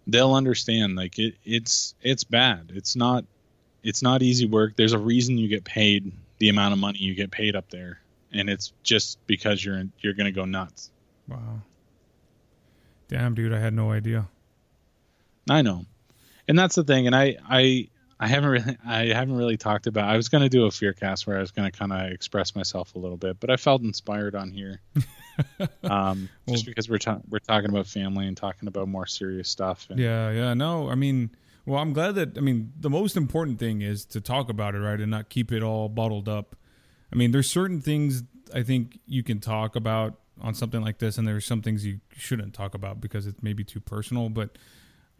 they'll 0.07 0.35
understand. 0.35 0.97
Like 0.97 1.19
it, 1.19 1.37
it's 1.45 1.95
it's 2.03 2.25
bad. 2.25 2.73
It's 2.75 2.97
not 2.97 3.25
it's 3.83 4.03
not 4.03 4.23
easy 4.23 4.47
work. 4.47 4.77
There's 4.77 4.93
a 4.93 4.99
reason 4.99 5.39
you 5.39 5.49
get 5.49 5.65
paid 5.65 6.13
the 6.39 6.49
amount 6.49 6.73
of 6.73 6.79
money 6.79 6.99
you 6.99 7.15
get 7.15 7.31
paid 7.31 7.55
up 7.55 7.71
there, 7.71 8.01
and 8.33 8.49
it's 8.49 8.73
just 8.83 9.25
because 9.27 9.65
you're 9.65 9.85
you're 10.01 10.15
gonna 10.15 10.33
go 10.33 10.45
nuts. 10.45 10.91
Wow. 11.29 11.63
Damn, 13.09 13.35
dude, 13.35 13.53
I 13.53 13.59
had 13.59 13.75
no 13.75 13.93
idea. 13.93 14.27
I 15.51 15.63
know, 15.63 15.85
and 16.49 16.59
that's 16.59 16.75
the 16.75 16.85
thing. 16.85 17.07
And 17.07 17.15
I, 17.15 17.37
I, 17.49 17.89
I 18.19 18.27
haven't 18.27 18.51
really, 18.51 18.77
I 18.87 19.07
haven't 19.07 19.37
really 19.37 19.57
talked 19.57 19.87
about. 19.87 20.09
I 20.09 20.17
was 20.17 20.29
going 20.29 20.43
to 20.43 20.49
do 20.49 20.65
a 20.65 20.71
fear 20.71 20.93
cast 20.93 21.27
where 21.27 21.37
I 21.37 21.41
was 21.41 21.51
going 21.51 21.71
to 21.71 21.77
kind 21.77 21.93
of 21.93 22.11
express 22.13 22.55
myself 22.55 22.95
a 22.95 22.99
little 22.99 23.17
bit, 23.17 23.39
but 23.41 23.51
I 23.51 23.57
felt 23.57 23.83
inspired 23.83 24.35
on 24.35 24.51
here, 24.51 24.81
um, 25.85 26.29
well, 26.47 26.55
just 26.55 26.67
because 26.67 26.89
we're 26.89 26.99
ta- 26.99 27.21
we're 27.29 27.41
talking 27.41 27.69
about 27.69 27.87
family 27.87 28.27
and 28.27 28.37
talking 28.37 28.69
about 28.69 28.89
more 28.89 29.07
serious 29.07 29.51
stuff. 29.51 29.87
And, 29.91 29.99
yeah, 29.99 30.31
yeah. 30.31 30.55
No, 30.55 30.89
I 30.89 30.95
mean, 30.95 31.31
well, 31.67 31.81
I'm 31.81 31.93
glad 31.93 32.15
that. 32.15 32.39
I 32.39 32.41
mean, 32.41 32.73
the 32.79 32.91
most 32.91 33.17
important 33.17 33.59
thing 33.59 33.83
is 33.83 34.05
to 34.07 34.21
talk 34.21 34.49
about 34.49 34.75
it, 34.75 34.79
right, 34.79 35.01
and 35.01 35.11
not 35.11 35.29
keep 35.29 35.53
it 35.53 35.63
all 35.63 35.89
bottled 35.89 36.29
up. 36.29 36.57
I 37.13 37.17
mean, 37.17 37.31
there's 37.31 37.51
certain 37.51 37.81
things 37.81 38.23
I 38.55 38.63
think 38.63 38.99
you 39.07 39.23
can 39.23 39.41
talk 39.41 39.77
about 39.77 40.19
on 40.41 40.55
something 40.55 40.83
like 40.83 40.99
this, 40.99 41.19
and 41.19 41.29
there's 41.29 41.45
some 41.45 41.63
things 41.63 41.85
you 41.85 42.01
shouldn't 42.17 42.55
talk 42.55 42.75
about 42.75 43.01
because 43.01 43.27
it's 43.27 43.43
maybe 43.43 43.65
too 43.65 43.81
personal. 43.81 44.29
But 44.29 44.57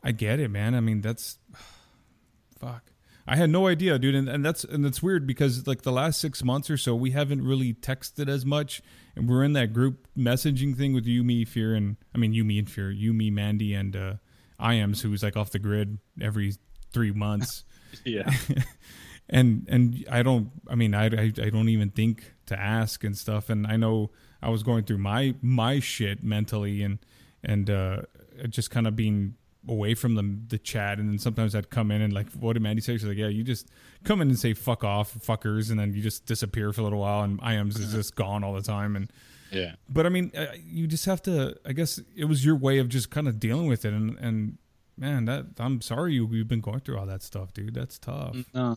I 0.03 0.13
get 0.13 0.41
it, 0.41 0.51
man. 0.51 0.75
I 0.75 0.81
mean, 0.81 1.01
that's 1.01 1.39
fuck. 2.59 2.93
I 3.25 3.37
had 3.37 3.51
no 3.51 3.69
idea, 3.69 4.01
dude, 4.01 4.17
and, 4.17 4.29
and 4.29 4.45
that's 4.45 4.65
and 4.65 4.85
that's 4.85 5.01
weird 5.01 5.29
because 5.29 5.67
like 5.67 5.83
the 5.83 5.93
last 5.93 6.21
six 6.21 6.43
months 6.43 6.69
or 6.69 6.77
so, 6.77 6.95
we 6.95 7.13
haven't 7.13 7.47
really 7.47 7.73
texted 7.73 8.29
as 8.29 8.45
much, 8.45 8.83
and 9.15 9.29
we're 9.29 9.45
in 9.45 9.53
that 9.53 9.73
group 9.73 10.09
messaging 10.19 10.77
thing 10.77 10.93
with 10.93 11.07
you, 11.07 11.23
me, 11.23 11.45
fear, 11.45 11.75
and 11.75 11.97
I 12.15 12.19
mean 12.19 12.33
you, 12.33 12.45
me, 12.45 12.59
and 12.59 12.69
fear, 12.69 12.91
you, 12.91 13.13
me, 13.13 13.31
Mandy, 13.31 13.75
and 13.75 13.95
uh, 13.95 14.15
Iams, 14.59 15.03
who's 15.03 15.23
like 15.23 15.37
off 15.37 15.51
the 15.51 15.61
grid 15.61 15.99
every 16.21 16.55
three 16.93 17.13
months. 17.13 17.65
yeah. 18.05 18.33
and 19.29 19.67
and 19.69 20.05
I 20.11 20.23
don't. 20.23 20.51
I 20.69 20.75
mean, 20.75 20.95
I, 20.95 21.07
I 21.07 21.33
I 21.43 21.51
don't 21.51 21.69
even 21.69 21.91
think 21.91 22.35
to 22.47 22.59
ask 22.59 23.05
and 23.05 23.17
stuff, 23.17 23.51
and 23.51 23.67
I 23.67 23.77
know 23.77 24.11
I 24.43 24.51
was 24.51 24.63
going 24.63 24.85
through 24.85 24.99
my 24.99 25.35
my 25.41 25.81
shit 25.81 26.23
mentally 26.23 26.83
and 26.83 26.99
and 27.43 27.71
uh, 27.71 28.03
just 28.49 28.71
kind 28.71 28.87
of 28.87 28.97
being 28.97 29.35
away 29.69 29.95
from 29.95 30.17
the 30.17 30.39
the 30.49 30.59
chat 30.59 30.99
and 30.99 31.09
then 31.09 31.19
sometimes 31.19 31.55
I'd 31.55 31.71
come 31.71 31.93
in 31.93 32.03
and 32.03 32.13
like 32.13 32.29
what 32.33 32.55
did 32.55 32.63
Mandy 32.63 32.83
say? 32.83 32.95
She's 32.95 33.05
like, 33.05 33.17
Yeah, 33.17 33.29
you 33.29 33.45
just 33.45 33.69
come 34.05 34.21
in 34.21 34.29
and 34.29 34.39
say 34.39 34.55
fuck 34.55 34.83
off, 34.83 35.15
fuckers, 35.15 35.71
and 35.71 35.79
then 35.79 35.95
you 35.95 36.03
just 36.03 36.27
disappear 36.27 36.73
for 36.73 36.81
a 36.81 36.85
little 36.85 36.99
while 36.99 37.23
and 37.23 37.41
IAMS 37.41 37.79
is 37.79 37.93
just 37.93 38.17
gone 38.17 38.43
all 38.43 38.55
the 38.55 38.63
time 38.63 38.97
and 38.97 39.11
yeah. 39.53 39.73
But 39.89 40.07
I 40.07 40.09
mean, 40.09 40.33
uh, 40.37 40.47
you 40.65 40.87
just 40.87 41.05
have 41.05 41.23
to. 41.23 41.57
I 41.67 41.73
guess 41.73 42.01
it 42.17 42.25
was 42.25 42.45
your 42.45 42.57
way 42.57 42.79
of 42.79 42.89
just 42.89 43.11
kind 43.11 43.29
of 43.29 43.39
dealing 43.39 43.67
with 43.67 43.85
it, 43.85 43.93
and 43.93 44.19
and 44.19 44.59
man, 44.97 45.27
that 45.27 45.45
I'm 45.59 45.81
sorry 45.83 46.15
you 46.15 46.27
you've 46.33 46.49
been 46.49 46.63
going 46.63 46.81
through 46.81 46.99
all 46.99 47.07
that 47.07 47.23
stuff, 47.23 47.53
dude. 47.53 47.75
That's 47.75 47.99
tough. 47.99 48.35
No, 48.55 48.77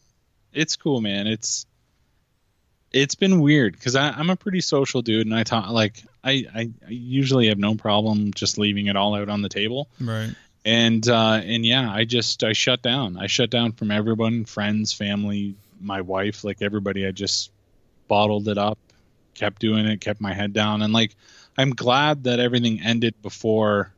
it's 0.55 0.75
cool, 0.75 1.01
man. 1.01 1.27
It's 1.27 1.65
it's 2.91 3.15
been 3.15 3.41
weird 3.41 3.73
because 3.73 3.95
I'm 3.95 4.29
a 4.29 4.37
pretty 4.37 4.61
social 4.61 5.01
dude, 5.01 5.27
and 5.27 5.35
I 5.35 5.43
talk 5.43 5.69
like 5.69 6.01
I, 6.23 6.45
I, 6.53 6.69
I 6.87 6.89
usually 6.89 7.49
have 7.49 7.57
no 7.57 7.75
problem 7.75 8.33
just 8.33 8.57
leaving 8.57 8.87
it 8.87 8.95
all 8.95 9.15
out 9.15 9.29
on 9.29 9.41
the 9.41 9.49
table. 9.49 9.89
Right. 9.99 10.33
And 10.63 11.07
uh, 11.07 11.41
and 11.43 11.65
yeah, 11.65 11.91
I 11.91 12.05
just 12.05 12.43
I 12.43 12.53
shut 12.53 12.81
down. 12.81 13.17
I 13.17 13.27
shut 13.27 13.49
down 13.49 13.73
from 13.73 13.91
everyone, 13.91 14.45
friends, 14.45 14.93
family, 14.93 15.55
my 15.79 16.01
wife, 16.01 16.43
like 16.43 16.61
everybody. 16.61 17.05
I 17.05 17.11
just 17.11 17.51
bottled 18.07 18.47
it 18.47 18.57
up, 18.57 18.79
kept 19.33 19.59
doing 19.59 19.85
it, 19.85 19.99
kept 19.99 20.21
my 20.21 20.33
head 20.33 20.53
down, 20.53 20.81
and 20.81 20.93
like 20.93 21.15
I'm 21.57 21.71
glad 21.71 22.23
that 22.23 22.39
everything 22.39 22.81
ended 22.81 23.21
before 23.21 23.91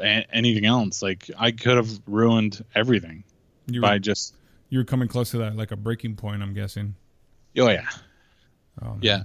anything 0.00 0.66
else. 0.66 1.00
Like 1.00 1.30
I 1.38 1.52
could 1.52 1.76
have 1.76 1.90
ruined 2.06 2.62
everything 2.74 3.24
you 3.66 3.80
by 3.80 3.98
just. 3.98 4.34
You 4.68 4.78
were 4.78 4.84
coming 4.84 5.08
close 5.08 5.30
to 5.32 5.38
that, 5.38 5.56
like 5.56 5.70
a 5.70 5.76
breaking 5.76 6.16
point. 6.16 6.42
I'm 6.42 6.54
guessing. 6.54 6.94
Oh 7.56 7.70
yeah. 7.70 7.88
Oh, 8.82 8.98
yeah. 9.00 9.24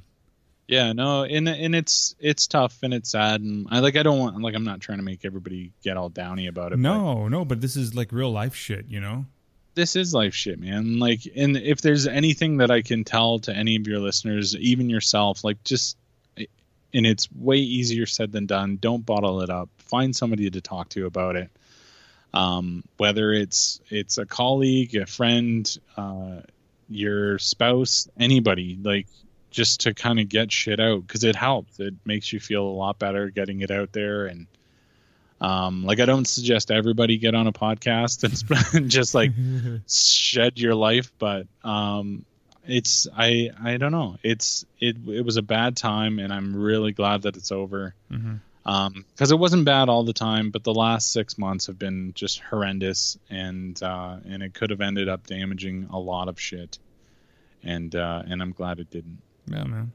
Yeah, 0.67 0.93
no, 0.93 1.23
and 1.23 1.49
and 1.49 1.73
it's 1.73 2.15
it's 2.19 2.45
tough 2.45 2.77
and 2.83 2.93
it's 2.93 3.09
sad 3.09 3.41
and 3.41 3.67
I 3.71 3.79
like 3.79 3.97
I 3.97 4.03
don't 4.03 4.19
want 4.19 4.39
like 4.39 4.53
I'm 4.53 4.63
not 4.63 4.81
trying 4.81 4.99
to 4.99 5.03
make 5.03 5.25
everybody 5.25 5.71
get 5.83 5.97
all 5.97 6.09
downy 6.09 6.45
about 6.45 6.73
it. 6.73 6.77
No, 6.77 7.27
no, 7.27 7.43
but 7.43 7.59
this 7.59 7.75
is 7.75 7.95
like 7.95 8.11
real 8.11 8.31
life 8.31 8.53
shit, 8.53 8.85
you 8.87 8.99
know. 8.99 9.25
This 9.73 9.95
is 9.95 10.13
life 10.13 10.35
shit, 10.35 10.59
man. 10.59 10.99
Like, 10.99 11.21
and 11.35 11.57
if 11.57 11.81
there's 11.81 12.05
anything 12.05 12.57
that 12.57 12.69
I 12.69 12.81
can 12.81 13.03
tell 13.03 13.39
to 13.39 13.55
any 13.55 13.77
of 13.77 13.87
your 13.87 13.99
listeners, 13.99 14.55
even 14.57 14.89
yourself, 14.89 15.43
like 15.43 15.63
just, 15.63 15.97
and 16.37 16.47
it's 16.93 17.31
way 17.31 17.57
easier 17.57 18.05
said 18.05 18.31
than 18.31 18.45
done. 18.45 18.77
Don't 18.81 19.05
bottle 19.05 19.41
it 19.41 19.49
up. 19.49 19.69
Find 19.77 20.15
somebody 20.15 20.49
to 20.49 20.61
talk 20.61 20.89
to 20.89 21.05
about 21.05 21.35
it. 21.35 21.49
Um, 22.33 22.83
whether 22.97 23.31
it's 23.31 23.81
it's 23.89 24.17
a 24.17 24.25
colleague, 24.25 24.95
a 24.95 25.05
friend, 25.05 25.77
uh, 25.97 26.41
your 26.87 27.39
spouse, 27.39 28.07
anybody, 28.19 28.77
like 28.81 29.07
just 29.51 29.81
to 29.81 29.93
kind 29.93 30.19
of 30.19 30.29
get 30.29 30.51
shit 30.51 30.79
out 30.79 31.05
because 31.05 31.23
it 31.23 31.35
helps. 31.35 31.79
It 31.79 31.95
makes 32.05 32.31
you 32.31 32.39
feel 32.39 32.63
a 32.63 32.69
lot 32.69 32.99
better 32.99 33.29
getting 33.29 33.61
it 33.61 33.71
out 33.71 33.91
there. 33.91 34.27
And 34.27 34.47
um, 35.41 35.85
like, 35.85 35.99
I 35.99 36.05
don't 36.05 36.27
suggest 36.27 36.71
everybody 36.71 37.17
get 37.17 37.35
on 37.35 37.47
a 37.47 37.53
podcast 37.53 38.73
and 38.73 38.89
just 38.91 39.15
like 39.15 39.31
shed 39.89 40.59
your 40.59 40.75
life, 40.75 41.11
but 41.17 41.47
um, 41.63 42.25
it's 42.67 43.07
I 43.15 43.49
I 43.61 43.77
don't 43.77 43.91
know. 43.91 44.17
It's 44.21 44.65
it 44.79 44.97
it 45.07 45.25
was 45.25 45.37
a 45.37 45.41
bad 45.41 45.77
time, 45.77 46.19
and 46.19 46.31
I'm 46.31 46.55
really 46.55 46.91
glad 46.91 47.23
that 47.23 47.37
it's 47.37 47.51
over. 47.51 47.95
Mm-hmm 48.11 48.35
because 48.69 49.31
um, 49.31 49.35
it 49.35 49.39
wasn't 49.39 49.65
bad 49.65 49.89
all 49.89 50.03
the 50.03 50.13
time, 50.13 50.51
but 50.51 50.63
the 50.63 50.73
last 50.73 51.11
six 51.11 51.39
months 51.39 51.65
have 51.65 51.79
been 51.79 52.13
just 52.13 52.39
horrendous, 52.39 53.17
and 53.27 53.81
uh, 53.81 54.17
and 54.27 54.43
it 54.43 54.53
could 54.53 54.69
have 54.69 54.81
ended 54.81 55.09
up 55.09 55.25
damaging 55.25 55.87
a 55.91 55.97
lot 55.97 56.27
of 56.27 56.39
shit, 56.39 56.77
and 57.63 57.95
uh, 57.95 58.21
and 58.27 58.43
I'm 58.43 58.51
glad 58.51 58.79
it 58.79 58.91
didn't. 58.91 59.21
Yeah, 59.47 59.63
man. 59.63 59.91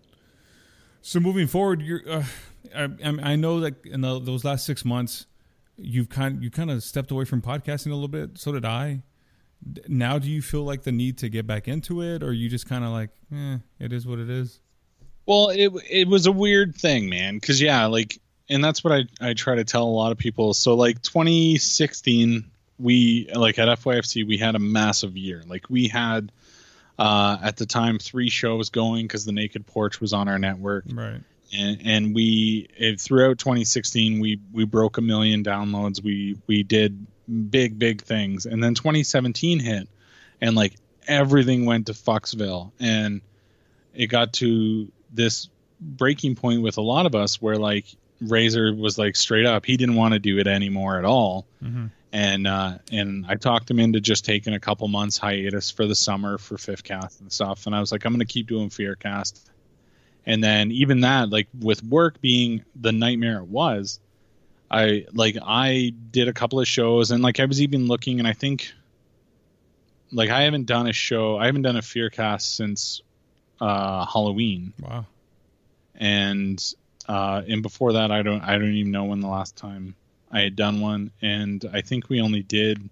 So 1.02 1.20
moving 1.20 1.46
forward, 1.46 1.82
you're 1.82 2.00
uh, 2.08 2.24
I, 2.74 2.88
I 3.04 3.36
know 3.36 3.60
that 3.60 3.86
in 3.86 4.00
the, 4.00 4.18
those 4.18 4.44
last 4.44 4.66
six 4.66 4.84
months, 4.84 5.26
you've 5.76 6.08
kind 6.08 6.42
you 6.42 6.50
kind 6.50 6.70
of 6.70 6.82
stepped 6.82 7.12
away 7.12 7.26
from 7.26 7.42
podcasting 7.42 7.88
a 7.88 7.94
little 7.94 8.08
bit. 8.08 8.38
So 8.38 8.50
did 8.50 8.64
I. 8.64 9.02
Now, 9.86 10.18
do 10.18 10.28
you 10.28 10.42
feel 10.42 10.64
like 10.64 10.82
the 10.82 10.92
need 10.92 11.18
to 11.18 11.28
get 11.28 11.46
back 11.46 11.68
into 11.68 12.02
it, 12.02 12.24
or 12.24 12.32
you 12.32 12.48
just 12.48 12.68
kind 12.68 12.84
of 12.84 12.90
like, 12.90 13.10
eh, 13.32 13.58
it 13.78 13.92
is 13.92 14.06
what 14.06 14.18
it 14.18 14.28
is? 14.28 14.60
Well, 15.26 15.50
it 15.50 15.72
it 15.88 16.08
was 16.08 16.26
a 16.26 16.32
weird 16.32 16.74
thing, 16.74 17.08
man. 17.08 17.36
Because 17.36 17.62
yeah, 17.62 17.86
like 17.86 18.18
and 18.48 18.62
that's 18.62 18.84
what 18.84 18.92
I, 18.92 19.04
I 19.20 19.34
try 19.34 19.56
to 19.56 19.64
tell 19.64 19.84
a 19.84 19.90
lot 19.90 20.12
of 20.12 20.18
people. 20.18 20.54
So 20.54 20.74
like 20.74 21.00
2016, 21.02 22.50
we 22.78 23.28
like 23.34 23.58
at 23.58 23.68
FYFC 23.80 24.26
we 24.26 24.38
had 24.38 24.54
a 24.54 24.58
massive 24.58 25.16
year. 25.16 25.42
Like 25.46 25.70
we 25.70 25.88
had 25.88 26.32
uh, 26.98 27.38
at 27.42 27.56
the 27.56 27.66
time 27.66 27.98
three 27.98 28.30
shows 28.30 28.70
going 28.70 29.06
because 29.06 29.24
the 29.24 29.32
Naked 29.32 29.66
Porch 29.66 30.00
was 30.00 30.12
on 30.12 30.28
our 30.28 30.38
network. 30.38 30.84
Right. 30.90 31.20
and, 31.52 31.80
and 31.84 32.14
we 32.14 32.68
eh, 32.78 32.94
throughout 32.98 33.38
2016 33.38 34.20
we 34.20 34.40
we 34.52 34.64
broke 34.64 34.98
a 34.98 35.02
million 35.02 35.42
downloads. 35.42 36.02
We 36.02 36.38
we 36.46 36.62
did 36.62 37.06
big 37.50 37.78
big 37.78 38.02
things, 38.02 38.46
and 38.46 38.62
then 38.62 38.74
2017 38.74 39.60
hit, 39.60 39.88
and 40.40 40.54
like 40.54 40.74
everything 41.06 41.64
went 41.64 41.86
to 41.86 41.94
Foxville, 41.94 42.72
and 42.80 43.20
it 43.94 44.08
got 44.08 44.34
to 44.34 44.90
this 45.12 45.48
breaking 45.80 46.34
point 46.34 46.62
with 46.62 46.78
a 46.78 46.82
lot 46.82 47.06
of 47.06 47.14
us 47.14 47.40
where 47.40 47.56
like 47.56 47.86
Razor 48.20 48.74
was 48.74 48.96
like 48.98 49.16
straight 49.16 49.46
up 49.46 49.66
he 49.66 49.76
didn't 49.76 49.96
want 49.96 50.14
to 50.14 50.20
do 50.20 50.38
it 50.38 50.46
anymore 50.46 50.98
at 50.98 51.04
all. 51.04 51.46
Mhm. 51.62 51.90
And 52.12 52.46
uh, 52.46 52.78
and 52.92 53.26
I 53.28 53.34
talked 53.34 53.68
him 53.70 53.80
into 53.80 54.00
just 54.00 54.24
taking 54.24 54.54
a 54.54 54.60
couple 54.60 54.86
months 54.88 55.18
hiatus 55.18 55.70
for 55.72 55.86
the 55.86 55.96
summer 55.96 56.38
for 56.38 56.56
fifth 56.56 56.84
cast 56.84 57.20
and 57.20 57.32
stuff. 57.32 57.66
And 57.66 57.74
I 57.74 57.80
was 57.80 57.90
like, 57.90 58.04
I'm 58.04 58.12
gonna 58.12 58.24
keep 58.24 58.46
doing 58.46 58.68
Fearcast. 58.70 59.40
And 60.24 60.42
then 60.42 60.70
even 60.70 61.00
that, 61.00 61.28
like 61.30 61.48
with 61.58 61.82
work 61.82 62.20
being 62.20 62.64
the 62.80 62.92
nightmare 62.92 63.38
it 63.38 63.48
was, 63.48 63.98
I 64.70 65.06
like 65.12 65.36
I 65.44 65.92
did 66.12 66.28
a 66.28 66.32
couple 66.32 66.60
of 66.60 66.68
shows 66.68 67.10
and 67.10 67.20
like 67.22 67.40
I 67.40 67.44
was 67.46 67.60
even 67.60 67.88
looking 67.88 68.20
and 68.20 68.28
I 68.28 68.32
think 68.32 68.72
like 70.12 70.30
I 70.30 70.42
haven't 70.42 70.66
done 70.66 70.86
a 70.86 70.92
show 70.92 71.36
I 71.36 71.46
haven't 71.46 71.62
done 71.62 71.76
a 71.76 71.80
Fearcast 71.82 72.42
since 72.42 73.02
uh 73.60 74.06
Halloween 74.06 74.72
Wow. 74.80 75.06
and 75.96 76.62
uh, 77.08 77.42
and 77.46 77.62
before 77.62 77.94
that, 77.94 78.10
I 78.10 78.22
don't 78.22 78.42
I 78.42 78.58
don't 78.58 78.72
even 78.72 78.92
know 78.92 79.04
when 79.04 79.20
the 79.20 79.28
last 79.28 79.56
time 79.56 79.94
I 80.30 80.40
had 80.40 80.56
done 80.56 80.80
one, 80.80 81.10
and 81.22 81.64
I 81.72 81.80
think 81.80 82.08
we 82.08 82.20
only 82.20 82.42
did 82.42 82.88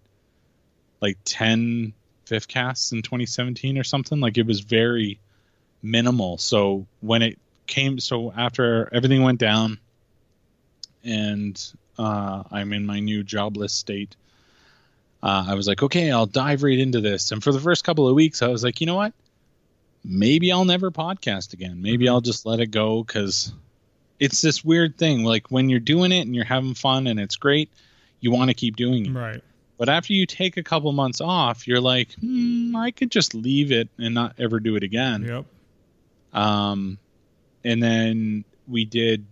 like 1.00 1.18
10 1.24 1.92
fifth 2.26 2.48
casts 2.48 2.92
in 2.92 3.02
2017 3.02 3.78
or 3.78 3.84
something. 3.84 4.20
Like 4.20 4.38
it 4.38 4.46
was 4.46 4.60
very 4.60 5.18
minimal. 5.82 6.38
So 6.38 6.86
when 7.00 7.22
it 7.22 7.38
came, 7.66 7.98
so 7.98 8.32
after 8.32 8.88
everything 8.92 9.22
went 9.22 9.40
down, 9.40 9.78
and 11.04 11.60
uh, 11.98 12.44
I'm 12.50 12.72
in 12.72 12.86
my 12.86 13.00
new 13.00 13.22
jobless 13.22 13.72
state. 13.72 14.16
Uh, 15.22 15.44
I 15.48 15.54
was 15.54 15.68
like, 15.68 15.82
okay, 15.82 16.10
I'll 16.10 16.26
dive 16.26 16.62
right 16.62 16.78
into 16.78 17.00
this. 17.00 17.30
And 17.32 17.42
for 17.42 17.52
the 17.52 17.60
first 17.60 17.84
couple 17.84 18.08
of 18.08 18.14
weeks, 18.14 18.42
I 18.42 18.48
was 18.48 18.64
like, 18.64 18.80
you 18.80 18.86
know 18.86 18.96
what? 18.96 19.12
Maybe 20.04 20.50
I'll 20.50 20.64
never 20.64 20.90
podcast 20.90 21.52
again. 21.52 21.80
Maybe 21.80 22.08
I'll 22.08 22.20
just 22.20 22.44
let 22.44 22.58
it 22.58 22.72
go 22.72 23.04
because 23.04 23.52
it's 24.22 24.40
this 24.40 24.64
weird 24.64 24.96
thing. 24.96 25.24
Like 25.24 25.50
when 25.50 25.68
you're 25.68 25.80
doing 25.80 26.12
it 26.12 26.20
and 26.20 26.32
you're 26.32 26.44
having 26.44 26.74
fun 26.74 27.08
and 27.08 27.18
it's 27.18 27.34
great, 27.34 27.70
you 28.20 28.30
want 28.30 28.50
to 28.50 28.54
keep 28.54 28.76
doing 28.76 29.06
it. 29.06 29.12
Right. 29.12 29.42
But 29.78 29.88
after 29.88 30.12
you 30.12 30.26
take 30.26 30.56
a 30.56 30.62
couple 30.62 30.92
months 30.92 31.20
off, 31.20 31.66
you're 31.66 31.80
like, 31.80 32.12
hmm, 32.20 32.76
I 32.76 32.92
could 32.92 33.10
just 33.10 33.34
leave 33.34 33.72
it 33.72 33.88
and 33.98 34.14
not 34.14 34.36
ever 34.38 34.60
do 34.60 34.76
it 34.76 34.84
again. 34.84 35.24
Yep. 35.24 36.40
Um, 36.40 36.98
and 37.64 37.82
then 37.82 38.44
we 38.68 38.84
did 38.84 39.26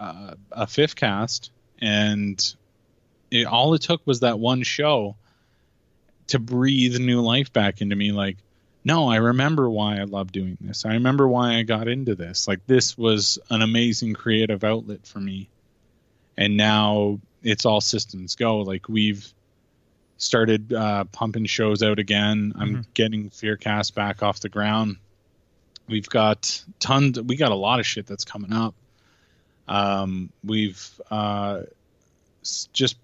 uh, 0.00 0.34
a 0.50 0.66
fifth 0.66 0.96
cast, 0.96 1.52
and 1.80 2.54
it, 3.30 3.46
all 3.46 3.74
it 3.74 3.82
took 3.82 4.04
was 4.08 4.20
that 4.20 4.40
one 4.40 4.64
show 4.64 5.14
to 6.28 6.40
breathe 6.40 6.98
new 6.98 7.20
life 7.20 7.52
back 7.52 7.80
into 7.80 7.94
me. 7.94 8.10
Like, 8.10 8.38
no, 8.84 9.08
I 9.08 9.16
remember 9.16 9.68
why 9.68 9.98
I 10.00 10.04
love 10.04 10.32
doing 10.32 10.56
this. 10.60 10.84
I 10.86 10.94
remember 10.94 11.28
why 11.28 11.56
I 11.56 11.62
got 11.62 11.88
into 11.88 12.14
this. 12.14 12.48
Like, 12.48 12.66
this 12.66 12.96
was 12.96 13.38
an 13.50 13.62
amazing 13.62 14.14
creative 14.14 14.64
outlet 14.64 15.06
for 15.06 15.20
me. 15.20 15.48
And 16.36 16.56
now 16.56 17.20
it's 17.42 17.66
all 17.66 17.80
systems 17.80 18.36
go. 18.36 18.58
Like, 18.58 18.88
we've 18.88 19.30
started 20.16 20.72
uh, 20.72 21.04
pumping 21.04 21.46
shows 21.46 21.82
out 21.82 21.98
again. 21.98 22.52
I'm 22.56 22.76
Mhm. 22.76 22.86
getting 22.94 23.30
Fearcast 23.30 23.94
back 23.94 24.22
off 24.22 24.40
the 24.40 24.48
ground. 24.48 24.96
We've 25.88 26.08
got 26.08 26.62
tons. 26.78 27.20
We 27.20 27.36
got 27.36 27.52
a 27.52 27.56
lot 27.56 27.80
of 27.80 27.86
shit 27.86 28.06
that's 28.06 28.24
coming 28.24 28.52
up. 28.52 28.74
Um, 29.68 30.30
we've 30.44 30.88
uh, 31.10 31.62
just 32.72 32.96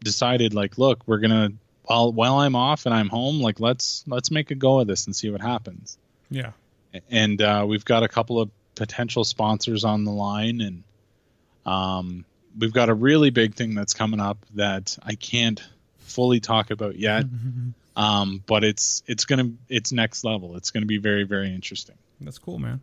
decided, 0.00 0.54
like, 0.54 0.78
look, 0.78 1.02
we're 1.06 1.18
gonna 1.18 1.50
while 1.86 2.12
while 2.12 2.38
I'm 2.38 2.56
off 2.56 2.86
and 2.86 2.94
I'm 2.94 3.08
home, 3.08 3.40
like, 3.40 3.60
let's 3.60 4.04
let's 4.06 4.30
make 4.30 4.50
a 4.50 4.54
go 4.54 4.80
of 4.80 4.86
this 4.86 5.06
and 5.06 5.14
see 5.14 5.30
what 5.30 5.40
happens. 5.40 5.98
Yeah. 6.30 6.52
And 7.10 7.40
uh, 7.42 7.64
we've 7.68 7.84
got 7.84 8.02
a 8.02 8.08
couple 8.08 8.40
of 8.40 8.50
potential 8.74 9.24
sponsors 9.24 9.84
on 9.84 10.04
the 10.04 10.12
line, 10.12 10.60
and 10.60 10.82
um, 11.66 12.24
we've 12.58 12.72
got 12.72 12.88
a 12.88 12.94
really 12.94 13.30
big 13.30 13.54
thing 13.54 13.74
that's 13.74 13.94
coming 13.94 14.20
up 14.20 14.38
that 14.54 14.96
I 15.02 15.14
can't 15.14 15.62
fully 15.98 16.40
talk 16.40 16.70
about 16.70 16.96
yet. 16.96 17.24
Um, 17.96 18.42
but 18.44 18.62
it's 18.62 19.02
it's 19.06 19.24
gonna 19.24 19.52
it's 19.70 19.90
next 19.90 20.22
level. 20.22 20.56
It's 20.56 20.70
gonna 20.70 20.84
be 20.84 20.98
very 20.98 21.24
very 21.24 21.48
interesting. 21.54 21.96
That's 22.20 22.36
cool, 22.36 22.58
man. 22.58 22.82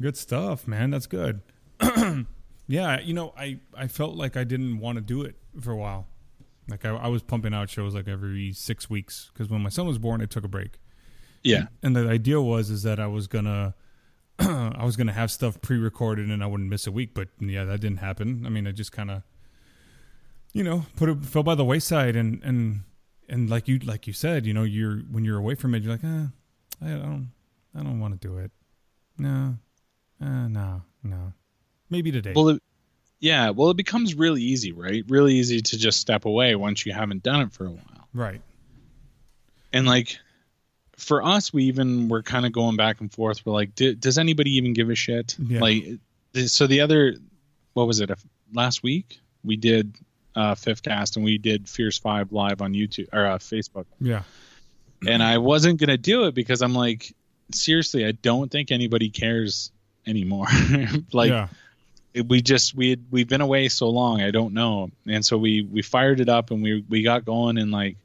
Good 0.00 0.16
stuff, 0.16 0.66
man. 0.66 0.90
That's 0.90 1.06
good. 1.06 1.40
yeah, 2.66 3.00
you 3.00 3.14
know, 3.14 3.32
I 3.38 3.58
I 3.76 3.86
felt 3.86 4.16
like 4.16 4.36
I 4.36 4.42
didn't 4.42 4.80
want 4.80 4.96
to 4.96 5.02
do 5.02 5.22
it 5.22 5.36
for 5.60 5.70
a 5.70 5.76
while. 5.76 6.08
Like 6.68 6.84
I, 6.84 6.90
I 6.90 7.08
was 7.08 7.22
pumping 7.22 7.54
out 7.54 7.70
shows 7.70 7.94
like 7.94 8.08
every 8.08 8.52
six 8.52 8.90
weeks 8.90 9.30
because 9.32 9.48
when 9.48 9.62
my 9.62 9.68
son 9.68 9.86
was 9.86 9.98
born, 9.98 10.20
I 10.20 10.26
took 10.26 10.44
a 10.44 10.48
break. 10.48 10.78
Yeah, 11.42 11.66
And 11.82 11.94
the 11.94 12.08
idea 12.08 12.40
was 12.40 12.70
is 12.70 12.82
that 12.82 12.98
I 12.98 13.06
was 13.06 13.28
gonna 13.28 13.74
I 14.38 14.84
was 14.84 14.96
gonna 14.96 15.12
have 15.12 15.30
stuff 15.30 15.60
pre-recorded 15.60 16.28
and 16.28 16.42
I 16.42 16.46
wouldn't 16.46 16.68
miss 16.68 16.88
a 16.88 16.92
week. 16.92 17.14
But 17.14 17.28
yeah, 17.38 17.64
that 17.64 17.80
didn't 17.80 17.98
happen. 17.98 18.44
I 18.44 18.48
mean, 18.48 18.66
I 18.66 18.72
just 18.72 18.90
kind 18.90 19.10
of 19.10 19.22
you 20.52 20.64
know 20.64 20.86
put 20.96 21.08
it 21.08 21.24
fell 21.24 21.44
by 21.44 21.54
the 21.54 21.64
wayside 21.64 22.16
and 22.16 22.42
and 22.42 22.80
and 23.28 23.48
like 23.48 23.68
you 23.68 23.78
like 23.78 24.06
you 24.08 24.12
said, 24.12 24.44
you 24.44 24.54
know, 24.54 24.64
you're 24.64 24.98
when 25.10 25.24
you're 25.24 25.38
away 25.38 25.54
from 25.54 25.74
it, 25.74 25.82
you're 25.84 25.92
like, 25.92 26.04
eh, 26.04 26.26
I 26.84 26.88
don't 26.88 27.30
I 27.74 27.82
don't 27.82 28.00
want 28.00 28.20
to 28.20 28.28
do 28.28 28.38
it. 28.38 28.50
No, 29.18 29.56
uh, 30.20 30.48
no, 30.48 30.82
no. 31.02 31.32
Maybe 31.90 32.10
today. 32.10 32.32
well, 32.34 32.48
it, 32.50 32.62
yeah, 33.20 33.50
well, 33.50 33.70
it 33.70 33.76
becomes 33.76 34.14
really 34.14 34.42
easy, 34.42 34.72
right? 34.72 35.04
Really 35.08 35.34
easy 35.34 35.60
to 35.60 35.78
just 35.78 36.00
step 36.00 36.24
away 36.24 36.54
once 36.54 36.84
you 36.84 36.92
haven't 36.92 37.22
done 37.22 37.40
it 37.42 37.52
for 37.52 37.66
a 37.66 37.70
while. 37.70 38.08
right. 38.12 38.40
And 39.72 39.86
like 39.86 40.18
for 40.96 41.22
us, 41.22 41.52
we 41.52 41.64
even 41.64 42.08
were 42.08 42.22
kind 42.22 42.46
of 42.46 42.52
going 42.52 42.76
back 42.76 43.00
and 43.00 43.12
forth. 43.12 43.44
We're 43.44 43.52
like, 43.52 43.74
"D- 43.74 43.94
does 43.94 44.16
anybody 44.16 44.56
even 44.56 44.72
give 44.72 44.88
a 44.88 44.94
shit? 44.94 45.36
Yeah. 45.38 45.60
Like, 45.60 45.84
so 46.46 46.66
the 46.66 46.80
other, 46.80 47.16
what 47.74 47.86
was 47.86 48.00
it? 48.00 48.10
Last 48.54 48.82
week 48.82 49.20
we 49.44 49.56
did 49.56 49.94
uh, 50.34 50.54
fifth 50.54 50.82
cast 50.82 51.16
and 51.16 51.24
we 51.24 51.36
did 51.38 51.68
Fierce 51.68 51.98
Five 51.98 52.32
live 52.32 52.62
on 52.62 52.72
YouTube 52.72 53.08
or 53.12 53.26
uh, 53.26 53.38
Facebook. 53.38 53.84
Yeah. 54.00 54.22
and 55.06 55.22
I 55.22 55.38
wasn't 55.38 55.78
gonna 55.78 55.98
do 55.98 56.24
it 56.24 56.34
because 56.34 56.62
I'm 56.62 56.74
like, 56.74 57.14
seriously, 57.52 58.06
I 58.06 58.12
don't 58.12 58.50
think 58.50 58.70
anybody 58.70 59.10
cares 59.10 59.72
anymore. 60.06 60.46
like 61.12 61.30
yeah. 61.30 61.48
It- 62.16 62.28
we 62.28 62.40
just 62.42 62.74
we 62.74 62.90
had, 62.90 63.04
we've 63.10 63.28
been 63.28 63.40
away 63.40 63.68
so 63.68 63.88
long, 63.90 64.20
I 64.22 64.30
don't 64.30 64.54
know, 64.54 64.90
and 65.06 65.24
so 65.24 65.36
we 65.38 65.62
we 65.62 65.82
fired 65.82 66.20
it 66.20 66.28
up 66.28 66.50
and 66.50 66.62
we 66.62 66.84
we 66.88 67.02
got 67.02 67.24
going 67.24 67.58
and 67.58 67.70
like. 67.70 67.96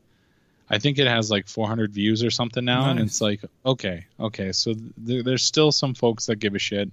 I 0.74 0.78
think 0.80 0.99
it 0.99 1.07
has 1.07 1.30
like 1.30 1.49
400 1.49 1.91
views 1.91 2.24
or 2.24 2.32
something 2.32 2.64
now, 2.64 2.84
and 2.91 2.99
it's 3.01 3.20
like 3.20 3.41
okay, 3.66 4.05
okay. 4.18 4.53
So 4.53 4.74
th- 4.74 5.26
there's 5.26 5.43
still 5.43 5.70
some 5.74 5.93
folks 5.93 6.28
that 6.28 6.38
give 6.38 6.55
a 6.55 6.59
shit, 6.59 6.89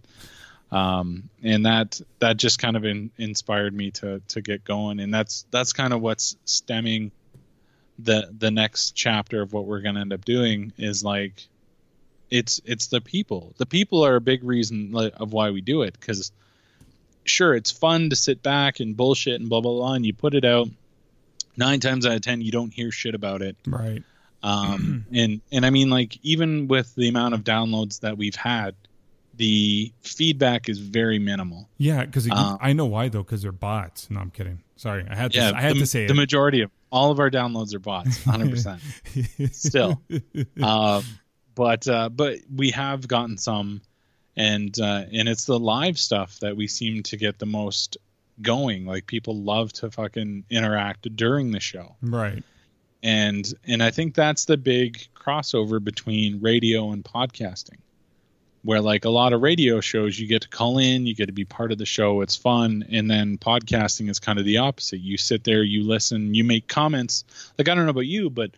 um, 0.73 1.29
and 1.45 1.65
that 1.65 2.01
that 2.19 2.39
just 2.39 2.59
kind 2.59 2.77
of 2.77 2.85
in, 2.85 3.13
inspired 3.19 3.73
me 3.73 3.93
to 3.93 4.21
to 4.29 4.41
get 4.41 4.65
going, 4.65 4.99
and 4.99 5.15
that's 5.15 5.47
that's 5.53 5.73
kind 5.73 5.93
of 5.93 6.01
what's 6.01 6.37
stemming 6.45 7.13
the 8.01 8.29
the 8.37 8.51
next 8.51 8.97
chapter 8.97 9.43
of 9.43 9.53
what 9.53 9.65
we're 9.65 9.81
going 9.81 9.95
to 9.95 10.01
end 10.01 10.13
up 10.13 10.25
doing 10.25 10.73
is 10.77 11.05
like 11.05 11.47
it's 12.31 12.61
it's 12.65 12.89
the 12.89 13.01
people. 13.01 13.55
The 13.59 13.67
people 13.67 14.05
are 14.05 14.17
a 14.17 14.21
big 14.21 14.43
reason 14.43 14.93
of 14.97 15.33
why 15.33 15.51
we 15.51 15.61
do 15.61 15.83
it 15.83 15.93
because 15.99 16.33
sure 17.29 17.55
it's 17.55 17.71
fun 17.71 18.11
to 18.11 18.17
sit 18.17 18.43
back 18.43 18.81
and 18.81 18.97
bullshit 18.97 19.41
and 19.41 19.49
blah 19.49 19.61
blah 19.61 19.73
blah 19.73 19.93
and 19.95 20.05
you 20.07 20.13
put 20.15 20.35
it 20.35 20.45
out 20.45 20.69
nine 21.57 21.81
times 21.81 22.07
out 22.07 22.15
of 22.17 22.23
ten 22.23 22.41
you 22.41 22.51
don't 22.53 22.73
hear 22.73 22.91
shit 22.91 23.15
about 23.15 23.43
it 23.43 23.57
Right. 23.67 24.03
um 24.43 25.05
and 25.13 25.41
and 25.53 25.65
i 25.67 25.71
mean 25.71 25.91
like 25.91 26.19
even 26.23 26.69
with 26.69 26.95
the 26.95 27.09
amount 27.09 27.35
of 27.35 27.43
downloads 27.45 28.01
that 28.01 28.17
we've 28.19 28.35
had 28.37 28.75
the 29.35 29.93
feedback 30.03 30.69
is 30.69 30.79
very 30.81 31.21
minimal 31.21 31.69
Yeah, 31.79 32.05
because 32.05 32.29
Uh, 32.29 32.57
I 32.61 32.73
know 32.73 32.87
why 32.87 33.09
though, 33.09 33.23
because 33.23 33.43
they're 33.43 33.53
bots. 33.53 34.11
No, 34.11 34.19
I'm 34.19 34.33
kidding. 34.33 34.65
Sorry, 34.75 35.07
I 35.09 35.15
had 35.15 35.31
to. 35.33 35.39
yeah 35.39 35.53
I 35.55 35.61
had 35.61 35.77
the, 35.77 35.81
to 35.81 35.87
say 35.87 36.05
it. 36.05 36.09
the 36.09 36.15
it. 36.15 36.17
majority 36.17 36.63
of 36.63 36.73
all 36.91 37.13
of 37.13 37.21
our 37.21 37.31
downloads 37.31 37.73
are 37.73 37.79
bots 37.79 38.19
100% 38.25 39.55
still. 39.55 40.03
uh, 40.63 41.03
but 41.55 41.87
uh, 41.87 42.09
but 42.09 42.39
we 42.53 42.71
have 42.71 43.07
gotten 43.07 43.39
some, 43.39 43.81
and 44.39 44.79
uh, 44.81 45.05
and 45.13 45.29
it's 45.29 45.45
the 45.45 45.59
live 45.59 45.99
stuff 45.99 46.39
that 46.41 46.57
we 46.57 46.69
seem 46.69 47.03
to 47.03 47.17
get 47.17 47.39
the 47.41 47.47
most 47.47 47.99
going. 48.41 48.87
Like 48.87 49.07
people 49.07 49.37
love 49.37 49.73
to 49.75 49.91
fucking 49.91 50.45
interact 50.49 51.15
during 51.17 51.51
the 51.51 51.61
show, 51.61 51.97
right. 52.01 52.43
and 53.03 53.53
and 53.67 53.83
I 53.83 53.91
think 53.91 54.15
that's 54.15 54.45
the 54.45 54.57
big 54.57 55.09
crossover 55.15 55.83
between 55.83 56.41
radio 56.41 56.93
and 56.93 57.05
podcasting. 57.05 57.79
Where 58.63 58.81
like 58.81 59.05
a 59.05 59.11
lot 59.11 59.33
of 59.33 59.43
radio 59.43 59.81
shows, 59.81 60.19
you 60.19 60.29
get 60.29 60.43
to 60.43 60.49
call 60.49 60.79
in, 60.79 61.07
you 61.07 61.15
get 61.15 61.27
to 61.27 61.33
be 61.33 61.45
part 61.45 61.73
of 61.73 61.79
the 61.79 61.87
show, 61.87 62.21
it's 62.21 62.37
fun, 62.37 62.85
and 62.91 63.11
then 63.11 63.39
podcasting 63.39 64.09
is 64.09 64.21
kind 64.21 64.39
of 64.39 64.45
the 64.45 64.59
opposite. 64.59 65.01
You 65.01 65.17
sit 65.17 65.43
there, 65.45 65.63
you 65.63 65.85
listen, 65.85 66.35
you 66.35 66.45
make 66.45 66.69
comments. 66.69 67.25
Like 67.57 67.69
I 67.69 67.75
don't 67.75 67.85
know 67.85 67.91
about 67.91 68.07
you, 68.07 68.31
but 68.31 68.53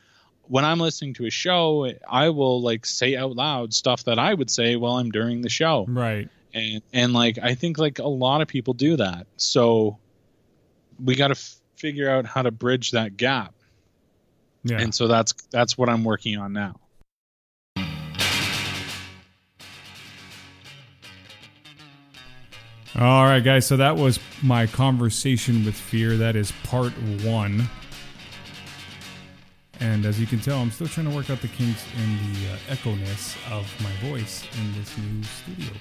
when 0.51 0.65
I'm 0.65 0.81
listening 0.81 1.15
to 1.15 1.27
a 1.27 1.31
show, 1.31 1.89
I 2.09 2.31
will 2.31 2.61
like 2.61 2.85
say 2.85 3.17
out 3.17 3.37
loud 3.37 3.73
stuff 3.73 4.03
that 4.05 4.19
I 4.19 4.35
would 4.35 4.51
say 4.51 4.75
while 4.75 4.95
I'm 4.95 5.13
during 5.13 5.43
the 5.43 5.49
show. 5.49 5.87
Right. 5.89 6.29
and 6.53 6.83
and 6.93 7.13
like 7.13 7.39
I 7.41 7.55
think 7.55 7.79
like 7.79 8.01
a 8.01 8.09
lot 8.09 8.43
of 8.43 8.49
people 8.49 8.75
do 8.75 8.97
that. 8.97 9.29
So 9.37 9.99
we 11.03 11.15
got 11.15 11.29
to 11.29 11.37
f- 11.37 11.55
figure 11.77 12.11
out 12.11 12.27
how 12.27 12.43
to 12.43 12.51
bridge 12.51 12.91
that 12.91 13.17
gap. 13.17 13.55
Yeah. 14.65 14.81
And 14.81 14.93
so 14.93 15.07
that's 15.07 15.35
that's 15.53 15.79
what 15.79 15.89
I'm 15.89 16.03
working 16.03 16.37
on 16.37 16.53
now. 16.53 16.75
All 22.99 23.25
right, 23.25 23.43
guys. 23.43 23.67
So 23.67 23.77
that 23.77 23.97
was 23.97 24.19
my 24.43 24.67
conversation 24.67 25.65
with 25.65 25.77
fear. 25.77 26.17
That 26.17 26.35
is 26.35 26.53
part 26.65 26.93
one. 27.23 27.69
And 29.81 30.05
as 30.05 30.21
you 30.21 30.27
can 30.27 30.41
tell, 30.41 30.59
I'm 30.59 30.71
still 30.71 30.89
trying 30.89 31.09
to 31.09 31.15
work 31.17 31.31
out 31.31 31.41
the 31.41 31.49
kinks 31.49 31.85
in 31.97 32.35
the 32.35 32.53
uh, 32.53 32.57
echo-ness 32.69 33.35
of 33.51 33.67
my 33.83 33.91
voice 34.11 34.45
in 34.61 34.79
this 34.79 34.97
new 34.99 35.23
studio. 35.25 35.73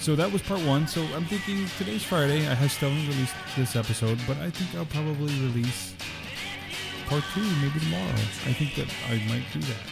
So 0.00 0.16
that 0.16 0.32
was 0.32 0.42
part 0.42 0.60
one. 0.62 0.88
So 0.88 1.02
I'm 1.14 1.24
thinking 1.26 1.66
today's 1.78 2.02
Friday. 2.02 2.48
I 2.48 2.54
have 2.54 2.72
still 2.72 2.90
released 2.90 3.34
this 3.56 3.76
episode, 3.76 4.18
but 4.26 4.36
I 4.38 4.50
think 4.50 4.74
I'll 4.74 4.86
probably 4.86 5.32
release 5.46 5.94
part 7.06 7.22
two 7.32 7.46
maybe 7.62 7.78
tomorrow. 7.78 8.18
I 8.46 8.52
think 8.52 8.74
that 8.74 8.88
I 9.08 9.22
might 9.28 9.44
do 9.52 9.60
that. 9.60 9.82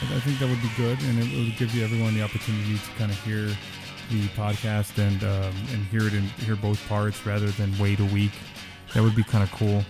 I, 0.00 0.16
I 0.16 0.20
think 0.20 0.38
that 0.38 0.48
would 0.48 0.62
be 0.62 0.70
good, 0.76 0.98
and 1.02 1.18
it 1.18 1.36
would 1.36 1.58
give 1.58 1.74
you 1.74 1.84
everyone 1.84 2.14
the 2.14 2.22
opportunity 2.22 2.78
to 2.78 2.90
kind 2.96 3.10
of 3.10 3.22
hear 3.24 3.48
the 4.10 4.28
podcast 4.28 4.96
and 4.98 5.22
um, 5.24 5.54
and 5.72 5.84
hear 5.86 6.06
it 6.06 6.12
and 6.14 6.28
hear 6.44 6.56
both 6.56 6.80
parts 6.88 7.26
rather 7.26 7.48
than 7.48 7.76
wait 7.78 8.00
a 8.00 8.04
week. 8.06 8.32
That 8.94 9.02
would 9.02 9.16
be 9.16 9.24
kind 9.24 9.42
of 9.42 9.50
cool. 9.52 9.84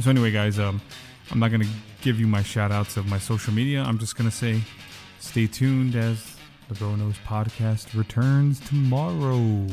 So 0.00 0.10
anyway, 0.10 0.30
guys, 0.30 0.58
um, 0.58 0.80
I'm 1.30 1.38
not 1.38 1.50
gonna 1.50 1.64
give 2.02 2.20
you 2.20 2.26
my 2.26 2.42
shout 2.42 2.70
outs 2.70 2.96
of 2.96 3.06
my 3.06 3.18
social 3.18 3.52
media. 3.52 3.82
I'm 3.82 3.98
just 3.98 4.16
gonna 4.16 4.30
say, 4.30 4.60
stay 5.20 5.46
tuned 5.46 5.96
as 5.96 6.36
the 6.68 6.74
Bro 6.74 6.96
Knows 6.96 7.16
podcast 7.26 7.96
returns 7.96 8.60
tomorrow. 8.60 9.66